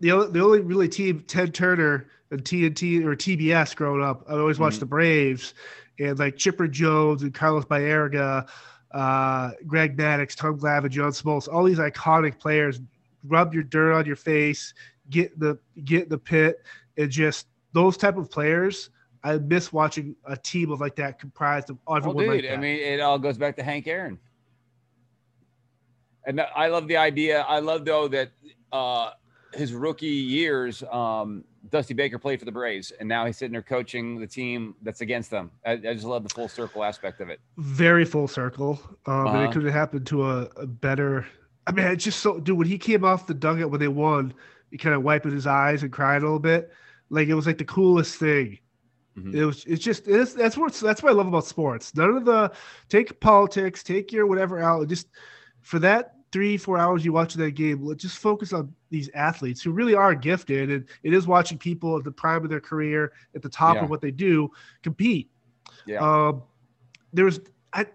the 0.00 0.12
only, 0.12 0.30
the 0.30 0.40
only 0.44 0.60
really 0.60 0.88
team 0.88 1.20
Ted 1.26 1.54
Turner 1.54 2.08
and 2.30 2.42
TNT 2.44 3.04
or 3.04 3.14
TBS 3.16 3.74
growing 3.74 4.02
up, 4.02 4.24
I 4.28 4.34
always 4.34 4.58
watched 4.58 4.76
Mhm. 4.76 4.80
the 4.80 4.86
Braves 4.86 5.54
and 5.98 6.18
like 6.18 6.36
Chipper 6.36 6.68
Jones 6.68 7.22
and 7.22 7.32
Carlos 7.32 7.64
Baerga, 7.64 8.46
uh, 8.92 9.50
Greg 9.66 9.96
Maddux, 9.96 10.36
Tom 10.36 10.58
Glavine, 10.58 10.90
John 10.90 11.10
Smoltz, 11.12 11.48
all 11.52 11.64
these 11.64 11.78
iconic 11.78 12.38
players. 12.38 12.80
Rub 13.24 13.52
your 13.54 13.62
dirt 13.64 13.92
on 13.94 14.06
your 14.06 14.16
face, 14.16 14.72
get 15.10 15.36
the 15.38 15.58
get 15.84 16.04
in 16.04 16.08
the 16.10 16.18
pit, 16.18 16.62
and 16.96 17.10
just 17.10 17.48
those 17.72 17.96
type 17.96 18.16
of 18.16 18.30
players. 18.30 18.90
I 19.26 19.38
miss 19.38 19.72
watching 19.72 20.14
a 20.24 20.36
team 20.36 20.70
of 20.70 20.80
like 20.80 20.96
that 20.96 21.18
comprised 21.18 21.70
of 21.70 21.78
Well, 21.86 22.00
dude, 22.00 22.28
like 22.28 22.44
I 22.52 22.56
mean, 22.56 22.78
it 22.80 23.00
all 23.00 23.18
goes 23.18 23.36
back 23.36 23.56
to 23.56 23.62
Hank 23.62 23.86
Aaron. 23.88 24.18
And 26.24 26.40
I 26.40 26.68
love 26.68 26.88
the 26.88 26.96
idea. 26.96 27.40
I 27.42 27.60
love 27.60 27.84
though 27.84 28.08
that 28.08 28.30
uh, 28.72 29.10
his 29.54 29.72
rookie 29.72 30.06
years, 30.06 30.82
um, 30.90 31.44
Dusty 31.70 31.94
Baker 31.94 32.18
played 32.18 32.38
for 32.38 32.44
the 32.44 32.52
Braves, 32.52 32.92
and 32.98 33.08
now 33.08 33.26
he's 33.26 33.36
sitting 33.36 33.52
there 33.52 33.62
coaching 33.62 34.20
the 34.20 34.26
team 34.26 34.74
that's 34.82 35.00
against 35.00 35.30
them. 35.30 35.50
I, 35.64 35.72
I 35.72 35.76
just 35.94 36.04
love 36.04 36.22
the 36.22 36.28
full 36.28 36.48
circle 36.48 36.82
aspect 36.84 37.20
of 37.20 37.28
it. 37.28 37.40
very 37.58 38.04
full 38.04 38.28
circle. 38.28 38.78
Um, 39.06 39.26
and 39.26 39.28
Uh-huh. 39.28 39.38
it 39.44 39.52
could 39.52 39.64
have 39.64 39.72
happened 39.72 40.06
to 40.08 40.26
a, 40.30 40.42
a 40.56 40.66
better. 40.66 41.26
I 41.66 41.72
mean, 41.72 41.86
it's 41.86 42.04
just 42.04 42.20
so, 42.20 42.38
dude. 42.38 42.58
When 42.58 42.66
he 42.68 42.78
came 42.78 43.04
off 43.04 43.26
the 43.26 43.34
dugout 43.34 43.70
when 43.70 43.80
they 43.80 43.88
won, 43.88 44.34
he 44.70 44.78
kind 44.78 44.94
of 44.94 45.02
wiping 45.02 45.32
his 45.32 45.46
eyes 45.46 45.82
and 45.82 45.92
crying 45.92 46.22
a 46.22 46.24
little 46.24 46.38
bit. 46.38 46.70
Like 47.10 47.28
it 47.28 47.34
was 47.34 47.46
like 47.46 47.58
the 47.58 47.64
coolest 47.64 48.16
thing. 48.16 48.58
Mhm. 49.16 49.34
It 49.34 49.44
was. 49.46 49.64
It's 49.64 49.82
just. 49.82 50.06
It's 50.08 50.34
that's 50.34 50.56
what. 50.56 50.74
That's 50.74 51.02
what 51.02 51.10
I 51.10 51.14
love 51.14 51.26
about 51.26 51.46
sports. 51.46 51.94
None 51.94 52.10
of 52.10 52.24
the 52.24 52.52
take 52.88 53.18
politics, 53.20 53.82
take 53.82 54.12
your 54.12 54.26
whatever 54.26 54.58
out. 54.60 54.86
Just 54.88 55.08
for 55.62 55.78
that 55.78 56.12
three 56.32 56.56
four 56.58 56.76
hours 56.76 57.04
you 57.04 57.12
watch 57.12 57.32
that 57.34 57.52
game, 57.52 57.82
let's 57.82 58.02
just 58.02 58.18
focus 58.18 58.52
on 58.52 58.74
these 58.90 59.08
athletes 59.14 59.62
who 59.62 59.70
really 59.70 59.94
are 59.94 60.14
gifted, 60.14 60.70
and 60.70 60.84
it 61.02 61.14
is 61.14 61.26
watching 61.26 61.56
people 61.56 61.96
at 61.96 62.04
the 62.04 62.12
prime 62.12 62.44
of 62.44 62.50
their 62.50 62.60
career, 62.60 63.12
at 63.34 63.40
the 63.42 63.48
top 63.48 63.76
Yeah. 63.76 63.84
of 63.84 63.90
what 63.90 64.00
they 64.02 64.10
do, 64.10 64.50
compete. 64.82 65.30
Yeah. 65.86 65.98
Um, 66.00 66.42
there's 67.12 67.40
I 67.72 67.86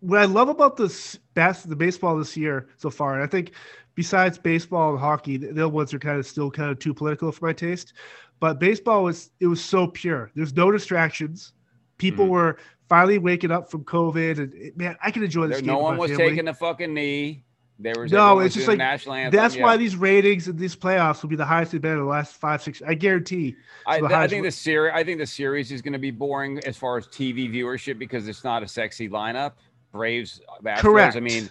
what 0.00 0.20
I 0.20 0.26
love 0.26 0.48
about 0.50 0.76
this 0.76 1.16
bas- 1.34 1.62
the 1.62 1.76
baseball 1.76 2.18
this 2.18 2.36
year 2.36 2.68
so 2.76 2.90
far, 2.90 3.14
and 3.14 3.22
I 3.22 3.26
think 3.26 3.52
besides 3.94 4.36
baseball 4.36 4.90
and 4.90 5.00
hockey, 5.00 5.38
the 5.38 5.46
the 5.52 5.62
other 5.64 5.68
ones 5.70 5.94
are 5.94 5.98
kind 5.98 6.18
of 6.18 6.26
still 6.26 6.50
kind 6.50 6.70
of 6.70 6.78
too 6.78 6.92
political 6.92 7.32
for 7.32 7.46
my 7.46 7.52
taste. 7.54 7.94
But 8.40 8.58
baseball 8.58 9.04
was 9.04 9.30
it 9.40 9.46
was 9.46 9.62
so 9.64 9.86
pure. 9.86 10.30
There's 10.34 10.54
no 10.54 10.70
distractions. 10.70 11.52
People 11.98 12.26
Mhm. 12.26 12.30
were 12.30 12.58
finally 12.88 13.18
waking 13.18 13.50
up 13.50 13.70
from 13.70 13.84
COVID, 13.84 14.38
and 14.38 14.54
it- 14.54 14.76
man, 14.76 14.96
I 15.02 15.10
can 15.10 15.22
enjoy 15.22 15.46
this 15.46 15.56
There- 15.56 15.62
game. 15.62 15.74
no 15.74 15.78
one 15.78 15.96
was 15.96 16.10
family. 16.10 16.28
taking 16.30 16.48
a 16.48 16.54
fucking 16.54 16.92
knee. 16.92 17.42
There 17.78 17.94
was 17.98 18.10
No, 18.10 18.38
it's 18.38 18.54
just 18.54 18.68
like- 18.68 18.78
national 18.78 19.16
anthem. 19.16 19.38
That's 19.38 19.54
yeah. 19.56 19.62
why 19.62 19.76
these 19.76 19.96
ratings 19.96 20.48
and 20.48 20.58
these 20.58 20.74
playoffs 20.74 21.20
will 21.22 21.28
be 21.28 21.36
the 21.36 21.44
highest 21.44 21.72
they've 21.72 21.80
been 21.80 21.92
in 21.92 21.98
the 21.98 22.04
last 22.04 22.34
five, 22.36 22.62
six. 22.62 22.80
I 22.86 22.94
guarantee. 22.94 23.54
I, 23.86 24.00
the 24.00 24.06
I 24.06 24.26
think 24.28 24.44
the 24.44 24.50
series. 24.50 24.92
I 24.94 25.04
think 25.04 25.18
the 25.18 25.26
series 25.26 25.70
is 25.72 25.82
going 25.82 25.92
to 25.92 25.98
be 25.98 26.10
boring 26.10 26.58
as 26.64 26.76
far 26.78 26.96
as 26.96 27.06
TV 27.08 27.48
viewership 27.52 27.98
because 27.98 28.28
it's 28.28 28.44
not 28.44 28.62
a 28.62 28.68
sexy 28.68 29.08
lineup. 29.10 29.52
Braves, 29.92 30.40
Astros. 30.64 30.78
Correct. 30.78 31.16
I 31.16 31.20
mean, 31.20 31.50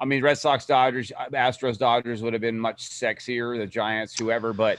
I 0.00 0.06
mean, 0.06 0.22
Red 0.22 0.38
Sox, 0.38 0.64
Dodgers, 0.64 1.12
Astros, 1.32 1.76
Dodgers 1.78 2.22
would 2.22 2.32
have 2.32 2.40
been 2.42 2.58
much 2.58 2.88
sexier. 2.88 3.58
The 3.58 3.66
Giants, 3.66 4.18
whoever, 4.18 4.54
but 4.54 4.78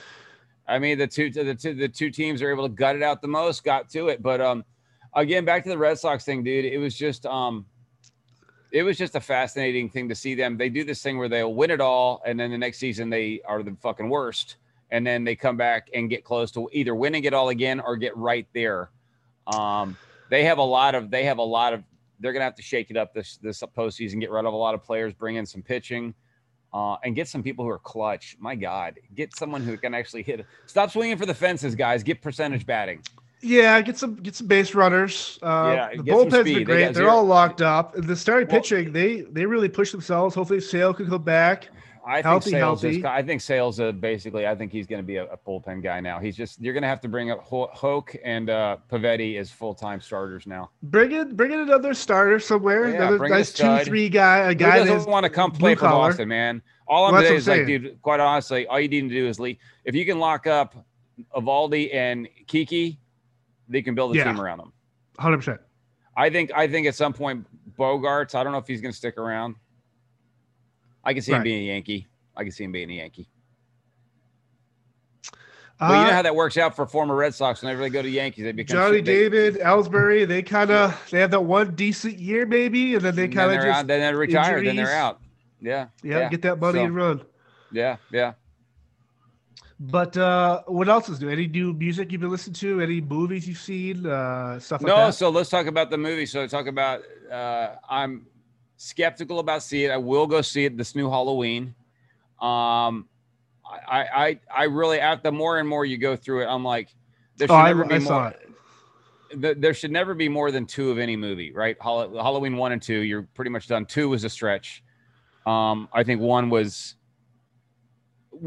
I 0.67 0.79
mean, 0.79 0.97
the 0.97 1.07
two, 1.07 1.29
the 1.29 1.55
two, 1.55 1.73
the 1.73 1.89
two 1.89 2.09
teams 2.09 2.41
are 2.41 2.51
able 2.51 2.67
to 2.67 2.73
gut 2.73 2.95
it 2.95 3.03
out 3.03 3.21
the 3.21 3.27
most, 3.27 3.63
got 3.63 3.89
to 3.89 4.09
it. 4.09 4.21
But 4.21 4.41
um, 4.41 4.63
again, 5.13 5.45
back 5.45 5.63
to 5.63 5.69
the 5.69 5.77
Red 5.77 5.99
Sox 5.99 6.23
thing, 6.23 6.43
dude. 6.43 6.65
It 6.65 6.77
was 6.77 6.95
just 6.95 7.25
um, 7.25 7.65
it 8.71 8.83
was 8.83 8.97
just 8.97 9.15
a 9.15 9.19
fascinating 9.19 9.89
thing 9.89 10.07
to 10.09 10.15
see 10.15 10.35
them. 10.35 10.57
They 10.57 10.69
do 10.69 10.83
this 10.83 11.01
thing 11.01 11.17
where 11.17 11.29
they'll 11.29 11.53
win 11.53 11.71
it 11.71 11.81
all, 11.81 12.21
and 12.25 12.39
then 12.39 12.51
the 12.51 12.57
next 12.57 12.77
season 12.77 13.09
they 13.09 13.41
are 13.45 13.63
the 13.63 13.75
fucking 13.81 14.09
worst, 14.09 14.57
and 14.91 15.05
then 15.05 15.23
they 15.23 15.35
come 15.35 15.57
back 15.57 15.89
and 15.93 16.09
get 16.09 16.23
close 16.23 16.51
to 16.51 16.69
either 16.71 16.95
winning 16.95 17.25
it 17.25 17.33
all 17.33 17.49
again 17.49 17.79
or 17.79 17.97
get 17.97 18.15
right 18.15 18.47
there. 18.53 18.89
Um, 19.47 19.97
they 20.29 20.43
have 20.45 20.59
a 20.59 20.63
lot 20.63 20.95
of 20.95 21.11
they 21.11 21.25
have 21.25 21.39
a 21.39 21.43
lot 21.43 21.73
of 21.73 21.83
they're 22.19 22.33
gonna 22.33 22.45
have 22.45 22.55
to 22.55 22.61
shake 22.61 22.89
it 22.89 22.97
up 22.97 23.13
this 23.13 23.37
this 23.37 23.61
postseason, 23.75 24.19
get 24.19 24.31
rid 24.31 24.45
of 24.45 24.53
a 24.53 24.57
lot 24.57 24.73
of 24.73 24.83
players, 24.83 25.13
bring 25.13 25.35
in 25.35 25.45
some 25.45 25.61
pitching. 25.61 26.13
Uh, 26.73 26.95
and 27.03 27.15
get 27.15 27.27
some 27.27 27.43
people 27.43 27.65
who 27.65 27.71
are 27.71 27.79
clutch. 27.79 28.37
My 28.39 28.55
God, 28.55 28.97
get 29.13 29.35
someone 29.35 29.61
who 29.61 29.77
can 29.77 29.93
actually 29.93 30.23
hit. 30.23 30.45
Stop 30.67 30.89
swinging 30.91 31.17
for 31.17 31.25
the 31.25 31.33
fences, 31.33 31.75
guys. 31.75 32.01
Get 32.01 32.21
percentage 32.21 32.65
batting. 32.65 33.01
Yeah, 33.41 33.81
get 33.81 33.97
some 33.97 34.15
get 34.15 34.35
some 34.35 34.47
base 34.47 34.73
runners. 34.75 35.39
Uh, 35.41 35.73
Yeah, 35.75 35.89
the 35.97 36.03
bullpen's 36.03 36.43
been 36.43 36.53
They 36.53 36.63
great. 36.63 36.93
They're 36.93 37.09
all 37.09 37.25
locked 37.25 37.61
up. 37.61 37.93
The 37.95 38.15
starting 38.15 38.47
Well- 38.47 38.61
pitching, 38.61 38.93
they 38.93 39.21
they 39.21 39.45
really 39.45 39.67
push 39.67 39.91
themselves. 39.91 40.35
Hopefully, 40.35 40.61
Sale 40.61 40.93
can 40.93 41.07
come 41.07 41.23
back. 41.23 41.69
I 42.05 42.15
think 42.15 42.25
Healthy, 42.25 42.49
sales 42.51 42.83
is. 42.83 43.03
I 43.03 43.21
think 43.21 43.41
sales. 43.41 43.79
Uh, 43.79 43.91
basically, 43.91 44.47
I 44.47 44.55
think 44.55 44.71
he's 44.71 44.87
going 44.87 45.01
to 45.01 45.05
be 45.05 45.17
a, 45.17 45.25
a 45.25 45.37
bullpen 45.37 45.83
guy 45.83 45.99
now. 45.99 46.19
He's 46.19 46.35
just. 46.35 46.59
You're 46.61 46.73
going 46.73 46.81
to 46.83 46.87
have 46.87 47.01
to 47.01 47.07
bring 47.07 47.29
up 47.31 47.39
Ho- 47.41 47.69
Houck 47.73 48.15
and 48.23 48.49
uh, 48.49 48.77
Pivetta 48.91 49.37
as 49.37 49.51
full 49.51 49.73
time 49.75 50.01
starters 50.01 50.47
now. 50.47 50.71
Bring 50.83 51.11
in 51.11 51.35
bring 51.35 51.51
in 51.51 51.59
another 51.59 51.93
starter 51.93 52.39
somewhere. 52.39 52.89
Yeah, 52.89 52.95
another 52.95 53.17
bring 53.19 53.31
in 53.31 53.35
a 53.35 53.39
nice 53.39 53.53
two 53.53 53.79
three 53.85 54.09
guy. 54.09 54.39
A 54.39 54.47
Who 54.49 54.55
guy 54.55 54.83
doesn't 54.83 55.09
want 55.11 55.25
to 55.25 55.29
come 55.29 55.51
play 55.51 55.75
for 55.75 55.81
Cora. 55.81 55.91
Boston, 56.09 56.27
man? 56.29 56.61
All 56.87 57.05
I'm 57.05 57.13
Well, 57.13 57.21
saying 57.23 57.35
is 57.35 57.47
I'm 57.49 57.57
like, 57.59 57.67
dude. 57.67 58.01
Quite 58.01 58.19
honestly, 58.19 58.65
all 58.67 58.79
you 58.79 58.87
need 58.87 59.01
to 59.01 59.09
do 59.09 59.27
is 59.27 59.39
leave. 59.39 59.57
If 59.85 59.93
you 59.95 60.05
can 60.05 60.19
lock 60.19 60.47
up 60.47 60.75
Eovaldi 61.35 61.93
and 61.93 62.27
Kiki, 62.47 62.99
they 63.69 63.81
can 63.81 63.95
build 63.95 64.13
a 64.15 64.17
Yeah. 64.17 64.25
team 64.25 64.41
around 64.41 64.57
them. 64.57 64.73
hundred 65.19 65.37
percent. 65.37 65.61
I 66.17 66.29
think. 66.29 66.51
I 66.55 66.67
think 66.67 66.87
at 66.87 66.95
some 66.95 67.13
point, 67.13 67.45
Bogaerts. 67.77 68.35
I 68.35 68.43
don't 68.43 68.51
know 68.51 68.57
if 68.59 68.67
he's 68.67 68.81
going 68.81 68.91
to 68.91 68.97
stick 68.97 69.17
around. 69.17 69.55
I 71.03 71.13
can 71.13 71.21
see 71.21 71.31
him 71.31 71.43
being 71.43 71.63
a 71.63 71.73
Yankee. 71.73 72.07
I 72.35 72.43
can 72.43 72.51
see 72.51 72.63
him 72.63 72.71
being 72.71 72.89
a 72.89 72.93
Yankee. 72.93 73.27
But 75.79 75.97
you 75.97 76.05
know 76.05 76.13
how 76.13 76.21
that 76.21 76.35
works 76.35 76.57
out 76.57 76.75
for 76.75 76.85
former 76.85 77.15
Red 77.15 77.33
Sox. 77.33 77.63
Whenever 77.63 77.81
they 77.81 77.89
go 77.89 78.03
to 78.03 78.09
Yankees, 78.09 78.43
they 78.43 78.51
become 78.51 78.77
Uh, 78.77 78.87
Johnny 78.87 79.01
Damon, 79.01 79.55
Ellsbury, 79.55 80.27
they 80.27 80.43
kind 80.43 80.69
of 80.69 80.95
they 81.09 81.19
have 81.19 81.31
that 81.31 81.41
one 81.41 81.73
decent 81.73 82.19
year 82.19 82.45
maybe, 82.45 82.93
and 82.93 83.03
then 83.03 83.15
they 83.15 83.27
kind 83.27 83.51
of 83.51 83.63
just 83.63 83.87
then 83.87 83.99
they 84.01 84.13
retire. 84.13 84.63
Then 84.63 84.75
they're 84.75 84.95
out. 84.95 85.19
Yeah, 85.59 85.87
yeah, 86.03 86.29
get 86.29 86.43
that 86.43 86.59
money 86.59 86.79
So, 86.79 86.85
and 86.85 86.95
run. 86.95 87.21
Yeah, 87.71 87.97
yeah. 88.11 88.33
But 89.79 90.15
uh, 90.15 90.61
what 90.67 90.87
else 90.87 91.09
is 91.09 91.19
new? 91.19 91.29
Any 91.29 91.47
new 91.47 91.73
music 91.73 92.11
you've 92.11 92.21
been 92.21 92.29
listening 92.29 92.53
to? 92.55 92.81
Any 92.81 93.01
movies 93.01 93.47
you've 93.47 93.57
seen? 93.57 94.05
Uh, 94.05 94.59
stuff 94.59 94.83
like 94.83 94.91
that. 94.91 94.95
no, 94.95 95.05
that. 95.07 95.13
so 95.13 95.29
let's 95.29 95.49
talk 95.49 95.65
about 95.65 95.89
the 95.89 95.97
movie. 95.97 96.27
So 96.27 96.45
talk 96.45 96.67
about. 96.67 97.01
Uh, 97.31 97.75
I'm 97.89 98.27
skeptical 98.85 99.39
about 99.39 99.61
seeing 99.63 99.89
it. 99.89 99.93
I 99.93 99.97
will 99.97 100.25
go 100.27 100.41
see 100.41 100.65
it 100.65 100.77
this 100.77 100.95
new 100.95 101.09
Halloween. 101.09 101.75
Um, 102.41 103.07
I, 103.87 104.05
I, 104.13 104.39
I 104.55 104.63
really 104.63 104.99
after 104.99 105.29
the 105.29 105.31
more 105.31 105.59
and 105.59 105.69
more 105.69 105.85
you 105.85 105.97
go 105.97 106.15
through 106.15 106.41
it, 106.43 106.47
I'm 106.47 106.63
like, 106.63 106.89
there 107.37 107.47
should 107.47 107.53
Oh, 107.53 107.57
I- 107.57 107.67
never 107.67 107.85
be 107.85 107.95
I 107.95 107.99
more. 107.99 108.33
th- 109.39 109.57
there 109.59 109.73
should 109.73 109.91
never 109.91 110.13
be 110.13 110.27
more 110.27 110.51
than 110.51 110.65
two 110.65 110.89
of 110.91 110.97
any 110.97 111.15
movie, 111.15 111.51
right? 111.53 111.79
Hall- 111.79 112.09
Halloween 112.17 112.57
one 112.57 112.71
and 112.71 112.81
two, 112.81 112.99
you're 112.99 113.23
pretty 113.35 113.51
much 113.51 113.67
done. 113.67 113.85
Two 113.85 114.09
was 114.09 114.23
a 114.23 114.29
stretch. 114.29 114.83
Um, 115.45 115.87
I 115.93 116.03
think 116.03 116.19
one 116.21 116.49
was 116.49 116.95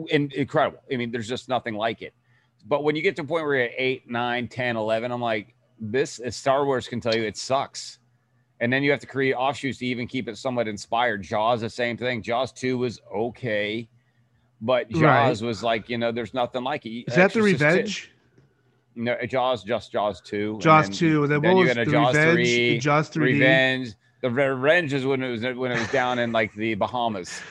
in- 0.09 0.31
incredible. 0.35 0.81
I 0.93 0.97
mean, 0.97 1.11
there's 1.13 1.29
just 1.29 1.49
nothing 1.49 1.75
like 1.75 2.03
it. 2.03 2.13
But 2.67 2.83
when 2.83 2.97
you 2.97 3.03
get 3.03 3.15
to 3.17 3.23
a 3.23 3.25
point 3.25 3.45
where 3.45 3.55
you're 3.57 3.65
at 3.67 3.73
eight, 3.77 4.11
nine, 4.11 4.49
10, 4.49 4.77
11, 4.77 5.13
I'm 5.13 5.21
like, 5.21 5.55
this 5.81 6.19
is 6.19 6.35
Star 6.37 6.65
Wars 6.67 6.89
can 6.89 7.01
tell 7.01 7.15
you 7.15 7.23
it 7.25 7.37
sucks. 7.37 7.99
And 8.61 8.73
then 8.73 8.83
you 8.83 8.91
have 8.93 9.01
to 9.01 9.07
create 9.07 9.35
offshoots 9.35 9.79
to 9.79 9.87
even 9.87 10.07
keep 10.07 10.29
it 10.29 10.39
somewhat 10.39 10.69
inspired. 10.69 11.23
Jaws, 11.23 11.61
the 11.61 11.69
same 11.71 11.97
thing. 11.97 12.23
Jaws 12.23 12.53
2 12.53 12.79
was 12.79 13.01
okay. 13.15 13.89
But 14.61 14.89
Jaws 14.91 15.03
Right. 15.43 15.47
was 15.47 15.63
like, 15.63 15.89
you 15.89 15.99
know, 15.99 16.13
there's 16.13 16.33
nothing 16.33 16.63
like 16.65 16.87
it. 16.87 16.91
Is 17.09 17.15
that 17.17 17.33
the 17.33 17.41
Exorcist 17.41 17.59
two- 17.59 17.65
Revenge? 17.67 18.11
no, 18.95 19.13
uh, 19.13 19.27
Jaws, 19.27 19.65
just 19.65 19.91
Jaws 19.93 20.21
two. 20.21 20.53
and 20.53 20.63
Jaws 20.63 20.87
then- 20.87 20.93
two, 20.97 21.23
and 21.25 21.33
then, 21.33 21.43
then 21.43 21.55
what 21.55 21.61
you 21.61 21.67
was 21.69 21.77
a 21.77 21.85
the 21.85 21.91
Jaws 21.91 22.15
Revenge? 22.17 22.35
three, 22.35 22.79
Jaws 22.79 23.09
three, 23.09 23.33
Revenge. 23.35 23.89
The 24.23 24.31
Revenge 24.31 24.93
is 24.95 25.05
when 25.05 25.23
it 25.23 25.31
was 25.31 25.43
when 25.43 25.73
it 25.73 25.79
was 25.79 25.91
down 25.93 26.19
in 26.19 26.33
like 26.33 26.55
the 26.55 26.75
Bahamas. 26.75 27.43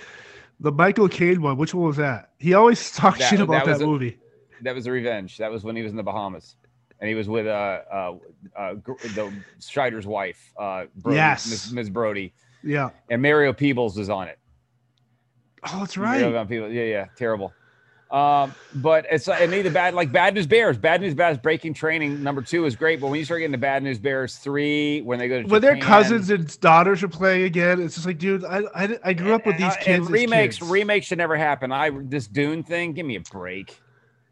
the 0.59 0.71
Michael 0.71 1.09
Caine 1.09 1.41
one. 1.41 1.57
Which 1.57 1.73
one 1.75 1.85
was 1.87 1.97
that? 1.97 2.31
He 2.39 2.53
always 2.55 2.91
talks 2.95 3.19
That- 3.19 3.29
shit 3.29 3.41
about 3.41 3.65
that 3.65 3.81
a- 3.81 3.85
movie. 3.85 4.17
That 4.61 4.73
was 4.73 4.85
the 4.85 4.91
Revenge. 4.91 5.37
That 5.37 5.51
was 5.51 5.63
when 5.65 5.75
he 5.75 5.83
was 5.83 5.91
in 5.91 5.97
the 5.97 6.03
Bahamas, 6.03 6.55
and 7.03 7.09
he 7.09 7.15
was 7.15 7.27
with 7.27 7.45
uh 7.47 7.81
uh, 7.91 8.13
uh 8.57 8.73
the 9.13 9.29
Strider's 9.59 10.07
wife, 10.07 10.53
uh 10.57 10.85
Brody, 10.95 11.17
Yes. 11.17 11.49
Miss, 11.49 11.69
Miss 11.73 11.89
Brody, 11.89 12.33
Yeah. 12.63 12.91
and 13.09 13.21
Mario 13.21 13.51
Peebles 13.51 13.97
was 13.97 14.09
on 14.09 14.29
it. 14.29 14.39
Oh, 15.65 15.79
that's 15.79 15.97
right. 15.97 16.21
Van 16.31 16.47
Peebles. 16.47 16.71
Yeah, 16.71 16.83
yeah, 16.83 17.05
terrible. 17.17 17.53
Um, 18.09 18.53
but 18.75 19.05
it's 19.11 19.27
and 19.27 19.53
either 19.53 19.69
bad 19.71 19.95
like 19.95 20.11
Bad 20.13 20.33
News 20.35 20.47
Bears. 20.47 20.77
Bad 20.77 21.01
News 21.01 21.13
Bears 21.13 21.37
breaking 21.37 21.73
training 21.73 22.23
number 22.23 22.41
two 22.41 22.65
is 22.65 22.75
great, 22.75 23.01
but 23.01 23.07
when 23.07 23.17
you 23.19 23.25
start 23.25 23.39
getting 23.39 23.51
to 23.53 23.57
Bad 23.57 23.83
News 23.83 23.97
Bears 23.99 24.35
three, 24.35 25.01
when 25.01 25.19
they 25.19 25.27
go 25.27 25.41
to 25.41 25.47
when 25.49 25.61
their 25.61 25.77
cousins 25.77 26.29
and 26.29 26.57
daughters 26.61 27.03
are 27.03 27.07
playing 27.09 27.43
again, 27.43 27.81
it's 27.81 27.95
just 27.95 28.05
like, 28.07 28.19
dude, 28.19 28.45
I 28.45 28.61
I, 28.75 28.99
I 29.03 29.13
grew 29.13 29.33
up 29.33 29.45
with 29.45 29.57
these 29.57 29.65
Uh, 29.65 29.75
kids. 29.81 30.05
and 30.05 30.09
remakes. 30.11 30.59
kids. 30.59 30.69
Remakes 30.71 31.07
should 31.07 31.17
never 31.17 31.35
happen. 31.35 31.71
I 31.73 31.89
this 32.03 32.27
Dune 32.27 32.63
thing. 32.63 32.93
Give 32.93 33.05
me 33.05 33.15
a 33.17 33.21
break. 33.21 33.77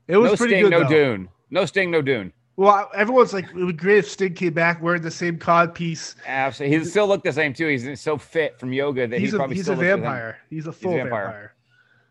It 0.07 0.15
was 0.17 0.32
no 0.32 0.38
pretty 0.38 0.53
Sting, 0.53 0.63
good. 0.63 0.72
no 0.72 0.80
though. 0.84 0.89
Dune. 0.89 1.30
No 1.49 1.65
Sting, 1.65 1.89
no 1.91 2.01
Dune. 2.01 2.32
Well, 2.57 2.89
everyone's 2.93 3.33
like, 3.33 3.45
it 3.45 3.55
would 3.55 3.67
be 3.67 3.73
great 3.73 3.99
if 3.99 4.09
Sting 4.09 4.33
came 4.33 4.53
back 4.53 4.81
wearing 4.81 5.01
the 5.01 5.09
same 5.09 5.37
cod 5.37 5.73
piece. 5.73 6.15
Absolutely. 6.27 6.77
He 6.79 6.85
still 6.85 7.07
looked 7.07 7.23
the 7.23 7.33
same 7.33 7.53
too. 7.53 7.67
He's 7.67 7.99
so 8.01 8.17
fit 8.17 8.59
from 8.59 8.71
yoga 8.73 9.07
that 9.07 9.19
He's 9.19 9.31
he 9.31 9.35
a 9.35 9.39
probably 9.39 9.55
he's 9.55 9.65
still 9.65 9.75
a 9.75 9.77
looks 9.77 9.87
the 9.87 9.93
same. 9.93 10.01
vampire. 10.01 10.37
He's 10.49 10.67
a 10.67 10.71
full 10.73 10.91
vampire. 10.93 11.53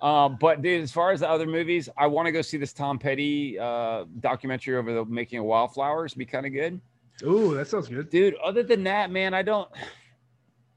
vampire. 0.01 0.14
Um, 0.24 0.38
but 0.41 0.62
dude, 0.62 0.82
as 0.82 0.91
far 0.91 1.12
as 1.12 1.20
the 1.20 1.28
other 1.28 1.47
movies, 1.47 1.88
I 1.99 2.07
want 2.07 2.24
to 2.26 2.32
go 2.32 2.41
see 2.41 2.57
this 2.57 2.72
Tom 2.72 2.99
Petty 2.99 3.59
uh, 3.59 4.07
documentary 4.20 4.76
over 4.76 4.93
the 4.95 5.05
making 5.05 5.41
of 5.41 5.45
Wildflowers. 5.45 6.14
Be 6.14 6.24
kind 6.24 6.47
of 6.47 6.53
good, 6.53 6.80
Ooh, 7.22 7.55
that 7.55 7.68
sounds 7.68 7.86
good. 7.88 8.09
dude. 8.09 8.34
Other 8.43 8.62
than 8.62 8.82
that, 8.84 9.11
man, 9.11 9.34
I 9.34 9.43
don't. 9.43 9.68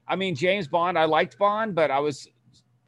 I 0.06 0.14
mean, 0.16 0.34
James 0.36 0.68
Bond. 0.68 0.98
I 0.98 1.06
liked 1.06 1.38
Bond, 1.38 1.74
but 1.74 1.90
I 1.90 2.00
was 2.00 2.28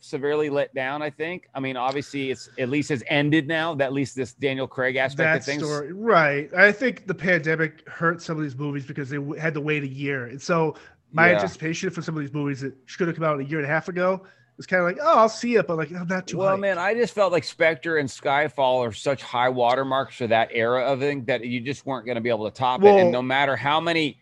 severely 0.00 0.50
let 0.50 0.74
down. 0.74 1.02
I 1.02 1.10
think. 1.10 1.48
I 1.54 1.60
mean, 1.60 1.76
obviously, 1.76 2.30
it's 2.30 2.48
at 2.58 2.68
least 2.68 2.88
has 2.90 3.02
ended 3.08 3.48
now. 3.48 3.74
That 3.74 3.86
at 3.86 3.92
least 3.92 4.16
this 4.16 4.32
Daniel 4.34 4.66
Craig 4.66 4.96
aspect 4.96 5.32
That 5.32 5.36
of 5.38 5.44
things. 5.44 5.62
story, 5.62 5.92
right? 5.92 6.52
I 6.54 6.72
think 6.72 7.06
the 7.06 7.14
pandemic 7.14 7.86
hurt 7.88 8.22
some 8.22 8.36
of 8.36 8.42
these 8.42 8.56
movies 8.56 8.84
because 8.86 9.08
they 9.10 9.18
had 9.38 9.54
to 9.54 9.60
wait 9.60 9.82
a 9.82 9.88
year, 9.88 10.26
and 10.26 10.40
so 10.40 10.74
my 11.12 11.28
Yeah. 11.28 11.34
anticipation 11.36 11.90
for 11.90 12.02
some 12.02 12.16
of 12.16 12.20
these 12.20 12.32
movies 12.32 12.60
that 12.60 12.74
should 12.86 13.06
have 13.08 13.16
come 13.16 13.24
out 13.24 13.40
a 13.40 13.44
year 13.44 13.58
and 13.58 13.66
a 13.66 13.70
half 13.70 13.88
ago 13.88 14.22
was 14.56 14.66
kind 14.66 14.80
of 14.80 14.86
like, 14.88 14.98
oh, 15.00 15.18
I'll 15.18 15.28
see 15.28 15.56
it, 15.56 15.66
but 15.66 15.76
like, 15.76 15.92
I'm 15.92 16.06
not 16.08 16.26
too. 16.26 16.38
Well, 16.38 16.56
hyped. 16.56 16.60
man, 16.60 16.78
I 16.78 16.94
just 16.94 17.14
felt 17.14 17.30
like 17.30 17.44
Spectre 17.44 17.98
and 17.98 18.08
Skyfall 18.08 18.86
are 18.86 18.92
such 18.92 19.22
high 19.22 19.48
watermarks 19.50 20.16
for 20.16 20.26
that 20.28 20.48
era 20.52 20.82
of 20.82 21.02
it 21.02 21.26
that 21.26 21.44
you 21.44 21.60
just 21.60 21.84
weren't 21.86 22.06
going 22.06 22.16
to 22.16 22.20
be 22.22 22.30
able 22.30 22.50
to 22.50 22.56
top 22.56 22.82
it. 22.82 22.98
And 22.98 23.12
no 23.12 23.20
matter 23.22 23.54
how 23.54 23.80
many 23.80 24.18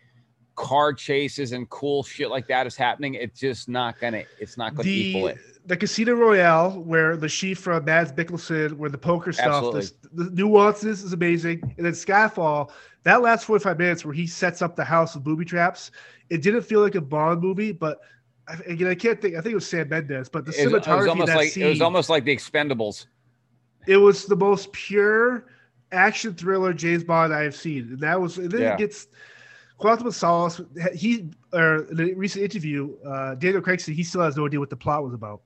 car 0.55 0.93
chases 0.93 1.53
and 1.53 1.69
cool 1.69 2.03
shit 2.03 2.29
like 2.29 2.47
that 2.47 2.67
is 2.67 2.75
happening, 2.75 3.15
it's 3.15 3.39
just 3.39 3.67
not 3.69 3.99
gonna. 3.99 4.23
It's 4.39 4.57
not 4.57 4.75
gonna 4.75 4.89
equal 4.89 5.27
it. 5.27 5.37
The 5.65 5.75
Casino 5.77 6.13
Royale, 6.13 6.71
where 6.81 7.17
the 7.17 7.29
sheep 7.29 7.57
from 7.57 7.85
Mads 7.85 8.11
Mikkelsen, 8.11 8.73
where 8.73 8.89
the 8.89 8.97
poker 8.97 9.33
stuff, 9.33 9.71
the, 9.71 9.91
the 10.13 10.29
nuances 10.31 11.03
is 11.03 11.13
amazing, 11.13 11.61
and 11.77 11.85
then 11.85 11.93
Skyfall, 11.93 12.71
that 13.03 13.21
last 13.21 13.45
forty 13.45 13.63
five 13.63 13.77
minutes 13.77 14.05
where 14.05 14.13
he 14.13 14.27
sets 14.27 14.61
up 14.61 14.75
the 14.75 14.83
house 14.83 15.15
with 15.15 15.23
booby 15.23 15.45
traps, 15.45 15.91
it 16.29 16.41
didn't 16.41 16.61
feel 16.61 16.81
like 16.81 16.95
a 16.95 17.01
Bond 17.01 17.41
movie, 17.41 17.71
but 17.71 17.99
I, 18.47 18.53
again, 18.67 18.87
I 18.87 18.95
can't 18.95 19.19
think. 19.21 19.35
I 19.35 19.41
think 19.41 19.53
it 19.53 19.55
was 19.55 19.67
Sam 19.67 19.89
Mendes, 19.89 20.29
but 20.29 20.45
the 20.45 20.51
It 20.51 20.71
was, 20.71 20.73
it 20.73 20.73
was 20.73 20.83
cinematography 20.85 21.25
that 21.25 21.35
like 21.35 21.49
scene, 21.49 21.65
it 21.65 21.69
was 21.69 21.81
almost 21.81 22.09
like 22.09 22.25
the 22.25 22.35
Expendables. 22.35 23.07
it 23.87 23.97
was 23.97 24.25
the 24.25 24.35
most 24.35 24.71
pure 24.71 25.45
action 25.91 26.33
thriller 26.33 26.73
James 26.73 27.03
Bond 27.03 27.33
I 27.33 27.43
have 27.43 27.55
seen, 27.55 27.89
and 27.93 27.99
that 28.01 28.19
was. 28.19 28.37
And 28.37 28.51
then 28.51 28.61
Yeah. 28.61 28.73
it 28.73 28.77
gets 28.77 29.07
Quantum 29.77 30.07
of 30.07 30.15
Solace. 30.15 30.61
He 30.93 31.29
or 31.53 31.85
in 31.91 31.99
a 31.99 32.13
recent 32.13 32.43
interview, 32.43 32.95
uh, 33.05 33.35
Daniel 33.35 33.61
Craig 33.61 33.79
said 33.79 33.95
he 33.95 34.03
still 34.03 34.21
has 34.21 34.37
no 34.37 34.45
idea 34.45 34.59
what 34.59 34.69
the 34.69 34.75
plot 34.77 35.03
was 35.03 35.13
about, 35.13 35.41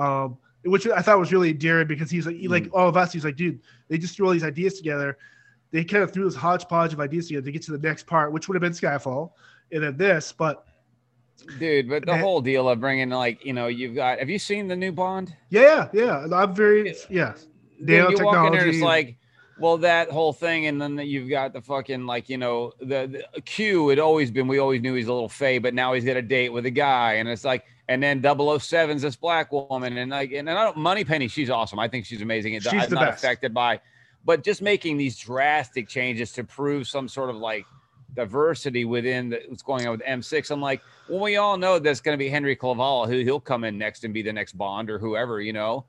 um, 0.00 0.38
which 0.64 0.86
I 0.86 1.00
thought 1.02 1.18
was 1.18 1.32
really 1.32 1.50
endearing 1.50 1.86
because 1.86 2.10
he's 2.10 2.26
like, 2.26 2.36
he, 2.36 2.48
like 2.48 2.68
all 2.72 2.88
of 2.88 2.96
us. 2.96 3.12
He's 3.12 3.24
like, 3.24 3.36
dude, 3.36 3.60
they 3.88 3.98
just 3.98 4.16
threw 4.16 4.26
all 4.26 4.32
these 4.32 4.44
ideas 4.44 4.74
together. 4.74 5.18
They 5.70 5.84
kind 5.84 6.02
of 6.02 6.12
threw 6.12 6.24
this 6.24 6.34
hodgepodge 6.34 6.92
of 6.92 7.00
ideas 7.00 7.28
together 7.28 7.44
to 7.44 7.52
get 7.52 7.62
to 7.62 7.72
the 7.72 7.78
next 7.78 8.06
part, 8.06 8.32
which 8.32 8.48
would 8.48 8.54
have 8.54 8.62
been 8.62 8.72
Skyfall, 8.72 9.32
and 9.72 9.82
then 9.82 9.96
this. 9.96 10.32
But 10.32 10.66
Dude, 11.58 11.88
but 11.88 12.04
the 12.04 12.12
Man. 12.12 12.20
whole 12.20 12.42
deal 12.42 12.68
of 12.68 12.80
bringing 12.80 13.08
like 13.08 13.44
you 13.46 13.54
know 13.54 13.66
you've 13.68 13.94
got 13.94 14.18
have 14.18 14.28
you 14.28 14.38
seen 14.38 14.68
the 14.68 14.76
new 14.76 14.92
Bond? 14.92 15.34
yeah, 15.48 15.88
yeah, 15.92 16.26
I'm 16.32 16.54
very 16.54 16.94
yeah. 17.08 17.34
Nano 17.80 18.10
you 18.10 18.24
walk 18.24 18.46
in 18.46 18.52
there, 18.52 18.68
it's 18.68 18.82
like, 18.82 19.16
well, 19.58 19.78
that 19.78 20.10
whole 20.10 20.32
thing, 20.32 20.66
and 20.66 20.80
then 20.80 20.98
you've 20.98 21.30
got 21.30 21.52
the 21.52 21.62
fucking 21.62 22.06
like, 22.06 22.28
you 22.28 22.36
know, 22.36 22.72
the, 22.80 23.24
the 23.34 23.40
Q 23.42 23.88
had 23.88 23.98
always 23.98 24.30
been. 24.30 24.48
We 24.48 24.58
always 24.58 24.82
knew 24.82 24.94
he's 24.94 25.06
a 25.06 25.12
little 25.12 25.28
fey, 25.28 25.58
but 25.58 25.72
now 25.72 25.94
he's 25.94 26.04
got 26.04 26.16
a 26.16 26.22
date 26.22 26.50
with 26.50 26.66
a 26.66 26.70
guy, 26.70 27.14
and 27.14 27.28
it's 27.28 27.44
like, 27.44 27.64
and 27.90 28.00
then 28.00 28.22
007's 28.22 29.02
this 29.02 29.16
black 29.16 29.50
woman, 29.50 29.98
and 29.98 30.12
like, 30.12 30.30
and 30.30 30.48
I 30.48 30.64
don't 30.64 30.76
Moneypenny, 30.76 31.26
she's 31.26 31.50
awesome. 31.50 31.80
I 31.80 31.88
think 31.88 32.06
she's 32.06 32.22
amazing. 32.22 32.54
She's 32.60 32.72
I'm 32.72 32.88
the 32.88 32.94
not 32.94 33.10
best. 33.10 33.24
affected 33.24 33.52
by, 33.52 33.80
but 34.24 34.44
just 34.44 34.62
making 34.62 34.96
these 34.96 35.18
drastic 35.18 35.88
changes 35.88 36.30
to 36.34 36.44
prove 36.44 36.86
some 36.86 37.08
sort 37.08 37.30
of 37.30 37.36
like 37.36 37.66
diversity 38.14 38.84
within 38.84 39.30
the, 39.30 39.42
what's 39.48 39.64
going 39.64 39.88
on 39.88 39.98
with 39.98 40.02
MI6. 40.02 40.52
I'm 40.52 40.60
like, 40.60 40.82
well, 41.08 41.18
we 41.18 41.36
all 41.36 41.56
know 41.56 41.80
that's 41.80 42.00
going 42.00 42.16
to 42.16 42.18
be 42.18 42.28
Henry 42.28 42.54
Cavill, 42.54 43.08
who 43.08 43.24
he'll 43.24 43.40
come 43.40 43.64
in 43.64 43.76
next 43.76 44.04
and 44.04 44.14
be 44.14 44.22
the 44.22 44.32
next 44.32 44.52
Bond 44.52 44.88
or 44.88 45.00
whoever, 45.00 45.40
you 45.40 45.52
know. 45.52 45.84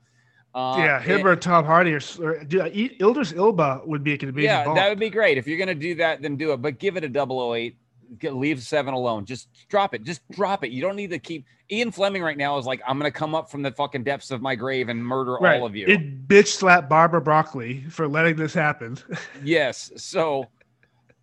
Uh, 0.56 0.74
yeah, 0.78 1.00
him 1.00 1.24
or 1.24 1.36
Tom 1.36 1.64
Hardy 1.64 1.94
or, 1.94 2.00
or 2.20 2.42
dude, 2.42 3.00
Elba 3.00 3.82
would 3.86 4.02
be 4.02 4.14
amazing. 4.14 4.42
yeah, 4.42 4.64
Bond. 4.64 4.76
that 4.76 4.88
would 4.88 4.98
be 4.98 5.08
great. 5.08 5.38
If 5.38 5.46
you're 5.46 5.56
going 5.56 5.68
to 5.68 5.74
do 5.74 5.94
that, 5.94 6.20
then 6.20 6.36
do 6.36 6.52
it. 6.52 6.60
But 6.60 6.80
give 6.80 6.96
it 6.96 7.04
a 7.04 7.26
008. 7.26 7.76
Get, 8.18 8.34
leave 8.34 8.62
seven 8.62 8.94
alone. 8.94 9.24
Just 9.24 9.48
drop 9.68 9.94
it. 9.94 10.04
Just 10.04 10.20
drop 10.30 10.64
it. 10.64 10.70
You 10.70 10.82
don't 10.82 10.96
need 10.96 11.10
to 11.10 11.18
keep. 11.18 11.46
Ian 11.70 11.90
Fleming 11.90 12.22
right 12.22 12.36
now 12.36 12.58
is 12.58 12.66
like, 12.66 12.82
I'm 12.86 13.00
to 13.00 13.10
come 13.10 13.34
up 13.34 13.50
from 13.50 13.62
the 13.62 13.72
fucking 13.72 14.04
depths 14.04 14.30
of 14.30 14.42
my 14.42 14.54
grave 14.54 14.88
and 14.88 15.04
murder 15.04 15.38
right. 15.40 15.60
all 15.60 15.66
of 15.66 15.74
you. 15.74 15.86
It 15.86 16.28
bitch 16.28 16.48
slapped 16.48 16.88
Barbara 16.88 17.20
Broccoli 17.20 17.84
for 17.88 18.06
letting 18.06 18.36
this 18.36 18.52
happen. 18.52 18.98
yes. 19.44 19.90
So, 19.96 20.46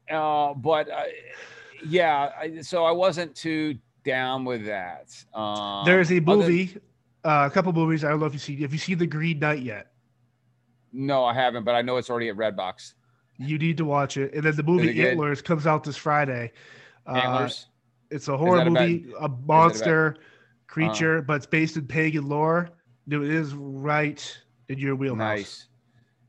uh, 0.10 0.54
but 0.56 0.90
uh, 0.90 1.04
yeah. 1.86 2.32
I, 2.40 2.62
so 2.62 2.84
I 2.84 2.92
wasn't 2.92 3.36
too 3.36 3.78
down 4.04 4.46
with 4.46 4.66
that. 4.66 5.14
Um, 5.34 5.86
There's 5.86 6.12
a 6.12 6.18
other- 6.18 6.24
movie, 6.26 6.78
uh, 7.24 7.48
a 7.50 7.54
couple 7.54 7.72
movies. 7.74 8.04
I 8.04 8.10
don't 8.10 8.20
know 8.20 8.26
if 8.26 8.34
you 8.34 8.40
see. 8.40 8.64
If 8.64 8.72
you 8.72 8.80
seen 8.80 8.98
The 8.98 9.08
Green 9.08 9.40
Knight 9.40 9.62
yet? 9.62 9.88
no, 10.92 11.24
I 11.26 11.34
haven't, 11.34 11.64
but 11.64 11.76
I 11.76 11.82
know 11.82 11.98
it's 11.98 12.10
already 12.10 12.30
at 12.30 12.36
Redbox. 12.36 12.94
You 13.38 13.58
need 13.58 13.78
to 13.78 13.86
watch 13.86 14.18
it. 14.18 14.34
And 14.34 14.44
then 14.44 14.56
the 14.56 14.64
movie? 14.64 15.08
Antlers 15.08 15.42
comes 15.42 15.66
out 15.66 15.84
this 15.84 15.96
Friday. 15.96 16.52
Uh, 17.10 17.50
it's 18.12 18.28
a 18.28 18.38
horror 18.38 18.58
that 18.60 18.68
about- 18.68 18.82
movie, 18.90 19.14
a 19.20 19.28
monster 19.30 20.18
creature, 20.68 21.22
but 21.22 21.36
it's 21.36 21.46
based 21.46 21.78
in 21.78 21.86
pagan 21.88 22.28
lore. 22.28 22.70
It 23.10 23.22
is 23.22 23.54
right 23.56 24.38
in 24.68 24.78
your 24.78 24.96
wheelhouse. 24.96 25.18
Nice. 25.20 25.66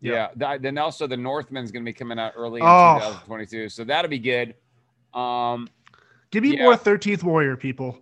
Yeah. 0.01 0.29
Yeah. 0.39 0.57
Then 0.59 0.79
also 0.79 1.07
the 1.07 1.17
Northman's 1.17 1.71
going 1.71 1.85
to 1.85 1.89
be 1.89 1.93
coming 1.93 2.19
out 2.19 2.33
early 2.37 2.61
in 2.61 2.67
Oh. 2.67 2.97
2022, 3.27 3.69
so 3.69 3.85
that'll 3.85 4.09
be 4.11 4.19
good. 4.19 4.55
Um, 5.13 5.69
Give 6.31 6.43
me 6.45 6.57
Yeah. 6.57 6.63
more 6.63 6.77
13th 6.77 7.23
Warrior, 7.25 7.57
people. 7.57 7.99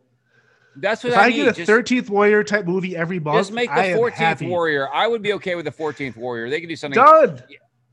that's 0.76 1.02
what 1.02 1.14
If 1.14 1.18
I, 1.18 1.24
I 1.24 1.28
need. 1.30 1.36
get 1.54 1.58
a 1.58 1.64
13th 1.64 2.08
Warrior 2.10 2.44
type 2.44 2.66
movie 2.66 2.94
every 2.94 3.18
month, 3.18 3.38
just 3.38 3.52
make 3.52 3.70
I 3.70 3.88
the 3.92 3.98
14th. 3.98 4.46
Warrior. 4.48 4.88
I 4.94 5.06
would 5.08 5.22
be 5.22 5.32
okay 5.32 5.54
with 5.56 5.64
the 5.64 5.72
14th 5.72 6.14
Warrior. 6.16 6.50
They 6.50 6.60
could 6.60 6.68
do 6.68 6.76
something. 6.76 7.02
Done. 7.02 7.42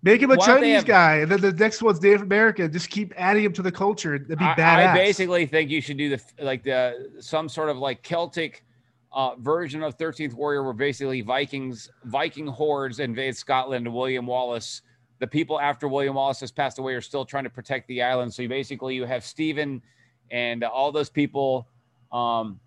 Make 0.06 0.22
him 0.22 0.30
a 0.30 0.36
Why 0.36 0.46
Chinese 0.46 0.76
have- 0.76 0.86
guy, 0.86 1.16
and 1.18 1.32
then 1.32 1.42
the 1.42 1.52
next 1.52 1.82
one's 1.82 2.00
Native 2.00 2.22
American. 2.22 2.72
Just 2.72 2.92
keep 2.92 3.12
adding 3.18 3.44
him 3.44 3.54
to 3.54 3.64
the 3.64 3.72
culture. 3.72 4.20
That'd 4.20 4.38
be 4.38 4.46
I, 4.46 4.54
badass. 4.54 4.92
I 4.92 4.94
basically 4.94 5.48
think 5.48 5.72
you 5.72 5.82
should 5.82 5.98
do 5.98 6.10
the 6.10 6.22
like 6.40 6.62
the 6.64 7.10
some 7.20 7.50
sort 7.50 7.70
of 7.70 7.78
like 7.78 8.04
Celtic 8.04 8.64
uh, 9.12 9.34
version 9.40 9.82
of 9.82 9.98
13th 9.98 10.34
Warrior, 10.34 10.62
where 10.62 10.74
basically 10.74 11.22
Vikings, 11.22 11.90
Viking 12.04 12.46
hordes 12.46 13.00
invade 13.00 13.36
Scotland. 13.36 13.88
and 13.88 13.96
William 13.96 14.28
Wallace, 14.28 14.84
the 15.18 15.26
people 15.26 15.60
after 15.60 15.88
William 15.88 16.14
Wallace 16.14 16.40
has 16.42 16.52
passed 16.52 16.78
away, 16.78 16.94
are 16.94 17.02
still 17.02 17.26
trying 17.26 17.46
to 17.46 17.50
protect 17.50 17.88
the 17.88 18.04
island. 18.04 18.32
So 18.32 18.44
you 18.44 18.50
basically 18.50 18.94
you 18.94 19.06
have 19.06 19.24
Stephen 19.24 19.82
and 20.30 20.64
all 20.64 20.92
those 20.92 21.10
people, 21.10 21.68
um, 22.12 22.60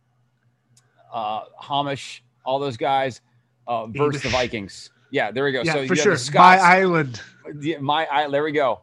uh, 1.12 1.42
Hamish, 1.60 2.24
all 2.44 2.58
those 2.58 2.76
guys 2.76 3.20
uh, 3.68 3.86
versus 3.86 4.22
the 4.22 4.28
Vikings. 4.30 4.90
Yeah, 5.10 5.30
there 5.30 5.44
we 5.44 5.52
go. 5.52 5.62
yeah, 5.62 5.72
so 5.74 5.86
for 5.86 5.94
you 5.94 6.00
sure. 6.02 6.16
the 6.16 6.32
My 6.34 6.58
island. 6.58 7.20
my 7.80 8.06
I, 8.10 8.28
there 8.28 8.42
we 8.44 8.52
go. 8.52 8.82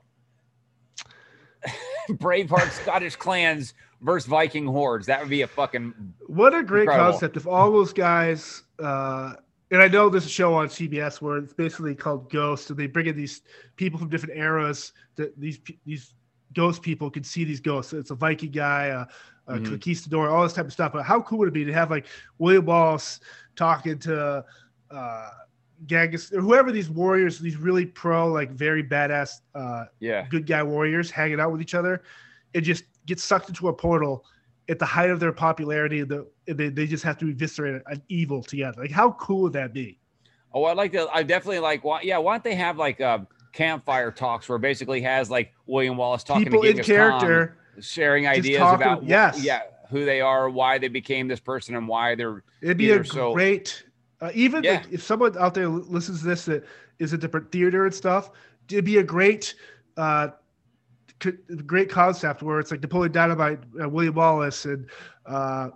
Braveheart 2.09 2.71
Scottish 2.71 3.15
clans 3.15 3.73
versus 4.01 4.27
Viking 4.27 4.65
hordes. 4.65 5.07
That 5.07 5.19
would 5.21 5.29
be 5.29 5.41
a 5.41 5.47
fucking 5.47 5.93
What 6.27 6.53
a 6.53 6.63
great 6.63 6.81
Incredible. 6.83 7.11
concept! 7.11 7.37
If 7.37 7.47
all 7.47 7.71
those 7.71 7.93
guys, 7.93 8.63
uh, 8.79 9.33
and 9.71 9.81
I 9.81 9.87
know 9.87 10.09
there's 10.09 10.25
a 10.25 10.29
show 10.29 10.53
on 10.53 10.67
CBS 10.67 11.21
where 11.21 11.37
it's 11.37 11.53
basically 11.53 11.95
called 11.95 12.29
Ghost, 12.31 12.69
and 12.69 12.77
they 12.77 12.87
bring 12.87 13.07
in 13.07 13.15
these 13.17 13.41
people 13.75 13.97
from 13.99 14.09
different 14.09 14.37
eras. 14.37 14.93
That 15.15 15.39
these 15.39 15.59
these 15.85 16.13
ghost 16.53 16.81
people 16.81 17.09
can 17.09 17.23
see 17.23 17.43
these 17.43 17.59
ghosts. 17.59 17.93
It's 17.93 18.11
a 18.11 18.15
Viking 18.15 18.51
guy, 18.51 18.85
a, 18.85 19.05
a 19.51 19.57
Mhm. 19.59 19.65
conquistador, 19.65 20.29
all 20.29 20.43
this 20.43 20.53
type 20.53 20.65
of 20.65 20.73
stuff. 20.73 20.93
But 20.93 21.03
how 21.03 21.21
cool 21.21 21.39
would 21.39 21.47
it 21.49 21.53
be 21.53 21.65
to 21.65 21.73
have 21.73 21.89
like 21.91 22.05
William 22.37 22.65
Wallace 22.65 23.19
talking 23.55 23.97
to 23.99 24.45
uh, 24.91 25.29
Genghis 25.85 26.31
or 26.33 26.41
whoever 26.41 26.71
these 26.71 26.89
warriors, 26.89 27.39
these 27.39 27.57
really 27.57 27.85
pro, 27.85 28.27
like 28.31 28.51
very 28.51 28.83
badass 28.83 29.41
uh, 29.53 29.85
yeah. 29.99 30.27
good 30.29 30.45
guy 30.47 30.63
warriors 30.63 31.11
hanging 31.11 31.39
out 31.39 31.51
with 31.51 31.61
each 31.61 31.73
other 31.73 32.03
and 32.53 32.63
just 32.63 32.85
get 33.05 33.19
sucked 33.19 33.49
into 33.49 33.67
a 33.67 33.73
portal 33.73 34.25
at 34.67 34.79
the 34.79 34.85
height 34.85 35.11
of 35.11 35.19
their 35.19 35.31
popularity 35.31 36.01
the, 36.03 36.27
they, 36.47 36.69
they 36.69 36.87
just 36.87 37.03
have 37.03 37.17
to 37.19 37.29
eviscerate 37.29 37.83
an 37.85 38.01
evil 38.09 38.41
together 38.41 38.81
like 38.81 38.89
how 38.89 39.11
cool 39.11 39.43
would 39.43 39.53
that 39.53 39.73
be 39.73 39.99
Oh, 40.55 40.63
I'd 40.63 40.77
like 40.77 40.93
that. 40.93 41.09
I 41.13 41.21
definitely 41.21 41.59
like. 41.59 41.83
Why, 41.83 41.99
yeah, 42.01 42.17
why 42.17 42.33
don't 42.33 42.43
they 42.43 42.55
have 42.55 42.77
like 42.77 43.01
uh, 43.01 43.19
campfire 43.51 44.09
talks 44.09 44.47
where 44.47 44.55
it 44.55 44.61
basically 44.61 45.01
has 45.01 45.29
like 45.29 45.51
William 45.67 45.97
Wallace 45.97 46.23
talking 46.23 46.45
people 46.45 46.61
to 46.61 46.69
in 46.69 46.81
character 46.81 47.57
Khan, 47.73 47.81
sharing 47.81 48.25
ideas 48.25 48.61
about 48.61 49.03
yes. 49.03 49.43
yeah, 49.43 49.63
who 49.89 50.05
they 50.05 50.21
are, 50.21 50.49
why 50.49 50.77
they 50.77 50.87
became 50.87 51.27
this 51.27 51.41
person, 51.41 51.75
and 51.75 51.89
why 51.89 52.15
they're 52.15 52.41
it'd 52.61 52.77
be 52.77 52.89
a 52.89 53.03
so- 53.03 53.33
great 53.33 53.83
Uh, 54.21 54.31
even 54.33 54.63
Yeah. 54.63 54.73
like, 54.75 54.91
if 54.91 55.03
someone 55.03 55.37
out 55.37 55.53
there 55.53 55.67
listens 55.67 56.21
to 56.21 56.25
this 56.27 56.45
that 56.45 56.63
is 56.99 57.13
a 57.13 57.17
different 57.17 57.51
theater 57.51 57.85
and 57.85 57.93
stuff, 57.93 58.31
it'd 58.69 58.85
be 58.85 58.97
a 58.97 59.03
great, 59.03 59.55
uh, 59.97 60.29
co- 61.19 61.33
great 61.65 61.89
concept 61.89 62.41
where 62.41 62.59
it's 62.59 62.71
like 62.71 62.81
Napoleon 62.81 63.11
Dynamite, 63.11 63.59
uh, 63.81 63.89
William 63.89 64.15
Wallace, 64.15 64.65
and 64.65 64.89
uh, 65.25 65.69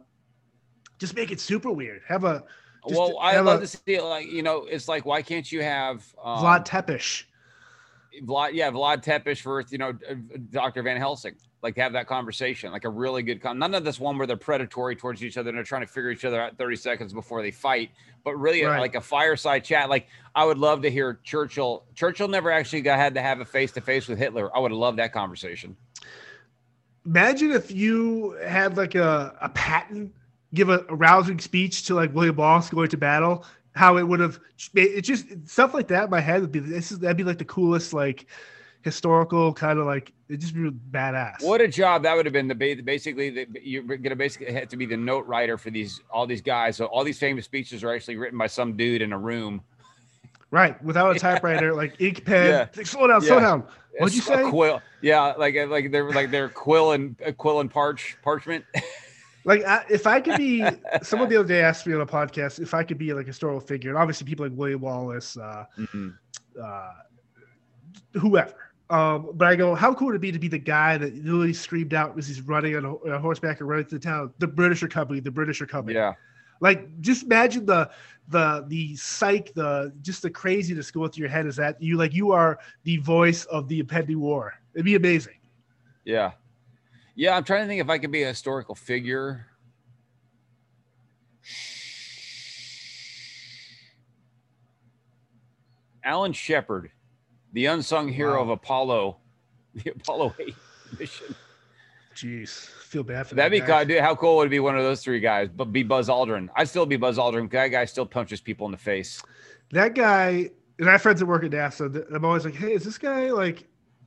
just 0.99 1.15
make 1.15 1.31
it 1.31 1.39
super 1.39 1.71
weird. 1.71 2.01
Have 2.07 2.23
a 2.23 2.43
well, 2.85 3.17
I 3.19 3.39
love 3.41 3.57
a- 3.59 3.61
to 3.61 3.67
see 3.67 3.95
it. 3.95 4.03
Like 4.03 4.27
you 4.31 4.41
know, 4.41 4.65
it's 4.65 4.87
like 4.87 5.05
why 5.05 5.21
can't 5.21 5.49
you 5.51 5.61
have 5.61 6.05
um, 6.23 6.39
Vlad 6.43 6.65
Tepes. 6.65 7.25
Vlad, 8.25 8.53
yeah, 8.53 8.71
Vlad 8.71 9.01
Tepes 9.01 9.41
versus 9.41 9.71
you 9.71 9.77
know 9.77 9.93
Dr. 10.51 10.83
Van 10.83 10.97
Helsing. 10.97 11.35
Like 11.61 11.75
have 11.75 11.91
that 11.91 12.07
conversation, 12.07 12.71
like 12.71 12.85
a 12.85 12.89
really 12.89 13.21
good 13.21 13.41
con. 13.41 13.59
None 13.59 13.75
of 13.75 13.83
this 13.83 13.99
one 13.99 14.17
where 14.17 14.25
they're 14.25 14.37
predatory 14.37 14.95
towards 14.95 15.21
each 15.21 15.37
other 15.37 15.49
and 15.49 15.57
they're 15.57 15.65
trying 15.65 15.81
to 15.81 15.87
figure 15.91 16.09
each 16.09 16.23
other 16.23 16.41
out 16.41 16.57
30 16.57 16.77
seconds 16.77 17.11
before 17.11 17.41
they 17.41 17.51
fight, 17.51 17.89
but 18.23 18.37
really 18.37 18.63
Right. 18.63 18.79
like 18.79 18.95
a 18.95 19.01
fireside 19.01 19.65
chat. 19.65 19.89
Like 19.89 20.07
I 20.35 20.45
would 20.45 20.57
love 20.57 20.81
to 20.83 20.89
hear 20.89 21.19
Churchill. 21.23 21.83
Churchill 21.95 22.29
never 22.29 22.49
actually 22.49 22.79
got 22.81 22.97
had 22.97 23.13
to 23.15 23.21
have 23.21 23.41
a 23.41 23.45
face 23.45 23.73
to 23.73 23.81
face 23.81 24.07
with 24.07 24.17
Hitler. 24.17 24.55
I 24.55 24.59
would 24.59 24.71
love 24.71 24.95
that 24.97 25.11
conversation. 25.11 25.75
Imagine 27.05 27.51
if 27.51 27.71
you 27.71 28.37
had 28.45 28.77
like 28.77 28.95
a, 28.95 29.35
a 29.41 29.49
Patton 29.49 30.13
give 30.53 30.69
a, 30.69 30.85
a 30.89 30.95
rousing 30.95 31.39
speech 31.39 31.83
to 31.83 31.93
like 31.95 32.13
William 32.13 32.35
Wallace 32.37 32.69
going 32.69 32.89
to 32.89 32.97
battle, 32.97 33.45
how 33.79 33.95
it 33.95 34.03
would 34.03 34.19
have 34.19 34.41
it 34.73 35.03
just 35.03 35.25
stuff 35.47 35.73
like 35.73 35.87
that 35.87 36.03
in 36.03 36.09
my 36.09 36.19
head 36.19 36.41
would 36.41 36.51
be 36.51 36.59
this 36.59 36.91
is 36.91 36.99
that'd 36.99 37.15
be 37.15 37.23
like 37.23 37.37
the 37.37 37.45
coolest 37.45 37.93
like 37.93 38.25
historical 38.81 39.53
kind 39.53 39.79
of 39.79 39.85
like 39.85 40.11
it 40.27 40.37
just 40.37 40.53
be 40.53 40.69
badass. 40.69 41.41
What 41.41 41.61
a 41.61 41.67
job 41.67 42.03
that 42.03 42.13
would 42.13 42.25
have 42.25 42.33
been. 42.33 42.49
The 42.49 42.55
ba- 42.55 42.83
basically 42.83 43.29
the, 43.29 43.47
you're 43.63 43.83
gonna 43.83 44.17
basically 44.17 44.51
have 44.51 44.67
to 44.67 44.75
be 44.75 44.85
the 44.85 44.97
note 44.97 45.25
writer 45.27 45.57
for 45.57 45.69
these 45.69 46.01
all 46.11 46.27
these 46.27 46.41
guys. 46.41 46.75
So 46.75 46.87
all 46.87 47.05
these 47.05 47.19
famous 47.19 47.45
speeches 47.45 47.81
are 47.85 47.95
actually 47.95 48.17
written 48.17 48.37
by 48.37 48.47
some 48.47 48.75
dude 48.75 49.01
in 49.01 49.13
a 49.13 49.17
room. 49.17 49.61
Right, 50.51 50.81
without 50.83 51.15
a 51.15 51.19
typewriter, 51.27 51.73
like 51.73 52.01
ink 52.01 52.25
pen. 52.25 52.47
Yeah. 52.47 52.67
Like, 52.75 52.85
slow 52.85 53.07
down, 53.07 53.21
slow 53.21 53.39
down. 53.39 53.63
What'd 53.97 54.13
you 54.13 54.19
It's 54.19 54.27
say? 54.27 54.49
Quill. 54.49 54.81
Yeah, 55.01 55.35
like 55.37 55.55
like 55.69 55.89
they're 55.89 56.11
like 56.11 56.31
they're 56.31 56.49
quill 56.49 56.91
and 56.91 57.15
uh, 57.25 57.31
quill 57.31 57.61
and 57.61 57.71
parch 57.71 58.17
parchment. 58.23 58.65
Like 59.45 59.63
I, 59.65 59.85
if 59.89 60.05
I 60.05 60.19
could 60.21 60.37
be, 60.37 60.65
someone 61.01 61.29
the 61.29 61.37
other 61.37 61.47
day 61.47 61.61
asked 61.61 61.87
me 61.87 61.93
on 61.93 62.01
a 62.01 62.05
podcast 62.05 62.59
if 62.59 62.73
I 62.73 62.83
could 62.83 62.97
be 62.97 63.13
like 63.13 63.25
a 63.25 63.27
historical 63.27 63.59
figure, 63.61 63.89
and 63.91 63.97
obviously 63.97 64.25
people 64.27 64.45
like 64.45 64.57
William 64.57 64.81
Wallace, 64.81 65.37
uh, 65.37 65.65
Mhm. 65.77 66.15
uh, 66.61 66.91
whoever. 68.13 68.53
Um, 68.89 69.31
but 69.35 69.47
I 69.47 69.55
go, 69.55 69.75
how 69.75 69.93
cool 69.93 70.07
would 70.07 70.15
it 70.15 70.19
be 70.21 70.31
to 70.31 70.39
be 70.39 70.47
the 70.47 70.57
guy 70.57 70.97
that 70.97 71.13
literally 71.15 71.53
screamed 71.53 71.93
out 71.93 72.17
as 72.17 72.27
he's 72.27 72.41
running 72.41 72.75
on 72.75 72.85
a, 72.85 72.93
a 73.11 73.19
horseback 73.19 73.59
and 73.59 73.69
running 73.69 73.85
through 73.85 73.99
the 73.99 74.03
town, 74.03 74.33
the 74.39 74.47
British 74.47 74.81
are 74.81 74.87
coming, 74.87 75.21
the 75.21 75.29
British 75.31 75.61
are 75.61 75.67
coming. 75.67 75.95
Yeah, 75.95 76.13
Like 76.59 76.99
just 77.01 77.23
imagine 77.23 77.65
the 77.67 77.89
the 78.29 78.65
the 78.67 78.95
psych, 78.95 79.53
the 79.53 79.93
just 80.01 80.23
the 80.23 80.29
craziness 80.29 80.89
going 80.91 81.11
through 81.11 81.21
your 81.21 81.29
head 81.29 81.45
is 81.45 81.55
that 81.57 81.81
you 81.81 81.97
like 81.97 82.13
you 82.13 82.31
are 82.31 82.59
the 82.83 82.97
voice 82.97 83.45
of 83.45 83.67
the 83.67 83.79
impending 83.79 84.19
war. 84.19 84.53
It'd 84.73 84.85
be 84.85 84.95
amazing. 84.95 85.35
yeah, 86.03 86.31
yeah. 87.19 87.35
I'm 87.35 87.43
trying 87.43 87.61
to 87.63 87.67
think 87.67 87.81
if 87.81 87.89
I 87.89 87.97
could 87.97 88.11
be 88.11 88.23
a 88.23 88.27
historical 88.27 88.75
figure. 88.75 89.45
Alan 96.03 96.33
Shepard, 96.33 96.91
the 97.53 97.65
unsung 97.65 98.07
hero 98.09 98.35
Wow. 98.37 98.43
of 98.43 98.49
Apollo, 98.49 99.17
the 99.75 99.91
Apollo 99.91 100.35
8 100.39 100.55
mission. 100.99 101.35
Jeez, 102.15 102.67
feel 102.67 103.03
bad 103.03 103.27
for 103.27 103.35
That'd 103.35 103.51
that 103.51 103.55
would 103.59 103.65
be 103.65 103.67
guy. 103.67 103.83
cool. 103.85 103.87
Dude, 103.95 104.01
how 104.03 104.15
cool 104.15 104.35
would 104.37 104.47
it 104.47 104.49
be 104.49 104.59
one 104.59 104.77
of 104.77 104.83
those 104.83 105.01
three 105.03 105.19
guys? 105.19 105.47
But 105.55 105.65
be 105.65 105.83
Buzz 105.83 106.09
Aldrin. 106.09 106.49
I'd 106.55 106.67
still 106.67 106.85
be 106.85 106.97
Buzz 106.97 107.17
Aldrin. 107.17 107.49
That 107.51 107.67
guy 107.69 107.85
still 107.85 108.05
punches 108.05 108.41
people 108.41 108.65
in 108.65 108.71
the 108.71 108.77
face. 108.77 109.21
that 109.71 109.93
guy 109.93 110.49
and 110.79 110.87
I 110.87 110.93
have 110.93 111.01
friends 111.01 111.19
that 111.19 111.25
work 111.25 111.43
at 111.43 111.51
NASA. 111.51 112.13
I'm 112.13 112.23
always 112.25 112.45
like, 112.45 112.55
hey, 112.55 112.73
is 112.73 112.83
this 112.83 112.97
guy 112.97 113.31
like? 113.31 113.65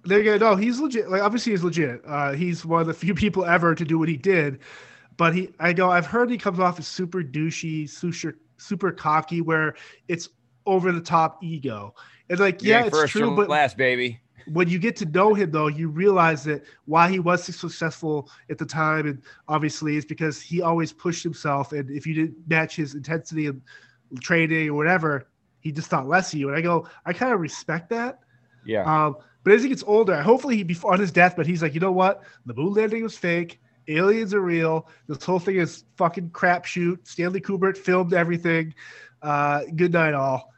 Go, 0.09 0.37
no, 0.37 0.57
he's 0.57 0.81
legit. 0.81 1.09
Like, 1.11 1.23
obviously, 1.23 1.53
he's 1.53 1.63
legit. 1.63 2.03
Uh, 2.07 2.33
he's 2.33 2.65
one 2.65 2.81
of 2.81 2.87
the 2.87 2.95
few 2.95 3.15
people 3.15 3.45
ever 3.45 3.75
to 3.75 3.85
do 3.85 3.99
what 3.99 4.09
he 4.09 4.17
did. 4.17 4.59
But 5.17 5.35
he, 5.35 5.51
I 5.61 5.73
go, 5.73 5.91
I've 5.91 6.07
heard 6.07 6.31
he 6.31 6.39
comes 6.39 6.59
off 6.59 6.79
as 6.79 6.87
super 6.87 7.23
douchey, 7.23 7.89
super, 7.89 8.39
super 8.57 8.91
cocky, 8.91 9.41
where 9.41 9.75
it's 10.09 10.29
over 10.67 10.91
the 10.91 11.01
top 11.01 11.43
ego. 11.43 11.95
And 12.29 12.41
like, 12.41 12.63
You 12.63 12.71
yeah, 12.71 12.85
it's 12.87 12.97
first 12.97 13.13
true. 13.13 13.37
But 13.37 13.49
last, 13.49 13.77
baby. 13.77 14.21
when 14.47 14.69
you 14.69 14.79
get 14.79 14.97
to 14.97 15.05
know 15.07 15.35
him, 15.35 15.51
though, 15.51 15.69
you 15.69 15.89
realize 15.89 16.45
that 16.45 16.65
why 16.87 17.09
he 17.09 17.19
was 17.19 17.45
so 17.45 17.53
successful 17.53 18.31
at 18.51 18.59
the 18.59 18.67
time, 18.67 19.07
and 19.07 19.23
obviously, 19.49 19.97
is 19.97 20.05
because 20.05 20.41
he 20.41 20.63
always 20.63 20.93
pushed 20.93 21.23
himself. 21.23 21.73
And 21.73 21.91
if 21.91 22.07
you 22.07 22.15
didn't 22.15 22.37
match 22.49 22.77
his 22.77 22.95
intensity 22.95 23.47
of 23.47 23.57
training 24.21 24.69
or 24.69 24.75
whatever, 24.75 25.29
he 25.61 25.73
just 25.73 25.89
thought 25.89 26.09
less 26.09 26.33
of 26.33 26.39
you. 26.39 26.49
And 26.49 26.57
I 26.57 26.61
go, 26.61 26.89
I 27.05 27.13
kind 27.13 27.33
of 27.33 27.41
respect 27.41 27.91
that. 27.91 28.21
Yeah. 28.65 28.83
Um, 28.83 29.17
but 29.45 29.53
as 29.53 29.63
he 29.63 29.69
gets 29.69 29.83
older, 29.87 30.21
hopefully 30.23 30.57
he 30.57 30.63
before 30.63 30.93
on 30.93 31.01
his 31.01 31.11
deathbed, 31.11 31.47
he's 31.47 31.63
like, 31.63 31.75
you 31.75 31.81
know 31.81 31.93
what? 31.93 32.23
The 32.47 32.55
moon 32.55 32.75
landing 32.75 33.03
was 33.03 33.17
fake. 33.17 33.61
Aliens 33.89 34.33
are 34.33 34.41
real. 34.41 34.89
This 35.09 35.25
whole 35.25 35.41
thing 35.41 35.57
is 35.57 35.85
fucking 35.97 36.31
crapshoot. 36.31 37.07
Stanley 37.07 37.41
Kubrick 37.41 37.77
filmed 37.77 38.15
everything. 38.15 38.75
Uh, 39.21 39.63
good 39.75 39.93
night, 39.93 40.15
all. 40.15 40.53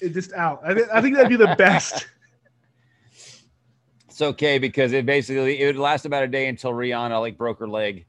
It 0.00 0.14
just 0.14 0.32
out. 0.32 0.60
I, 0.64 0.74
thi- 0.74 0.90
I 0.92 1.00
think 1.00 1.16
that'd 1.16 1.28
be 1.28 1.36
the 1.36 1.54
best. 1.56 2.06
It's 4.08 4.22
okay 4.22 4.56
because 4.58 4.94
it 4.94 5.04
basically 5.04 5.60
it 5.60 5.66
would 5.66 5.76
last 5.76 6.06
about 6.06 6.22
a 6.22 6.26
day 6.26 6.48
until 6.48 6.70
Rihanna 6.70 7.20
like 7.20 7.36
broke 7.36 7.58
her 7.58 7.68
leg, 7.68 8.06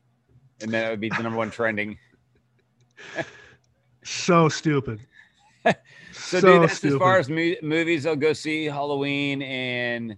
and 0.62 0.72
then 0.72 0.88
it 0.88 0.90
would 0.90 1.02
be 1.02 1.10
the 1.10 1.22
number 1.22 1.38
one 1.38 1.52
trending. 1.52 1.98
so 4.06 4.48
stupid. 4.48 5.02
So, 6.18 6.40
So, 6.40 6.54
dude, 6.54 6.64
that's 6.64 6.78
stupid. 6.78 6.96
as 6.96 7.00
far 7.00 7.18
as 7.20 7.30
mo- 7.30 7.56
movies. 7.62 8.06
I'll 8.06 8.16
go 8.16 8.34
see 8.34 8.66
Halloween, 8.66 9.42
and 9.42 10.18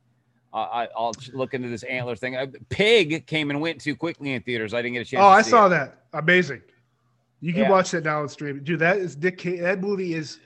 uh, 0.53 0.57
I, 0.57 0.87
I'll 0.97 1.13
look 1.33 1.53
into 1.53 1.69
this 1.69 1.83
antler 1.83 2.15
thing. 2.15 2.35
Pig 2.69 3.25
came 3.27 3.49
and 3.51 3.61
went 3.61 3.79
too 3.81 3.95
quickly 3.95 4.33
in 4.33 4.41
theaters. 4.41 4.73
I 4.73 4.81
didn't 4.81 4.93
get 4.93 5.01
a 5.01 5.05
chance. 5.05 5.21
oh, 5.21 5.27
I 5.27 5.41
saw 5.41 5.67
it. 5.67 5.69
that. 5.69 6.03
Amazing. 6.13 6.61
You 7.41 7.53
can 7.53 7.63
Yeah. 7.63 7.69
watch 7.69 7.91
that 7.91 8.03
now 8.03 8.21
on 8.21 8.29
streaming, 8.29 8.63
dude. 8.63 8.79
That 8.79 8.97
is 8.97 9.15
Dick. 9.15 9.37
Cage. 9.37 9.59
That 9.61 9.79
movie 9.81 10.13
is. 10.13 10.39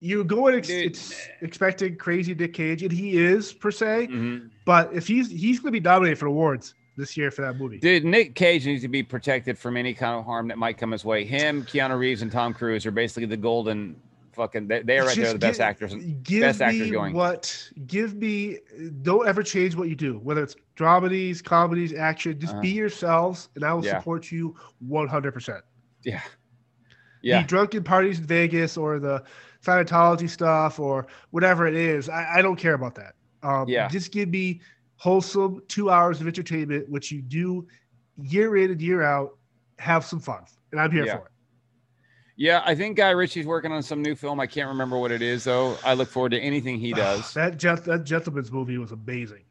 You 0.00 0.22
go 0.22 0.46
in 0.46 0.54
ex- 0.54 0.68
it's 0.68 1.16
expecting 1.40 1.96
crazy 1.96 2.32
Dick 2.32 2.52
Cage, 2.54 2.84
and 2.84 2.92
he 2.92 3.16
is 3.16 3.52
per 3.52 3.72
se. 3.72 4.06
Mhm. 4.10 4.50
But 4.64 4.92
if 4.92 5.08
he's 5.08 5.28
he's 5.30 5.58
going 5.58 5.72
to 5.72 5.80
be 5.80 5.82
nominated 5.82 6.18
for 6.18 6.26
awards 6.26 6.74
this 6.96 7.16
year 7.16 7.30
for 7.32 7.42
that 7.42 7.56
movie. 7.56 7.78
Dude, 7.78 8.04
Nick 8.04 8.34
Cage 8.36 8.64
needs 8.66 8.82
to 8.82 8.88
be 8.88 9.02
protected 9.02 9.58
from 9.58 9.76
any 9.76 9.94
kind 9.94 10.16
of 10.18 10.24
harm 10.24 10.46
that 10.48 10.58
might 10.58 10.78
come 10.78 10.92
his 10.92 11.04
way. 11.04 11.24
Him, 11.24 11.64
Keanu 11.64 11.98
Reeves, 11.98 12.22
and 12.22 12.30
Tom 12.30 12.52
Cruise 12.54 12.86
are 12.86 12.90
basically 12.92 13.26
the 13.26 13.36
golden 13.36 13.96
fucking. 14.38 14.68
They, 14.68 14.82
they 14.82 14.98
are 14.98 15.04
right 15.04 15.14
there, 15.14 15.24
Just 15.24 15.34
the 15.34 15.38
best 15.38 15.60
actors. 15.60 15.94
Give 16.22 16.40
best 16.40 16.60
me 16.60 16.64
actors 16.66 16.90
going. 16.90 17.12
what? 17.12 17.70
Give 17.86 18.14
me. 18.14 18.58
Don't 19.02 19.28
ever 19.28 19.42
change 19.42 19.74
what 19.76 19.88
you 19.90 19.94
do, 19.96 20.18
whether 20.20 20.42
it's 20.42 20.56
dramedies, 20.76 21.44
comedies, 21.44 21.92
action. 21.92 22.38
Just 22.40 22.54
Uh-huh. 22.54 22.62
be 22.62 22.70
yourselves, 22.70 23.50
and 23.56 23.64
I 23.64 23.74
will 23.74 23.84
Yeah. 23.84 23.98
support 23.98 24.32
you 24.32 24.56
one 24.78 25.08
hundred 25.08 25.32
percent. 25.32 25.62
Yeah, 26.04 26.22
Yeah. 27.20 27.42
The 27.42 27.48
drunken 27.48 27.84
parties 27.84 28.18
in 28.20 28.24
Vegas 28.24 28.76
or 28.78 28.98
the 28.98 29.24
Scientology 29.62 30.30
stuff 30.30 30.78
or 30.80 31.08
whatever 31.30 31.66
it 31.66 31.74
is. 31.74 32.08
I, 32.08 32.36
I 32.36 32.42
don't 32.42 32.56
care 32.56 32.74
about 32.74 32.94
that. 32.94 33.14
Um, 33.42 33.68
Yeah. 33.68 33.88
Just 33.88 34.12
give 34.12 34.28
me 34.28 34.60
wholesome 34.96 35.60
two 35.68 35.90
hours 35.90 36.20
of 36.20 36.26
entertainment, 36.28 36.88
which 36.88 37.10
you 37.12 37.20
do 37.22 37.66
year 38.16 38.56
in 38.56 38.70
and 38.70 38.80
year 38.80 39.02
out. 39.02 39.36
Have 39.78 40.04
some 40.04 40.18
fun, 40.20 40.44
and 40.72 40.80
I'm 40.80 40.90
here 40.90 41.04
Yeah. 41.06 41.18
for 41.18 41.26
it. 41.26 41.32
Yeah. 42.38 42.62
I 42.64 42.74
think 42.74 42.96
Guy 42.96 43.10
Ritchie's 43.10 43.44
working 43.46 43.72
on 43.72 43.82
some 43.82 44.00
new 44.00 44.14
film. 44.14 44.40
I 44.40 44.46
can't 44.46 44.68
remember 44.68 44.96
what 44.96 45.12
it 45.12 45.20
is 45.20 45.44
though. 45.44 45.76
I 45.84 45.92
look 45.92 46.08
forward 46.08 46.30
to 46.30 46.40
anything 46.40 46.78
he 46.78 46.92
does. 46.92 47.34
that 47.34 47.58
that 47.58 48.04
gentleman's 48.04 48.50
movie 48.50 48.78
was 48.78 48.92
amazing. 48.92 49.42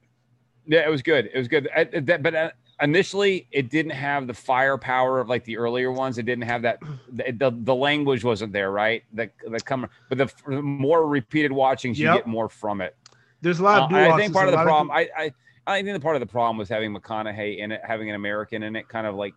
Yeah, 0.66 0.86
it 0.86 0.90
was 0.90 1.02
good. 1.02 1.30
It 1.34 1.38
was 1.38 1.48
good. 1.48 1.70
I, 1.76 1.84
that, 1.86 2.24
but 2.24 2.36
uh, 2.36 2.52
initially, 2.82 3.48
it 3.52 3.70
didn't 3.70 3.92
have 3.92 4.28
the 4.28 4.34
firepower 4.34 5.20
of 5.20 5.30
like 5.30 5.44
the 5.46 5.58
earlier 5.58 5.92
ones. 5.92 6.18
It 6.18 6.26
didn't 6.26 6.44
have 6.46 6.62
that. 6.64 6.80
The, 7.12 7.32
the, 7.32 7.52
the 7.52 7.76
language 7.76 8.24
wasn't 8.24 8.54
there, 8.54 8.72
right? 8.72 9.04
The 9.14 9.30
the 9.50 9.60
come, 9.60 9.88
but 10.10 10.18
the, 10.18 10.32
the 10.48 10.62
more 10.62 11.08
repeated 11.08 11.52
watchings, 11.52 12.00
you 12.00 12.08
get 12.08 12.28
more 12.28 12.50
from 12.50 12.82
it. 12.82 12.96
There's 13.42 13.60
a 13.60 13.64
lot 13.64 13.92
Uh, 13.92 13.96
I 13.96 14.18
think 14.18 14.34
part 14.34 14.48
of 14.48 14.54
the 14.54 14.64
problem, 14.64 14.92
I, 14.92 15.10
I 15.16 15.34
I 15.68 15.84
think 15.84 15.94
the 15.94 16.00
part 16.00 16.16
of 16.16 16.22
the 16.22 16.26
problem 16.26 16.58
was 16.58 16.70
having 16.70 16.94
McConaughey 16.96 17.60
in 17.60 17.72
it, 17.72 17.82
having 17.84 18.10
an 18.10 18.16
American 18.16 18.64
in 18.64 18.76
it, 18.76 18.88
kind 18.88 19.06
of 19.06 19.16
like 19.16 19.34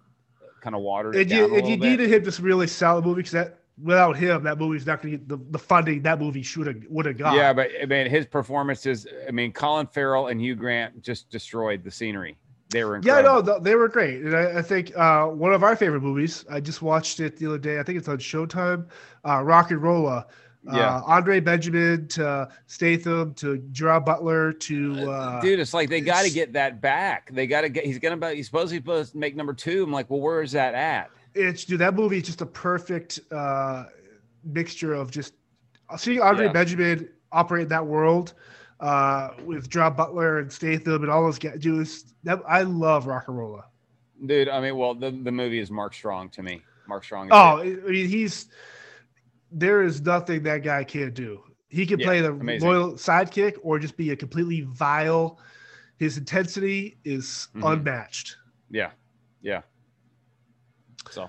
kind 0.61 0.77
of 0.77 0.83
watered 0.83 1.17
it 1.17 1.29
down 1.29 1.39
you, 1.39 1.47
little 1.47 1.71
you 1.71 1.77
bit. 1.77 1.89
needed 1.89 2.13
him 2.13 2.31
to 2.31 2.43
really 2.43 2.67
sell 2.67 3.01
the 3.01 3.07
movie 3.07 3.21
because 3.21 3.33
that 3.33 3.61
without 3.83 4.17
him, 4.17 4.43
that 4.45 4.59
movie's 4.59 4.87
not 4.87 5.03
going 5.03 5.13
to 5.13 5.19
get 5.19 5.29
the, 5.29 5.39
the 5.51 5.59
funding 5.59 6.03
that 6.03 6.21
movie 6.21 6.43
should 6.43 6.67
have 6.67 6.77
would 6.89 7.07
have 7.07 7.17
got. 7.17 7.35
Yeah, 7.35 7.53
but 7.53 7.71
I 7.83 7.87
mean, 7.87 8.11
his 8.11 8.27
performances. 8.27 9.07
I 9.27 9.31
mean, 9.31 9.53
Colin 9.53 9.87
Farrell 9.87 10.29
and 10.29 10.41
Hugh 10.41 10.55
Grant 10.55 11.03
just 11.03 11.31
destroyed 11.31 11.85
the 11.85 11.91
scenery. 11.91 12.37
They 12.71 12.85
were 12.85 13.01
Yeah, 13.03 13.21
no, 13.21 13.41
they 13.41 13.75
were 13.75 13.89
great, 13.89 14.23
and 14.23 14.37
I, 14.37 14.59
I 14.59 14.63
think 14.63 14.97
uh, 14.97 15.27
one 15.27 15.53
of 15.53 15.65
our 15.65 15.75
favorite 15.75 16.03
movies. 16.03 16.45
I 16.49 16.61
just 16.61 16.83
watched 16.83 17.19
it 17.19 17.37
the 17.37 17.47
other 17.47 17.59
day. 17.59 17.81
I 17.81 17.83
think 17.83 17.99
it's 17.99 18.09
on 18.09 18.19
Showtime. 18.19 18.87
Uh, 19.25 19.39
RocknRolla. 19.39 20.27
Uh, 20.69 20.77
Yeah. 20.77 21.01
Andre 21.07 21.41
Benjamin 21.41 22.07
to 22.09 22.49
Statham 22.67 23.33
to 23.35 23.59
Gerard 23.73 24.05
Butler 24.05 24.53
to 24.53 25.11
uh, 25.11 25.41
Dude, 25.41 25.59
it's 25.59 25.73
like 25.73 25.89
they 25.89 26.01
got 26.01 26.25
to 26.25 26.31
get 26.31 26.53
that 26.53 26.81
back. 26.81 27.31
They 27.33 27.47
got 27.47 27.63
to 27.63 27.69
get. 27.69 27.85
He's 27.87 27.99
gonna. 27.99 28.31
He's 28.33 28.47
supposed 28.47 28.71
to 28.71 28.77
supposed 28.77 29.13
to 29.13 29.19
make 29.19 29.35
number 29.37 29.55
two. 29.55 29.83
I'm 29.85 29.93
like, 29.93 30.11
well, 30.11 30.21
where 30.21 30.43
is 30.43 30.53
that 30.53 30.75
at? 30.75 31.11
it's 31.35 31.65
dude. 31.65 31.79
That 31.81 31.95
movie 31.95 32.19
is 32.19 32.25
just 32.25 32.41
a 32.41 32.47
perfect. 32.47 33.21
Uh, 33.33 33.85
mixture 34.43 34.95
of 34.95 35.11
just 35.11 35.35
seeing 35.99 36.21
Andre 36.21 36.47
Yeah. 36.47 36.53
Benjamin 36.53 37.09
operate 37.31 37.65
in 37.65 37.69
that 37.69 37.85
world 37.87 38.33
uh, 38.81 39.31
with 39.45 39.69
John 39.69 39.95
Butler 39.95 40.39
and 40.39 40.51
Statham 40.51 41.03
and 41.03 41.11
all 41.11 41.23
those 41.25 41.39
guys. 41.39 41.59
Dude, 41.59 41.87
that, 42.25 42.41
I 42.49 42.63
love 42.63 43.05
RocknRolla. 43.05 43.65
Dude, 44.25 44.49
I 44.49 44.61
mean, 44.63 44.77
well, 44.77 44.95
the, 44.95 45.11
the 45.11 45.31
movie 45.31 45.59
is 45.59 45.71
Mark 45.71 45.93
Strong 45.93 46.31
to 46.31 46.43
me. 46.43 46.63
Mark 46.89 47.05
Strong. 47.05 47.27
Is 47.27 47.33
Oh, 47.35 47.57
it. 47.59 47.83
I 47.87 47.91
mean, 47.91 48.09
he's 48.09 48.47
there 49.53 49.83
is 49.83 50.01
nothing 50.03 50.43
that 50.45 50.59
guy 50.63 50.85
can't 50.85 51.15
do. 51.15 51.43
He 51.69 51.87
can 51.87 51.99
Yeah, 52.01 52.07
play 52.07 52.21
the 52.21 52.33
amazing. 52.33 52.69
loyal 52.69 52.93
sidekick 52.95 53.57
or 53.63 53.79
just 53.79 53.97
be 53.97 54.11
a 54.11 54.17
completely 54.17 54.63
vile. 54.63 55.39
His 55.99 56.17
intensity 56.19 56.99
is 57.05 57.49
Mhm. 57.55 57.73
unmatched. 57.73 58.37
yeah, 58.71 58.91
yeah. 59.43 59.63
So 61.11 61.29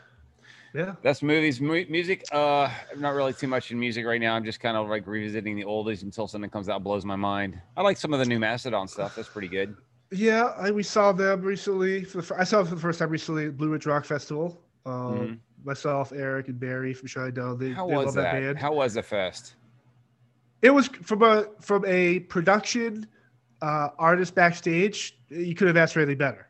Yeah. 0.74 0.95
that's 1.01 1.22
movies, 1.24 1.59
mu- 1.59 1.86
music. 1.89 2.24
Uh, 2.32 2.69
I'm 2.91 3.01
not 3.01 3.11
really 3.11 3.34
too 3.34 3.47
much 3.47 3.72
in 3.72 3.80
music 3.80 4.05
right 4.05 4.22
now. 4.22 4.36
I'm 4.36 4.45
just 4.45 4.59
kind 4.59 4.78
of 4.78 4.88
like 4.88 5.05
revisiting 5.07 5.55
the 5.55 5.63
oldies 5.63 6.03
until 6.03 6.28
something 6.28 6.49
comes 6.49 6.69
out 6.69 6.84
blows 6.84 7.03
my 7.05 7.15
mind. 7.15 7.59
I 7.76 7.82
like 7.82 7.97
some 7.97 8.13
of 8.13 8.19
the 8.19 8.26
new 8.26 8.39
Mastodon 8.39 8.88
stuff. 8.88 9.15
That's 9.15 9.30
pretty 9.30 9.47
good. 9.47 9.76
Yeah, 10.11 10.53
I, 10.57 10.72
we 10.72 10.84
saw 10.84 11.11
them 11.13 11.41
recently. 11.41 12.03
For 12.03 12.22
the, 12.22 12.36
I 12.38 12.43
saw 12.43 12.57
them 12.59 12.67
for 12.67 12.76
the 12.76 12.82
first 12.82 12.99
time 12.99 13.09
recently 13.09 13.47
at 13.47 13.57
Blue 13.57 13.69
Ridge 13.69 13.86
Rock 13.86 14.05
Festival. 14.05 14.61
Um, 14.86 14.91
Mhm. 14.93 15.39
Myself, 15.64 16.12
Eric, 16.12 16.47
and 16.47 16.59
Barry 16.59 16.93
from 16.93 17.07
Shinedown. 17.07 17.59
They, 17.59 17.72
How 17.72 17.88
they 17.88 17.95
was 17.95 18.05
love 18.07 18.16
that? 18.16 18.32
band. 18.34 18.57
How 18.59 18.74
was 18.74 18.93
the 18.93 19.03
fest? 19.03 19.55
it 20.62 20.70
was 20.70 20.88
from 20.88 21.24
a 21.24 21.47
from 21.59 21.84
a 21.88 22.20
production 22.20 23.07
uh, 23.64 23.89
artist 23.97 24.36
backstage. 24.36 25.18
You 25.30 25.55
could 25.55 25.68
have 25.68 25.78
asked 25.78 25.93
for 25.95 26.01
anything 26.01 26.20
better. 26.20 26.47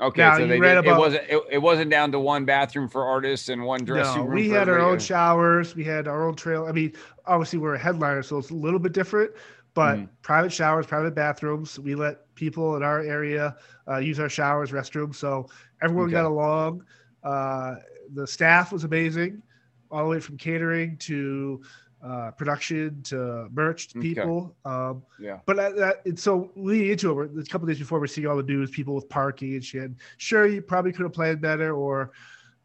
Okay, 0.00 0.20
Now, 0.22 0.36
so 0.36 0.46
they 0.48 0.58
read 0.58 0.74
did, 0.74 0.78
about- 0.78 0.96
it 0.96 0.98
wasn't 0.98 1.24
it, 1.28 1.42
it 1.52 1.58
wasn't 1.58 1.90
down 1.90 2.10
to 2.12 2.18
one 2.18 2.44
bathroom 2.44 2.88
for 2.88 3.04
artists 3.04 3.48
and 3.50 3.62
one 3.64 3.84
dressing 3.84 4.22
No, 4.22 4.26
room. 4.26 4.34
we 4.34 4.48
had 4.48 4.68
our 4.68 4.80
own 4.80 4.98
showers. 4.98 5.76
We 5.76 5.84
had 5.84 6.08
our 6.08 6.26
own 6.26 6.34
trail. 6.34 6.66
I 6.66 6.72
mean, 6.72 6.92
obviously 7.26 7.60
we're 7.60 7.74
a 7.74 7.78
headliner, 7.78 8.22
so 8.24 8.38
it's 8.38 8.50
a 8.50 8.54
little 8.54 8.80
bit 8.80 8.92
different. 8.92 9.30
But 9.74 9.98
Mhm. 9.98 10.08
private 10.22 10.52
showers, 10.52 10.86
private 10.86 11.14
bathrooms. 11.14 11.78
We 11.78 11.94
let 11.94 12.34
people 12.34 12.76
in 12.76 12.82
our 12.82 13.00
area 13.00 13.56
uh, 13.88 13.98
use 13.98 14.18
our 14.20 14.28
showers, 14.28 14.70
restrooms. 14.72 15.14
So 15.16 15.48
everyone 15.82 16.06
Okay. 16.06 16.12
got 16.14 16.24
along. 16.24 16.84
Uh, 17.22 17.76
the 18.14 18.26
staff 18.26 18.72
was 18.72 18.84
amazing, 18.84 19.42
all 19.90 20.04
the 20.04 20.08
way 20.10 20.20
from 20.20 20.36
catering 20.36 20.96
to 20.98 21.62
uh, 22.04 22.30
production 22.32 23.00
to 23.02 23.48
merch 23.52 23.88
to 23.88 23.98
Okay. 23.98 24.08
people. 24.08 24.56
Um, 24.64 25.04
Yeah. 25.20 25.38
but 25.46 25.56
that, 25.56 25.76
that 25.76 26.04
and 26.04 26.18
so 26.18 26.50
leading 26.56 26.90
into 26.90 27.20
it, 27.20 27.30
a 27.38 27.44
couple 27.44 27.66
days 27.68 27.78
before, 27.78 28.00
we're 28.00 28.08
seeing 28.08 28.26
all 28.26 28.36
the 28.36 28.42
news, 28.42 28.70
people 28.70 28.94
with 28.94 29.08
parking 29.08 29.54
and 29.54 29.64
shit. 29.64 29.92
Sure, 30.16 30.46
you 30.46 30.62
probably 30.62 30.92
could 30.92 31.02
have 31.04 31.12
planned 31.12 31.40
better 31.40 31.74
or 31.74 32.10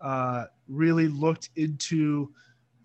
uh, 0.02 0.46
really 0.68 1.08
looked 1.08 1.50
into 1.56 2.32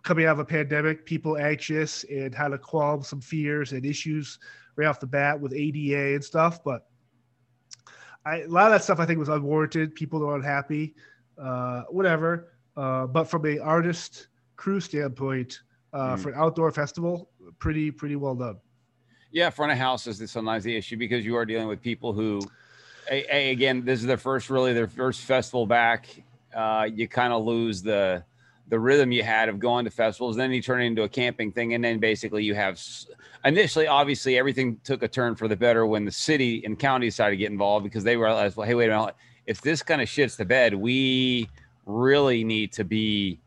coming 0.02 0.26
out 0.26 0.32
of 0.32 0.40
a 0.40 0.44
pandemic, 0.44 1.06
people 1.06 1.38
anxious 1.38 2.04
and 2.04 2.34
how 2.34 2.48
to 2.48 2.58
qualm 2.58 3.02
some 3.02 3.20
fears 3.20 3.72
and 3.72 3.86
issues 3.86 4.38
right 4.76 4.86
off 4.88 5.00
the 5.00 5.06
bat 5.06 5.40
with 5.40 5.54
ADA 5.54 6.14
and 6.14 6.24
stuff. 6.24 6.62
But 6.64 6.86
I, 8.26 8.40
a 8.42 8.48
lot 8.48 8.66
of 8.66 8.72
that 8.72 8.84
stuff 8.84 9.00
I 9.00 9.06
think 9.06 9.18
was 9.18 9.28
unwarranted. 9.28 9.94
People 9.94 10.22
are 10.24 10.34
unhappy, 10.36 10.94
uh, 11.38 11.84
whatever. 11.88 12.51
Uh, 12.76 13.06
but 13.06 13.24
from 13.24 13.44
a 13.46 13.58
artist 13.58 14.28
crew 14.56 14.80
standpoint, 14.80 15.60
uh, 15.92 16.16
Mm. 16.16 16.18
for 16.20 16.28
an 16.30 16.34
outdoor 16.38 16.70
festival, 16.72 17.28
pretty 17.58 17.90
pretty 17.90 18.16
well 18.16 18.34
done. 18.34 18.56
Yeah, 19.30 19.50
front 19.50 19.72
of 19.72 19.78
house 19.78 20.06
is 20.06 20.30
sometimes 20.30 20.64
the 20.64 20.74
issue 20.76 20.96
because 20.96 21.24
you 21.24 21.36
are 21.36 21.44
dealing 21.44 21.68
with 21.68 21.80
people 21.82 22.12
who, 22.12 22.40
a, 23.10 23.24
a- 23.34 23.50
again, 23.50 23.84
this 23.84 24.00
is 24.00 24.06
their 24.06 24.16
first 24.16 24.48
really 24.50 24.72
their 24.72 24.88
first 24.88 25.22
festival 25.22 25.66
back. 25.66 26.06
Uh, 26.54 26.88
you 26.92 27.08
kind 27.08 27.32
of 27.32 27.44
lose 27.44 27.82
the 27.82 28.24
the 28.68 28.78
rhythm 28.78 29.12
you 29.12 29.22
had 29.22 29.48
of 29.50 29.58
going 29.58 29.84
to 29.84 29.90
festivals. 29.90 30.36
Then 30.36 30.50
you 30.50 30.62
turn 30.62 30.80
it 30.80 30.86
into 30.86 31.02
a 31.02 31.08
camping 31.08 31.52
thing, 31.52 31.74
and 31.74 31.84
then 31.84 31.98
basically 31.98 32.42
you 32.44 32.54
have 32.54 32.80
initially, 33.44 33.86
obviously, 33.86 34.38
everything 34.38 34.78
took 34.84 35.02
a 35.02 35.08
turn 35.08 35.34
for 35.34 35.46
the 35.48 35.56
better 35.56 35.84
when 35.84 36.06
the 36.06 36.12
city 36.12 36.64
and 36.64 36.78
county 36.78 37.06
decided 37.08 37.32
to 37.32 37.36
get 37.36 37.50
involved 37.50 37.84
because 37.84 38.02
they 38.04 38.16
realized, 38.16 38.56
well, 38.56 38.66
hey, 38.66 38.74
wait 38.74 38.88
a 38.88 38.96
minute, 38.98 39.14
if 39.46 39.60
this 39.60 39.82
kind 39.82 40.00
of 40.00 40.08
shits 40.08 40.36
the 40.36 40.44
bed, 40.44 40.72
we 40.74 41.48
really 41.86 42.44
need 42.44 42.72
to 42.74 42.84
be 42.84 43.40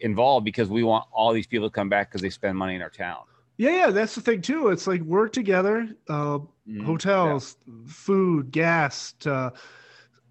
involved 0.00 0.44
because 0.44 0.68
we 0.68 0.82
want 0.82 1.04
all 1.12 1.32
these 1.32 1.46
people 1.46 1.68
to 1.68 1.72
come 1.72 1.88
back 1.88 2.10
because 2.10 2.20
they 2.22 2.30
spend 2.30 2.56
money 2.56 2.74
in 2.74 2.82
our 2.82 2.90
town. 2.90 3.20
Yeah, 3.58 3.70
yeah, 3.70 3.90
that's 3.90 4.14
the 4.14 4.20
thing 4.20 4.42
too. 4.42 4.68
It's 4.68 4.86
like 4.86 5.00
work 5.02 5.32
together. 5.32 5.88
Um, 6.08 6.48
Mhm. 6.68 6.84
hotels, 6.84 7.56
food, 7.86 8.50
gas, 8.50 9.12
to 9.20 9.52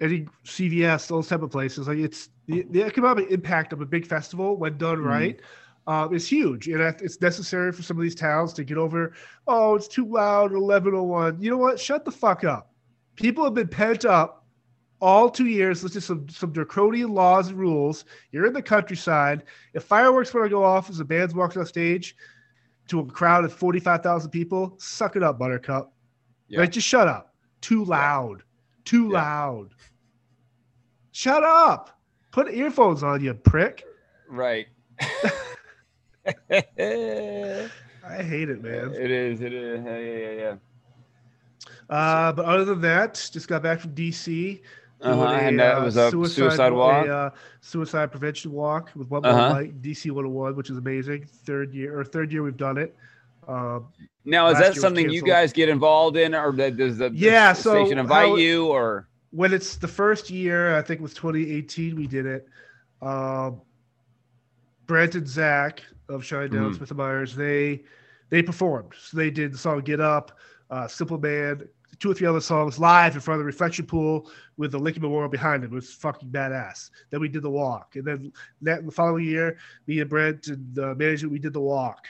any 0.01 0.27
CVS, 0.43 1.07
those 1.07 1.27
type 1.27 1.41
of 1.41 1.49
places. 1.49 1.88
Like 1.88 1.97
it's 1.97 2.29
the, 2.47 2.65
the 2.69 2.83
economic 2.83 3.31
impact 3.31 3.73
of 3.73 3.81
a 3.81 3.86
big 3.86 4.05
festival 4.05 4.57
when 4.57 4.77
done 4.77 4.99
Mhm. 4.99 5.05
right 5.05 5.39
um, 5.88 6.13
is 6.13 6.27
huge, 6.27 6.67
and 6.67 6.81
it's 6.81 7.21
necessary 7.21 7.71
for 7.71 7.83
some 7.83 7.95
of 7.97 8.01
these 8.03 8.15
towns 8.15 8.53
to 8.53 8.63
get 8.63 8.77
over. 8.77 9.13
Oh, 9.47 9.75
it's 9.75 9.88
too 9.88 10.05
loud. 10.05 10.51
Eleven 10.51 10.93
oh 10.95 11.03
one. 11.03 11.39
You 11.41 11.51
know 11.51 11.57
what? 11.57 11.79
Shut 11.79 12.05
the 12.05 12.11
fuck 12.11 12.43
up. 12.43 12.71
People 13.15 13.43
have 13.43 13.53
been 13.53 13.67
pent 13.67 14.03
up 14.03 14.44
all 15.01 15.29
two 15.29 15.45
years. 15.47 15.83
Let's 15.83 15.93
just 15.93 16.07
some 16.07 16.27
some 16.29 16.51
draconian 16.51 17.13
laws 17.13 17.49
and 17.49 17.57
rules. 17.57 18.05
You're 18.31 18.45
in 18.45 18.53
the 18.53 18.61
countryside. 18.61 19.43
If 19.73 19.83
fireworks 19.83 20.33
want 20.33 20.45
to 20.45 20.49
go 20.49 20.63
off 20.63 20.89
as 20.89 20.97
the 20.97 21.05
band's 21.05 21.33
walking 21.35 21.61
off 21.61 21.67
stage 21.67 22.15
to 22.87 22.99
a 22.99 23.05
crowd 23.05 23.45
of 23.45 23.53
forty 23.53 23.79
five 23.79 24.01
thousand 24.03 24.31
people, 24.31 24.75
suck 24.77 25.15
it 25.15 25.23
up, 25.23 25.37
Buttercup. 25.39 25.91
Yeah. 26.47 26.59
Like, 26.59 26.71
just 26.71 26.87
shut 26.87 27.07
up. 27.07 27.33
Too 27.61 27.83
loud. 27.83 28.43
Too 28.83 29.09
Yeah. 29.11 29.19
loud. 29.21 29.69
Shut 31.11 31.43
up. 31.43 31.99
Put 32.31 32.53
earphones 32.53 33.01
on, 33.03 33.23
you 33.23 33.33
prick. 33.33 33.83
Right. 34.29 34.67
I 36.51 38.21
hate 38.21 38.49
it, 38.49 38.61
man. 38.61 38.93
It 38.93 39.11
is. 39.11 39.41
It 39.41 39.53
is. 39.53 39.83
Yeah, 39.83 39.97
yeah, 39.97 40.17
yeah. 40.17 40.31
yeah. 40.41 40.55
Uh, 41.89 42.31
but 42.31 42.45
other 42.45 42.65
than 42.65 42.81
that, 42.81 43.29
just 43.31 43.47
got 43.47 43.63
back 43.63 43.79
from 43.79 43.93
DC. 43.95 44.61
Uh-huh. 45.05 45.25
And 45.25 45.59
that 45.59 45.81
was 45.81 45.95
a 45.97 46.09
suicide, 46.27 46.71
walk. 46.73 47.05
A, 47.07 47.13
uh, 47.15 47.29
suicide 47.61 48.11
prevention 48.11 48.51
walk 48.51 48.89
with 48.95 49.09
one 49.09 49.25
Uh-huh. 49.25 49.49
light, 49.53 49.81
DC 49.81 50.09
101, 50.11 50.55
which 50.55 50.69
is 50.69 50.77
amazing. 50.77 51.25
Third 51.25 51.73
year 51.73 51.99
or 51.99 52.03
third 52.03 52.31
year 52.31 52.43
we've 52.43 52.57
done 52.57 52.77
it. 52.77 52.95
Um, 53.47 53.87
now, 54.23 54.47
is 54.47 54.57
that 54.57 54.75
something 54.75 55.09
you 55.09 55.21
guys 55.21 55.53
get 55.53 55.69
involved 55.69 56.17
in, 56.17 56.33
or 56.33 56.51
does 56.51 56.97
the, 56.97 57.09
the 57.09 57.15
Yeah, 57.15 57.53
so 57.53 57.83
station 57.83 57.99
invite 57.99 58.29
how- 58.29 58.35
you, 58.37 58.67
or 58.67 59.07
when 59.29 59.53
it's 59.53 59.75
the 59.75 59.87
first 59.87 60.29
year, 60.31 60.75
I 60.75 60.81
think 60.81 60.99
it 60.99 61.03
was 61.03 61.13
2018, 61.13 61.95
we 61.95 62.07
did 62.07 62.25
it. 62.25 62.47
Um, 63.01 63.61
Brent 64.87 65.15
and 65.15 65.27
Zach 65.27 65.83
of 66.09 66.21
Shinedown 66.21 66.71
Mhm. 66.71 66.77
Smith 66.77 66.89
and 66.91 66.97
Myers, 66.97 67.35
they 67.35 67.83
they 68.29 68.41
performed. 68.41 68.93
So 68.99 69.17
they 69.17 69.29
did 69.29 69.53
the 69.53 69.57
song 69.57 69.81
"Get 69.81 69.99
Up," 69.99 70.31
uh, 70.71 70.87
"Simple 70.87 71.19
Man," 71.19 71.67
two 71.99 72.11
or 72.11 72.13
three 72.13 72.27
other 72.27 72.41
songs 72.41 72.79
live 72.79 73.15
in 73.15 73.21
front 73.21 73.35
of 73.35 73.39
the 73.39 73.45
reflection 73.45 73.85
pool 73.85 74.29
with 74.57 74.71
the 74.71 74.79
Lincoln 74.79 75.01
Memorial 75.01 75.29
behind 75.29 75.63
it. 75.63 75.67
It 75.67 75.71
was 75.71 75.93
fucking 75.93 76.29
badass. 76.29 76.89
Then 77.09 77.19
we 77.19 77.29
did 77.29 77.43
the 77.43 77.49
walk, 77.49 77.95
and 77.95 78.05
then 78.05 78.31
that 78.61 78.85
the 78.85 78.91
following 78.91 79.25
year, 79.25 79.57
me 79.87 79.99
and 79.99 80.09
Brent 80.09 80.47
and 80.47 80.73
the 80.73 80.95
management 80.95 81.31
we 81.31 81.39
did 81.39 81.53
the 81.53 81.61
walk. 81.61 82.05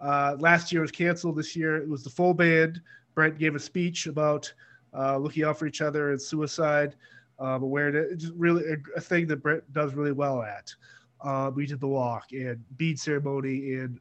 Uh, 0.00 0.36
last 0.38 0.72
year 0.72 0.82
was 0.82 0.92
canceled. 0.92 1.36
This 1.36 1.56
year 1.56 1.76
it 1.76 1.88
was 1.88 2.04
the 2.04 2.10
full 2.10 2.34
band. 2.34 2.80
Brent 3.14 3.38
gave 3.38 3.54
a 3.54 3.60
speech 3.60 4.06
about 4.06 4.52
uh, 4.96 5.18
looking 5.18 5.44
out 5.44 5.58
for 5.58 5.66
each 5.66 5.82
other 5.82 6.12
and 6.12 6.22
suicide 6.22 6.94
um, 7.38 7.62
awareness. 7.62 8.06
It's 8.12 8.26
really 8.36 8.64
a, 8.64 8.76
a 8.96 9.00
thing 9.00 9.26
that 9.28 9.42
Brent 9.42 9.70
does 9.72 9.94
really 9.94 10.12
well 10.12 10.42
at. 10.42 10.74
Uh, 11.20 11.50
we 11.52 11.66
did 11.66 11.80
the 11.80 11.88
walk 11.88 12.32
and 12.32 12.62
bead 12.76 12.98
ceremony 12.98 13.74
and 13.74 13.98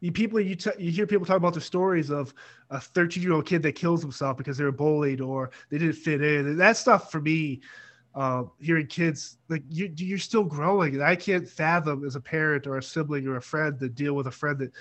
you 0.00 0.12
people 0.12 0.40
you, 0.40 0.54
t- 0.54 0.70
you 0.78 0.90
hear 0.90 1.06
people 1.06 1.26
talk 1.26 1.36
about 1.36 1.54
the 1.54 1.60
stories 1.60 2.10
of 2.10 2.32
a 2.70 2.80
13 2.80 3.22
year 3.22 3.32
old 3.32 3.46
kid 3.46 3.62
that 3.62 3.72
kills 3.72 4.02
himself 4.02 4.36
because 4.36 4.56
they 4.56 4.64
were 4.64 4.72
bullied 4.72 5.20
or 5.20 5.50
they 5.70 5.78
didn't 5.78 5.94
fit 5.94 6.22
in. 6.22 6.46
And 6.46 6.60
that 6.60 6.76
stuff 6.76 7.10
for 7.10 7.20
me 7.20 7.60
uh, 8.14 8.44
hearing 8.60 8.86
kids 8.86 9.38
like 9.48 9.62
you, 9.68 9.92
you're 9.96 10.18
still 10.18 10.44
growing. 10.44 10.94
And 10.94 11.02
i 11.02 11.16
can't 11.16 11.48
fathom 11.48 12.04
as 12.04 12.16
a 12.16 12.20
parent 12.20 12.66
or 12.66 12.78
a 12.78 12.82
sibling 12.82 13.26
or 13.26 13.36
a 13.36 13.42
friend 13.42 13.78
to 13.80 13.88
deal 13.88 14.14
with 14.14 14.26
a 14.26 14.32
friend 14.32 14.58
that 14.58 14.72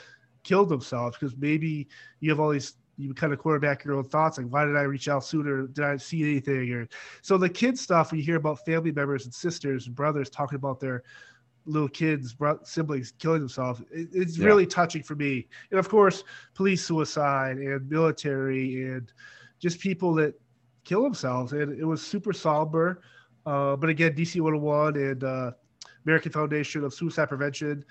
killed 0.43 0.69
themselves 0.69 1.17
because 1.17 1.35
maybe 1.37 1.87
you 2.19 2.29
have 2.29 2.39
all 2.39 2.49
these 2.49 2.75
you 2.97 3.13
kind 3.13 3.33
of 3.33 3.39
quarterback 3.39 3.83
your 3.83 3.95
own 3.95 4.03
thoughts 4.03 4.37
like 4.37 4.47
why 4.47 4.65
did 4.65 4.75
i 4.75 4.81
reach 4.81 5.07
out 5.07 5.23
sooner? 5.23 5.67
Did 5.67 5.85
i 5.85 5.97
see 5.97 6.21
anything? 6.23 6.71
Or 6.71 6.87
so 7.21 7.37
the 7.37 7.49
kid 7.49 7.77
stuff 7.77 8.11
when 8.11 8.19
you 8.19 8.25
hear 8.25 8.35
about 8.35 8.63
family 8.65 8.91
members 8.91 9.25
and 9.25 9.33
sisters 9.33 9.87
and 9.87 9.95
brothers 9.95 10.29
talking 10.29 10.57
about 10.57 10.79
their 10.79 11.03
little 11.65 11.89
kids 11.89 12.35
siblings 12.63 13.13
killing 13.19 13.39
themselves 13.39 13.81
it, 13.91 14.09
it's 14.13 14.37
Yeah. 14.37 14.47
really 14.47 14.65
touching 14.65 15.03
for 15.03 15.15
me. 15.15 15.47
And 15.69 15.79
of 15.79 15.87
course 15.89 16.23
police 16.53 16.83
suicide 16.85 17.57
and 17.57 17.89
military 17.89 18.83
and 18.83 19.11
just 19.59 19.79
people 19.79 20.13
that 20.15 20.33
kill 20.83 21.03
themselves. 21.03 21.53
And 21.53 21.79
it 21.79 21.85
was 21.85 22.01
super 22.01 22.33
somber. 22.33 23.01
Uh, 23.45 23.75
but 23.75 23.89
again 23.89 24.13
dc 24.13 24.39
101 24.39 24.95
and 24.97 25.23
uh, 25.23 25.51
american 26.05 26.31
foundation 26.31 26.83
of 26.83 26.93
suicide 26.93 27.29
prevention 27.29 27.83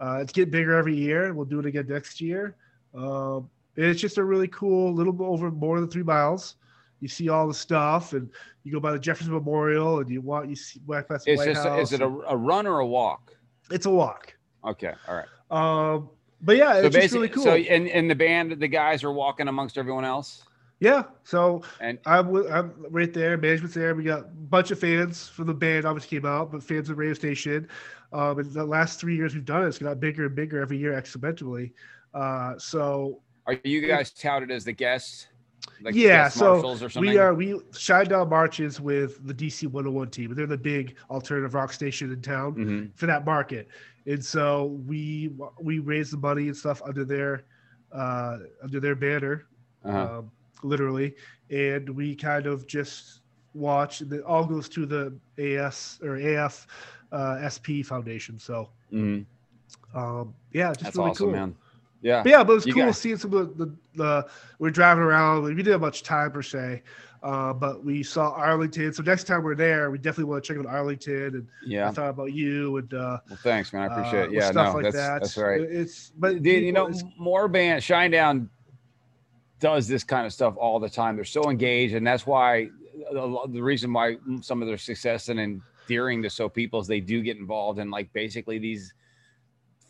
uh, 0.00 0.18
it's 0.20 0.32
getting 0.32 0.50
bigger 0.50 0.74
every 0.74 0.94
year. 0.94 1.32
We'll 1.32 1.46
do 1.46 1.58
it 1.58 1.66
again 1.66 1.86
next 1.88 2.20
year. 2.20 2.56
Um, 2.94 3.48
it's 3.76 4.00
just 4.00 4.18
a 4.18 4.24
really 4.24 4.48
cool 4.48 4.92
little 4.92 5.16
over 5.22 5.50
more 5.50 5.80
than 5.80 5.88
three 5.88 6.02
miles 6.02 6.56
you 7.00 7.08
see 7.08 7.28
all 7.28 7.46
the 7.46 7.54
stuff 7.54 8.12
and 8.12 8.30
you 8.64 8.72
go 8.72 8.80
by 8.80 8.92
the 8.92 8.98
jefferson 8.98 9.32
memorial 9.32 10.00
and 10.00 10.10
you 10.10 10.20
walk 10.20 10.48
you 10.48 10.56
see 10.56 10.80
walk 10.86 11.08
past 11.08 11.24
the 11.24 11.32
it's 11.32 11.38
White 11.38 11.48
just 11.54 11.62
House 11.62 11.92
is 11.92 11.92
it 11.92 12.00
a, 12.00 12.06
a 12.28 12.36
run 12.36 12.66
or 12.66 12.80
a 12.80 12.86
walk? 12.86 13.36
it's 13.70 13.86
a 13.86 13.90
walk 13.90 14.34
Okay, 14.64 14.92
all 15.06 15.14
right. 15.14 15.28
Um, 15.48 16.10
but 16.42 16.56
yeah, 16.56 16.72
So 16.80 16.86
it's 16.86 16.96
just 16.96 17.14
really 17.14 17.28
cool. 17.28 17.44
so 17.44 17.54
and 17.54 17.88
and 17.88 18.10
the 18.10 18.16
band, 18.16 18.58
the 18.58 18.66
guys 18.66 19.04
are 19.04 19.12
walking 19.12 19.46
amongst 19.46 19.78
everyone 19.78 20.04
else, 20.04 20.42
yeah, 20.80 21.04
so 21.22 21.62
and 21.80 21.98
I'm 22.04 22.34
I'm 22.50 22.72
right 22.90 23.12
there. 23.12 23.36
Management's 23.38 23.76
there. 23.76 23.94
We 23.94 24.02
got 24.02 24.20
a 24.20 24.24
bunch 24.24 24.72
of 24.72 24.80
fans 24.80 25.28
from 25.28 25.46
the 25.46 25.54
band. 25.54 25.84
Obviously 25.84 26.18
came 26.18 26.26
out, 26.26 26.50
but 26.50 26.64
fans 26.64 26.90
of 26.90 26.98
Radio 26.98 27.14
Station. 27.14 27.68
Um, 28.12 28.40
in 28.40 28.52
the 28.52 28.64
last 28.64 28.98
three 29.00 29.14
years 29.16 29.34
we've 29.34 29.44
done 29.44 29.62
it, 29.62 29.68
it's 29.68 29.78
got 29.78 30.00
bigger 30.00 30.26
and 30.26 30.34
bigger 30.34 30.60
every 30.60 30.78
year 30.78 31.00
exponentially. 31.00 31.72
Uh, 32.12 32.58
so 32.58 33.20
are 33.46 33.56
you 33.62 33.86
guys 33.86 34.10
touted 34.10 34.50
as 34.50 34.64
the 34.64 34.72
guests? 34.72 35.28
Like 35.82 35.94
Yeah, 35.94 36.28
so 36.28 36.76
we 36.98 37.18
are 37.18 37.34
we 37.34 37.52
Shinedown 37.72 38.30
marches 38.30 38.80
with 38.80 39.26
the 39.26 39.34
DC 39.34 39.66
101 39.66 40.10
team. 40.10 40.34
They're 40.34 40.46
the 40.46 40.56
big 40.56 40.96
alternative 41.10 41.54
rock 41.54 41.72
station 41.72 42.12
in 42.12 42.22
town 42.22 42.54
Mhm. 42.54 42.90
for 42.96 43.06
that 43.06 43.24
market, 43.26 43.68
and 44.06 44.24
so 44.24 44.66
we 44.86 45.32
we 45.60 45.78
raise 45.80 46.10
the 46.10 46.16
money 46.16 46.46
and 46.46 46.56
stuff 46.56 46.80
under 46.84 47.04
their 47.04 47.44
uh, 47.92 48.38
under 48.62 48.80
their 48.80 48.94
banner. 48.94 49.46
Uh-huh. 49.84 50.18
um, 50.18 50.30
literally, 50.62 51.14
and 51.50 51.88
we 51.90 52.14
kind 52.16 52.46
of 52.46 52.66
just 52.66 53.20
watch. 53.54 54.00
and 54.00 54.12
It 54.12 54.22
all 54.24 54.44
goes 54.46 54.68
to 54.70 54.84
the 54.86 55.14
AS 55.38 56.00
or 56.02 56.16
AF 56.16 56.66
uh, 57.12 57.38
SP 57.48 57.82
Foundation. 57.84 58.38
So 58.38 58.70
Mhm. 58.92 59.26
um, 59.94 60.34
yeah, 60.52 60.68
just 60.72 60.80
That's 60.84 60.96
really 60.96 61.10
awesome, 61.10 61.26
cool. 61.26 61.32
man. 61.36 61.54
Yeah. 62.02 62.22
But 62.22 62.30
yeah, 62.30 62.44
but 62.44 62.52
it 62.52 62.54
was 62.56 62.66
You 62.66 62.74
cool 62.74 62.84
guys- 62.86 62.98
seeing 62.98 63.16
some 63.16 63.32
of 63.34 63.56
the, 63.56 63.66
the, 63.66 63.76
the 63.96 64.26
we're 64.58 64.70
driving 64.70 65.02
around. 65.02 65.44
We 65.44 65.54
didn't 65.54 65.72
have 65.72 65.80
much 65.80 66.02
time 66.02 66.30
per 66.30 66.42
se, 66.42 66.82
uh, 67.22 67.52
but 67.52 67.84
we 67.84 68.02
saw 68.02 68.30
Arlington. 68.30 68.92
So 68.92 69.02
next 69.02 69.24
time 69.24 69.42
we're 69.42 69.54
there, 69.54 69.90
we 69.90 69.98
definitely 69.98 70.24
want 70.24 70.44
to 70.44 70.48
check 70.48 70.58
out 70.58 70.66
Arlington. 70.66 71.34
And 71.34 71.48
Yeah. 71.66 71.88
I 71.88 71.92
thought 71.92 72.10
about 72.10 72.32
you 72.32 72.76
and 72.76 72.92
uh, 72.94 73.18
Well, 73.28 73.38
thanks, 73.42 73.72
man. 73.72 73.82
I 73.82 73.94
appreciate 73.94 74.20
uh, 74.20 74.24
it. 74.24 74.32
Yeah, 74.32 74.50
stuff 74.50 74.68
no, 74.68 74.74
like 74.74 74.82
that's 74.84 74.96
that. 74.96 75.22
that's 75.22 75.36
right. 75.36 75.60
It's 75.60 76.10
but 76.16 76.42
Dude, 76.42 76.64
you 76.64 76.72
know, 76.72 76.90
more 77.18 77.48
band 77.48 77.82
Shinedown 77.82 78.48
does 79.58 79.88
this 79.88 80.04
kind 80.04 80.26
of 80.26 80.32
stuff 80.32 80.54
all 80.56 80.78
the 80.78 80.90
time. 80.90 81.16
They're 81.16 81.24
so 81.24 81.50
engaged, 81.50 81.94
and 81.94 82.06
that's 82.06 82.26
why 82.26 82.68
the, 83.12 83.46
the 83.48 83.62
reason 83.62 83.92
why 83.92 84.16
some 84.40 84.62
of 84.62 84.68
their 84.68 84.78
success 84.78 85.28
and 85.28 85.40
endearing 85.40 86.22
to 86.22 86.30
so 86.30 86.48
people 86.48 86.80
is 86.80 86.86
they 86.86 87.00
do 87.00 87.22
get 87.22 87.36
involved 87.36 87.78
in 87.78 87.90
like 87.90 88.12
basically 88.12 88.58
these 88.58 88.92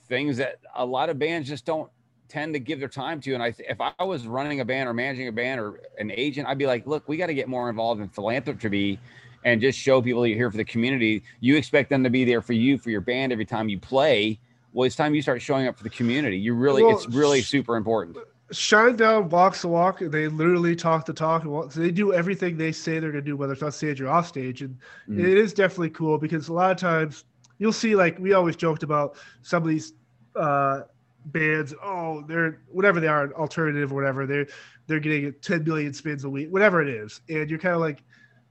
things 0.09 0.37
that 0.37 0.61
a 0.77 0.85
lot 0.85 1.11
of 1.11 1.19
bands 1.19 1.49
just 1.49 1.65
don't 1.65 1.91
tend 2.29 2.55
to 2.55 2.61
give 2.61 2.81
their 2.81 2.89
time 2.89 3.21
to. 3.23 3.35
And 3.35 3.43
I, 3.43 3.55
if 3.59 3.81
I 3.81 4.05
was 4.05 4.27
running 4.27 4.61
a 4.61 4.65
band 4.65 4.89
or 4.89 4.95
managing 4.95 5.29
a 5.29 5.33
band 5.33 5.61
or 5.61 5.81
an 5.99 6.11
agent, 6.11 6.49
I'd 6.49 6.59
be 6.59 6.67
like, 6.67 6.87
look, 6.87 7.09
we 7.09 7.17
got 7.17 7.27
to 7.27 7.35
get 7.35 7.49
more 7.49 7.69
involved 7.71 8.01
in 8.01 8.09
philanthropy 8.09 8.99
and 9.45 9.61
just 9.61 9.79
show 9.79 10.03
people 10.03 10.27
you're 10.27 10.37
here 10.37 10.51
for 10.51 10.57
the 10.57 10.65
community. 10.65 11.23
You 11.41 11.57
expect 11.57 11.91
them 11.91 12.03
to 12.05 12.11
be 12.11 12.25
there 12.25 12.43
for 12.43 12.53
you 12.53 12.79
for 12.79 12.91
your 12.91 13.01
band 13.01 13.33
every 13.33 13.45
time 13.45 13.69
you 13.69 13.79
play. 13.79 14.39
Well, 14.73 14.87
it's 14.87 14.97
time 14.97 15.15
you 15.15 15.23
start 15.23 15.41
showing 15.41 15.67
up 15.67 15.77
for 15.77 15.85
the 15.85 15.91
community. 15.91 16.37
You 16.37 16.55
really, 16.55 16.83
Well, 16.83 16.93
it's 16.93 17.09
really 17.09 17.41
super 17.43 17.77
important. 17.77 18.19
Shinedown 18.53 19.31
walks 19.31 19.63
the 19.63 19.69
walk. 19.69 20.01
and 20.01 20.13
They 20.13 20.29
literally 20.29 20.77
talk 20.77 21.07
the 21.07 21.13
talk. 21.13 21.43
So 21.45 21.81
they 21.81 21.91
do 21.91 22.13
everything 22.13 22.57
they 22.57 22.73
say 22.73 22.99
they're 22.99 23.13
going 23.13 23.25
to 23.25 23.31
do, 23.31 23.37
whether 23.37 23.55
it's 23.55 23.63
on 23.63 23.73
stage 23.73 24.01
or 24.01 24.09
off 24.09 24.27
stage. 24.27 24.63
And 24.63 24.79
Mhm. 25.09 25.19
it 25.19 25.39
is 25.39 25.53
definitely 25.53 25.91
cool 25.91 26.19
because 26.19 26.49
a 26.49 26.53
lot 26.53 26.71
of 26.71 26.77
times 26.77 27.25
you'll 27.59 27.73
see, 27.73 27.97
like, 27.97 28.19
we 28.19 28.35
always 28.35 28.55
joked 28.57 28.83
about 28.83 29.17
some 29.43 29.63
of 29.63 29.69
these 29.69 29.95
uh, 30.35 30.83
bands. 31.27 31.75
Oh, 31.83 32.23
they're 32.27 32.61
whatever 32.69 33.01
they 33.01 33.09
are, 33.09 33.33
alternative 33.35 33.93
or 33.93 33.95
whatever. 33.95 34.27
They're 34.27 34.47
they're 34.87 35.01
getting 35.01 35.33
10 35.41 35.65
million 35.65 35.93
spins 35.93 36.25
a 36.25 36.31
week, 36.31 36.49
whatever 36.53 36.81
it 36.81 36.89
is. 36.89 37.21
And 37.29 37.51
you're 37.51 37.59
kind 37.59 37.75
of 37.75 37.81
like, 37.81 38.03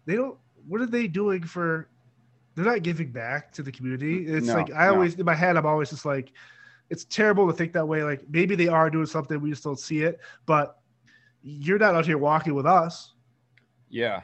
they 0.05 0.15
don't. 0.15 0.37
What 0.67 0.81
are 0.81 0.85
they 0.87 1.07
doing 1.07 1.43
for? 1.43 1.89
They're 2.55 2.65
not 2.65 2.83
giving 2.83 3.11
back 3.11 3.51
to 3.53 3.63
the 3.63 3.71
community. 3.71 4.25
Mm, 4.25 4.37
it's 4.37 4.47
No, 4.47 4.55
like 4.55 4.71
I 4.73 4.85
no. 4.87 4.93
always 4.93 5.15
in 5.15 5.25
my 5.25 5.35
head, 5.35 5.57
I'm 5.57 5.65
always 5.65 5.89
just 5.89 6.05
like, 6.05 6.31
it's 6.89 7.05
terrible 7.05 7.47
to 7.47 7.53
think 7.53 7.73
that 7.73 7.87
way. 7.87 8.03
Like 8.03 8.21
maybe 8.29 8.55
they 8.55 8.67
are 8.67 8.89
doing 8.89 9.05
something, 9.05 9.39
we 9.41 9.49
just 9.49 9.63
don't 9.63 9.79
see 9.79 10.03
it. 10.03 10.19
But 10.45 10.77
you're 11.41 11.77
not 11.79 11.95
out 11.95 12.05
here 12.05 12.17
walking 12.17 12.53
with 12.55 12.65
us. 12.65 13.13
Yeah. 13.89 14.21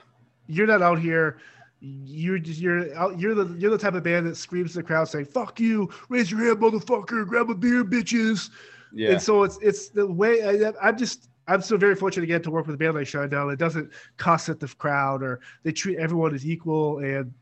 You're 0.47 0.67
not 0.67 0.81
out 0.81 0.99
here. 0.99 1.37
You're 1.83 2.37
just 2.37 2.61
you're 2.61 2.95
out. 2.95 3.19
You're 3.19 3.33
the 3.33 3.55
you're 3.57 3.71
the 3.71 3.77
type 3.77 3.95
of 3.95 4.03
band 4.03 4.27
that 4.27 4.37
screams 4.37 4.73
to 4.73 4.77
the 4.77 4.83
crowd 4.83 5.09
saying 5.09 5.25
"fuck 5.25 5.59
you," 5.59 5.89
raise 6.09 6.29
your 6.29 6.39
hand, 6.39 6.59
motherfucker, 6.59 7.27
grab 7.27 7.49
a 7.49 7.55
beer, 7.55 7.83
bitches. 7.83 8.51
Yeah. 8.93 9.13
And 9.13 9.21
so 9.21 9.41
it's 9.43 9.57
it's 9.61 9.89
the 9.89 10.05
way 10.05 10.65
I, 10.65 10.73
I'm 10.81 10.95
just 10.95 11.29
I'm 11.47 11.61
so 11.61 11.77
very 11.77 11.95
fortunate 11.95 12.25
again 12.25 12.43
to 12.43 12.51
work 12.51 12.67
with 12.67 12.75
a 12.75 12.77
band 12.77 12.93
like 12.93 13.07
Shinedown. 13.07 13.51
It 13.51 13.57
doesn't 13.57 13.91
cuss 14.17 14.47
at 14.47 14.59
the 14.59 14.67
crowd 14.67 15.23
or 15.23 15.41
they 15.63 15.71
treat 15.71 15.97
everyone 15.97 16.35
as 16.35 16.45
equal 16.45 16.99
and 16.99 17.33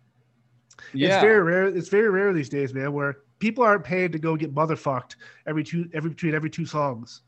yeah. 0.93 1.15
it's 1.15 1.21
very 1.21 1.43
rare. 1.43 1.65
It's 1.65 1.89
very 1.89 2.09
rare 2.09 2.31
these 2.31 2.49
days, 2.49 2.73
man, 2.73 2.93
where 2.93 3.17
people 3.39 3.63
aren't 3.63 3.83
paid 3.83 4.11
to 4.13 4.19
go 4.19 4.35
get 4.35 4.55
motherfucked 4.55 5.15
every 5.47 5.63
two 5.63 5.89
every 5.93 6.11
between 6.11 6.33
every 6.33 6.49
two 6.49 6.65
songs. 6.65 7.21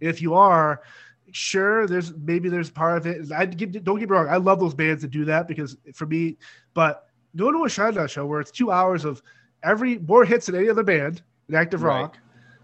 If 0.00 0.22
you 0.22 0.34
are, 0.34 0.82
sure, 1.30 1.86
there's 1.86 2.12
maybe 2.16 2.48
there's 2.48 2.70
part 2.70 2.98
of 2.98 3.06
it. 3.06 3.30
I 3.32 3.46
get 3.46 3.84
don't 3.84 3.98
get 3.98 4.08
me 4.10 4.14
wrong. 4.16 4.28
I 4.28 4.36
love 4.36 4.60
those 4.60 4.74
bands 4.74 5.02
that 5.02 5.10
do 5.10 5.24
that 5.26 5.46
because 5.48 5.76
for 5.94 6.06
me, 6.06 6.36
but 6.74 7.06
go 7.36 7.50
to 7.52 7.64
a 7.64 7.68
Shinedown 7.68 8.08
show 8.08 8.26
where 8.26 8.40
it's 8.40 8.50
two 8.50 8.70
hours 8.70 9.04
of 9.04 9.22
every 9.62 9.98
more 10.00 10.24
hits 10.24 10.46
than 10.46 10.56
any 10.56 10.68
other 10.68 10.82
band 10.82 11.22
in 11.48 11.54
active 11.54 11.82
Right. 11.82 12.00
rock, 12.02 12.16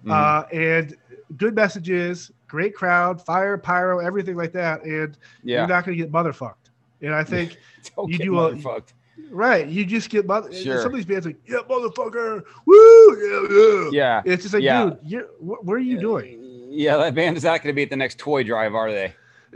Mhm. 0.05 0.11
uh, 0.11 0.47
and 0.53 0.95
good 1.37 1.55
messages, 1.55 2.31
great 2.49 2.75
crowd, 2.75 3.25
fire, 3.25 3.57
pyro, 3.57 3.99
everything 4.01 4.37
like 4.37 4.53
that, 4.53 4.83
and 4.85 5.17
yeah. 5.43 5.59
you're 5.61 5.67
not 5.69 5.85
going 5.85 5.97
to 5.97 6.03
get 6.03 6.13
motherfucked. 6.13 6.55
And 7.01 7.15
I 7.15 7.23
think 7.25 7.57
Don't 7.97 8.11
you 8.11 8.19
get 8.19 8.25
do 8.25 8.39
a- 8.39 8.83
Right. 9.31 9.67
You 9.67 9.85
just 9.85 10.11
get 10.11 10.27
mother. 10.27 10.53
Sure. 10.53 10.79
Some 10.81 10.93
of 10.93 10.97
these 10.97 11.05
bands 11.05 11.27
like, 11.27 11.37
yeah, 11.47 11.59
motherfucker, 11.69 12.43
woo, 12.65 13.17
yeah, 13.19 13.91
yeah. 13.91 14.23
Yeah. 14.25 14.33
It's 14.33 14.43
just 14.45 14.55
like, 14.55 14.63
Yeah. 14.63 14.85
dude, 14.85 14.99
you're, 15.03 15.27
what, 15.39 15.65
what 15.65 15.75
are 15.75 15.79
you 15.81 15.99
doing? 16.01 16.38
Yeah, 16.69 16.97
that 16.99 17.15
band 17.15 17.37
is 17.37 17.45
not 17.45 17.63
going 17.63 17.73
to 17.73 17.77
be 17.77 17.83
at 17.83 17.91
the 17.91 17.97
next 17.97 18.19
toy 18.19 18.43
drive, 18.45 18.75
are 18.75 18.91
they? 18.93 19.15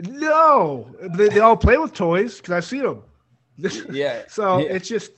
No, 0.09 0.89
they, 1.17 1.29
they 1.29 1.41
all 1.41 1.57
play 1.57 1.77
with 1.77 1.93
toys 1.93 2.39
because 2.39 2.53
I've 2.53 2.65
seen 2.65 2.83
them. 2.83 3.03
Yeah. 3.93 4.23
so 4.29 4.59
Yeah. 4.59 4.67
it's 4.75 4.89
just, 4.89 5.13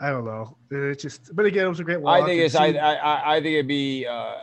I 0.00 0.10
don't 0.10 0.24
know. 0.24 0.56
It's 0.70 1.02
just, 1.02 1.34
but 1.34 1.46
again, 1.46 1.66
it 1.66 1.68
was 1.68 1.80
a 1.80 1.84
great 1.84 2.00
walk. 2.00 2.22
I 2.22 2.26
think 2.26 2.42
it's 2.42 2.54
I, 2.56 2.66
I 2.72 2.92
I- 2.94 3.36
I 3.36 3.40
think 3.40 3.54
it'd 3.54 3.68
be 3.68 4.04
uh, 4.04 4.34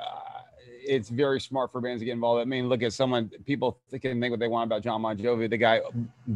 it's 0.85 1.09
very 1.09 1.39
smart 1.39 1.71
for 1.71 1.79
bands 1.81 2.01
to 2.01 2.05
get 2.05 2.13
involved. 2.13 2.41
I 2.41 2.45
mean, 2.45 2.67
look 2.69 2.81
at 2.81 2.91
someone 2.93 3.29
people 3.45 3.77
can 3.91 4.19
think 4.19 4.31
what 4.31 4.39
they 4.39 4.47
want 4.47 4.67
about 4.69 4.81
John 4.81 5.01
Bon 5.01 5.15
Jovi. 5.17 5.49
The 5.49 5.57
guy 5.57 5.81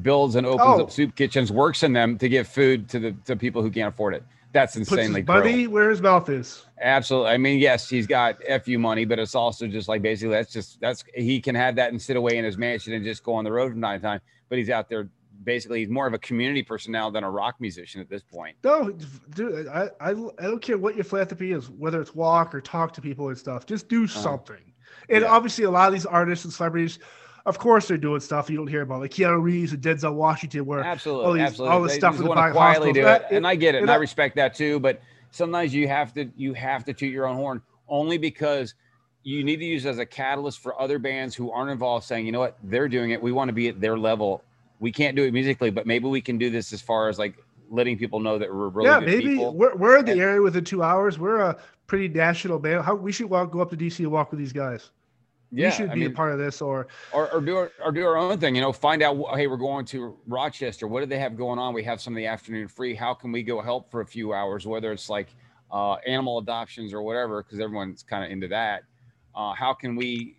builds 0.01 0.35
and 0.35 0.45
opens 0.45 0.61
Oh. 0.79 0.83
up 0.83 0.91
soup 0.91 1.15
kitchens, 1.15 1.51
works 1.51 1.83
in 1.83 1.93
them 1.93 2.17
to 2.19 2.29
give 2.29 2.47
food 2.47 2.87
to 2.89 2.99
the 2.99 3.11
to 3.25 3.35
people 3.35 3.61
who 3.63 3.71
can't 3.71 3.93
afford 3.93 4.13
it. 4.13 4.23
That's 4.57 4.75
puts 4.75 4.89
insanely 4.91 5.21
his 5.21 5.27
cruel. 5.27 5.71
where 5.71 5.89
his 5.89 6.01
mouth 6.01 6.29
is. 6.29 6.65
Absolutely. 6.81 7.29
I 7.29 7.37
mean, 7.37 7.59
yes, 7.59 7.87
he's 7.87 8.07
got 8.07 8.37
fu 8.65 8.79
money, 8.79 9.05
but 9.05 9.19
it's 9.19 9.35
also 9.35 9.67
just 9.67 9.87
like 9.87 10.01
basically 10.01 10.33
that's 10.33 10.51
just 10.51 10.81
that's 10.81 11.03
he 11.13 11.39
can 11.39 11.53
have 11.53 11.75
that 11.75 11.91
and 11.91 12.01
sit 12.01 12.17
away 12.17 12.37
in 12.37 12.45
his 12.45 12.57
mansion 12.57 12.93
and 12.93 13.05
just 13.05 13.23
go 13.23 13.33
on 13.33 13.43
the 13.43 13.51
road 13.51 13.71
from 13.71 13.81
time 13.81 13.99
to 13.99 14.03
time. 14.03 14.21
But 14.49 14.57
he's 14.57 14.69
out 14.69 14.89
there 14.89 15.09
basically 15.43 15.79
he's 15.79 15.89
more 15.89 16.07
of 16.07 16.13
a 16.13 16.17
community 16.17 16.63
person 16.63 16.91
now 16.91 17.09
than 17.09 17.23
a 17.23 17.29
rock 17.29 17.55
musician 17.59 18.01
at 18.01 18.09
this 18.09 18.23
point. 18.23 18.55
No, 18.63 18.91
dude, 19.35 19.67
I, 19.67 19.89
I, 19.99 20.09
I 20.09 20.13
don't 20.13 20.61
care 20.61 20.77
what 20.77 20.95
your 20.95 21.03
philanthropy 21.03 21.51
is, 21.51 21.69
whether 21.69 22.01
it's 22.01 22.15
walk 22.15 22.55
or 22.55 22.61
talk 22.61 22.93
to 22.93 23.01
people 23.01 23.29
and 23.29 23.37
stuff. 23.37 23.65
Just 23.65 23.87
do 23.87 24.05
uh-huh. 24.05 24.19
something. 24.19 24.73
And 25.09 25.21
Yeah. 25.21 25.29
obviously, 25.29 25.65
a 25.65 25.71
lot 25.71 25.87
of 25.87 25.93
these 25.93 26.05
artists 26.05 26.45
and 26.45 26.53
celebrities, 26.53 26.99
of 27.47 27.57
course, 27.57 27.87
they're 27.87 27.97
doing 27.97 28.19
stuff 28.19 28.49
you 28.49 28.57
don't 28.57 28.67
hear 28.67 28.81
about, 28.81 28.99
like 29.01 29.11
Keanu 29.11 29.41
Reeves 29.41 29.71
and 29.73 29.81
Denzel 29.81 30.13
Washington, 30.13 30.65
where 30.65 30.83
Absolutely, 30.83 31.25
all 31.25 31.33
these- 31.33 31.41
absolutely. 31.43 31.73
all 31.75 31.81
this 31.81 31.93
They 31.93 31.97
stuff 31.99 32.17
with 32.19 32.27
the 32.27 32.33
quietly 32.33 32.93
do 32.93 33.07
it, 33.07 33.23
and 33.31 33.47
I 33.47 33.55
get 33.55 33.73
it, 33.73 33.79
and 33.79 33.83
and 33.85 33.91
I 33.91 33.95
I- 33.95 33.97
respect 33.97 34.35
that 34.35 34.53
too. 34.53 34.79
But 34.79 35.01
sometimes 35.31 35.73
you 35.73 35.87
have 35.87 36.13
to 36.13 36.29
you 36.35 36.53
have 36.53 36.83
to 36.85 36.93
toot 36.93 37.11
your 37.11 37.25
own 37.25 37.35
horn 37.37 37.61
only 37.89 38.17
because 38.17 38.75
you 39.23 39.43
need 39.43 39.57
to 39.57 39.65
use 39.65 39.85
it 39.85 39.89
as 39.89 39.97
a 39.97 40.05
catalyst 40.05 40.59
for 40.59 40.79
other 40.79 40.99
bands 40.99 41.35
who 41.35 41.51
aren't 41.51 41.71
involved, 41.71 42.05
saying, 42.05 42.25
you 42.25 42.31
know 42.31 42.39
what, 42.39 42.57
they're 42.63 42.87
doing 42.87 43.11
it. 43.11 43.21
We 43.21 43.31
want 43.31 43.49
to 43.49 43.53
be 43.53 43.67
at 43.69 43.81
their 43.81 43.97
level. 43.97 44.41
We 44.79 44.91
can't 44.91 45.15
do 45.15 45.23
it 45.23 45.33
musically, 45.33 45.69
but 45.69 45.85
maybe 45.87 46.07
we 46.07 46.21
can 46.21 46.37
do 46.37 46.49
this 46.49 46.71
as 46.71 46.81
far 46.81 47.09
as 47.09 47.17
like 47.17 47.35
letting 47.69 47.97
people 47.97 48.19
know 48.21 48.37
that 48.37 48.53
we're 48.53 48.69
really 48.69 48.87
yeah, 48.89 48.99
maybe 48.99 49.23
people. 49.35 49.53
we're, 49.53 49.75
we're 49.75 49.97
in 49.97 50.05
the 50.05 50.11
And- 50.13 50.21
area 50.21 50.41
within 50.41 50.63
two 50.63 50.83
hours. 50.83 51.17
We're 51.19 51.39
a 51.41 51.57
pretty 51.87 52.07
national 52.09 52.59
band. 52.59 52.83
How 52.85 52.95
we 52.95 53.11
should 53.11 53.29
walk, 53.29 53.51
go 53.51 53.59
up 53.61 53.69
to 53.71 53.77
DC 53.77 53.99
and 53.99 54.11
walk 54.11 54.31
with 54.31 54.39
these 54.39 54.53
guys. 54.53 54.91
Yeah, 55.51 55.69
we 55.69 55.71
should 55.75 55.89
I 55.89 55.93
be 55.93 56.01
mean, 56.01 56.11
a 56.11 56.13
part 56.13 56.33
of 56.33 56.39
this, 56.39 56.61
or 56.61 56.87
or, 57.13 57.31
or 57.31 57.41
do 57.41 57.55
our, 57.55 57.71
or 57.83 57.91
do 57.91 58.05
our 58.05 58.17
own 58.17 58.37
thing. 58.39 58.55
You 58.55 58.61
know, 58.61 58.73
find 58.73 59.01
out. 59.01 59.17
Hey, 59.35 59.47
we're 59.47 59.57
going 59.57 59.85
to 59.87 60.17
Rochester. 60.27 60.87
What 60.87 60.99
do 60.99 61.05
they 61.05 61.19
have 61.19 61.37
going 61.37 61.57
on? 61.57 61.73
We 61.73 61.83
have 61.83 62.01
some 62.01 62.13
of 62.13 62.17
the 62.17 62.25
afternoon 62.25 62.67
free. 62.67 62.93
How 62.93 63.13
can 63.13 63.31
we 63.31 63.43
go 63.43 63.61
help 63.61 63.89
for 63.89 64.01
a 64.01 64.05
few 64.05 64.33
hours? 64.33 64.67
Whether 64.67 64.91
it's 64.91 65.09
like 65.09 65.29
uh, 65.71 65.93
animal 66.05 66.37
adoptions 66.39 66.93
or 66.93 67.01
whatever, 67.01 67.43
because 67.43 67.59
everyone's 67.59 68.03
kind 68.03 68.25
of 68.25 68.31
into 68.31 68.47
that. 68.49 68.83
Uh, 69.35 69.53
how 69.53 69.73
can 69.73 69.95
we 69.95 70.35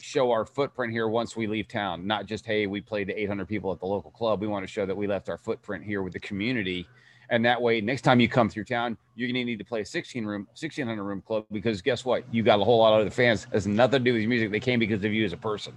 show 0.00 0.32
our 0.32 0.44
footprint 0.44 0.92
here 0.92 1.08
once 1.08 1.36
we 1.36 1.46
leave 1.46 1.68
town? 1.68 2.06
Not 2.06 2.26
just 2.26 2.44
hey, 2.44 2.66
we 2.66 2.80
played 2.80 3.06
to 3.08 3.14
800 3.14 3.48
people 3.48 3.72
at 3.72 3.80
the 3.80 3.86
local 3.86 4.10
club. 4.10 4.40
We 4.40 4.48
want 4.48 4.66
to 4.66 4.70
show 4.70 4.84
that 4.84 4.96
we 4.96 5.06
left 5.06 5.28
our 5.28 5.38
footprint 5.38 5.84
here 5.84 6.02
with 6.02 6.12
the 6.12 6.20
community. 6.20 6.86
And 7.32 7.42
that 7.46 7.60
way, 7.60 7.80
next 7.80 8.02
time 8.02 8.20
you 8.20 8.28
come 8.28 8.50
through 8.50 8.64
town, 8.64 8.94
you're 9.16 9.26
going 9.26 9.34
to 9.36 9.44
need 9.44 9.58
to 9.58 9.64
play 9.64 9.80
a 9.80 9.86
16 9.86 10.26
room, 10.26 10.42
1600 10.50 11.02
room 11.02 11.22
club 11.22 11.46
because 11.50 11.80
guess 11.80 12.04
what? 12.04 12.24
You 12.30 12.42
got 12.42 12.60
a 12.60 12.64
whole 12.64 12.78
lot 12.80 12.92
of 12.92 13.00
other 13.00 13.10
fans. 13.10 13.46
Has 13.54 13.66
nothing 13.66 14.00
to 14.00 14.04
do 14.04 14.12
with 14.12 14.20
your 14.20 14.28
music. 14.28 14.50
They 14.50 14.60
came 14.60 14.78
because 14.78 15.02
of 15.02 15.14
you 15.14 15.24
as 15.24 15.32
a 15.32 15.38
person. 15.38 15.72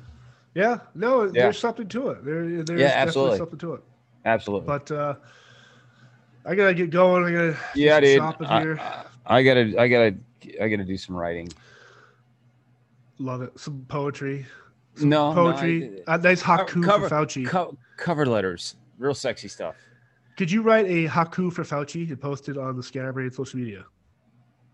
yeah, 0.54 0.80
no, 0.96 1.24
Yeah. 1.24 1.32
there's 1.44 1.58
something 1.58 1.88
to 1.88 2.10
it. 2.10 2.26
There, 2.26 2.44
there's 2.44 2.58
Yeah, 2.58 2.88
definitely 2.88 2.94
absolutely. 3.08 3.38
something 3.38 3.60
to 3.60 3.74
it. 3.76 3.84
Absolutely. 4.26 4.68
But 4.68 4.92
uh, 4.92 5.16
I 6.46 6.56
gotta 6.56 6.74
get 6.74 6.90
going. 6.90 7.24
I 7.24 7.32
gotta 7.32 7.58
yeah, 7.74 8.00
dude. 8.02 8.20
I, 8.20 8.60
here. 8.62 8.78
I- 8.80 9.06
I 9.28 9.42
gotta, 9.44 9.80
I 9.82 9.88
gotta 9.88 10.16
I 10.62 10.68
got 10.68 10.78
to 10.78 10.84
do 10.84 10.98
some 10.98 11.16
writing. 11.16 11.50
Love 13.18 13.42
it. 13.42 13.58
Some 13.60 13.86
poetry. 13.88 14.46
Some 14.96 15.10
no 15.10 15.34
poetry. 15.34 15.80
No, 15.90 16.04
I, 16.08 16.16
a 16.16 16.18
nice 16.20 16.44
haiku 16.44 16.84
cover, 16.84 17.10
for 17.10 17.16
Fauci. 17.16 17.48
Co- 17.48 17.76
cover 17.98 18.26
letters. 18.28 18.76
Real 19.00 19.16
sexy 19.16 19.48
stuff. 19.48 19.76
Could 20.38 20.52
you 20.52 20.62
write 20.62 20.86
a 20.86 21.08
haiku 21.08 21.52
for 21.52 21.64
Fauci 21.64 22.10
and 22.10 22.20
post 22.20 22.50
it 22.50 22.58
on 22.58 22.76
the 22.76 22.84
Scatterbrain 22.84 23.32
social 23.32 23.60
media? 23.60 23.86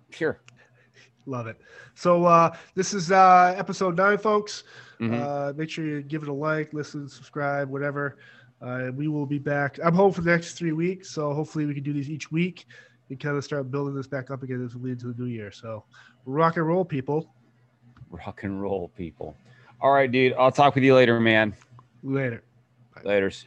Sure. 0.10 0.40
Love 1.28 1.48
it. 1.48 1.62
So 1.94 2.26
uh, 2.26 2.56
this 2.74 2.94
is 2.94 3.12
uh, 3.12 3.54
episode 3.58 3.96
nine, 3.96 4.18
folks. 4.18 4.64
Mm-hmm. 5.00 5.22
Uh, 5.22 5.54
make 5.54 5.70
sure 5.70 5.86
you 5.86 6.02
give 6.02 6.24
it 6.24 6.30
a 6.30 6.34
like, 6.34 6.74
listen, 6.74 7.08
subscribe, 7.08 7.70
whatever. 7.70 8.18
Uh, 8.62 8.92
we 8.96 9.08
will 9.08 9.26
be 9.26 9.40
back. 9.40 9.80
I'm 9.84 9.94
home 9.94 10.12
for 10.12 10.22
the 10.22 10.32
next 10.32 10.54
three 10.54 10.72
weeks, 10.72 11.10
so 11.10 11.34
hopefully 11.34 11.66
we 11.66 11.74
can 11.74 11.84
do 11.84 11.94
these 11.94 12.10
each 12.10 12.32
week 12.32 12.66
and 13.10 13.20
kind 13.20 13.38
of 13.38 13.44
start 13.44 13.70
building 13.72 13.96
this 13.96 14.08
back 14.08 14.32
up 14.32 14.44
again 14.44 14.64
as 14.64 14.76
we 14.76 14.90
lead 14.90 14.92
into 14.94 15.14
the 15.14 15.24
new 15.24 15.30
year. 15.30 15.52
So 15.52 15.84
rock 16.26 16.58
and 16.58 16.68
roll, 16.68 16.86
people. 16.86 17.34
Rock 18.10 18.44
and 18.44 18.62
roll, 18.62 18.90
people. 18.96 19.36
All 19.80 19.92
right, 19.92 20.12
dude. 20.12 20.34
I'll 20.34 20.52
talk 20.52 20.76
with 20.76 20.84
you 20.84 20.96
later, 20.96 21.20
man. 21.20 21.56
Later. 22.04 22.44
Bye. 22.96 23.02
Laters. 23.04 23.46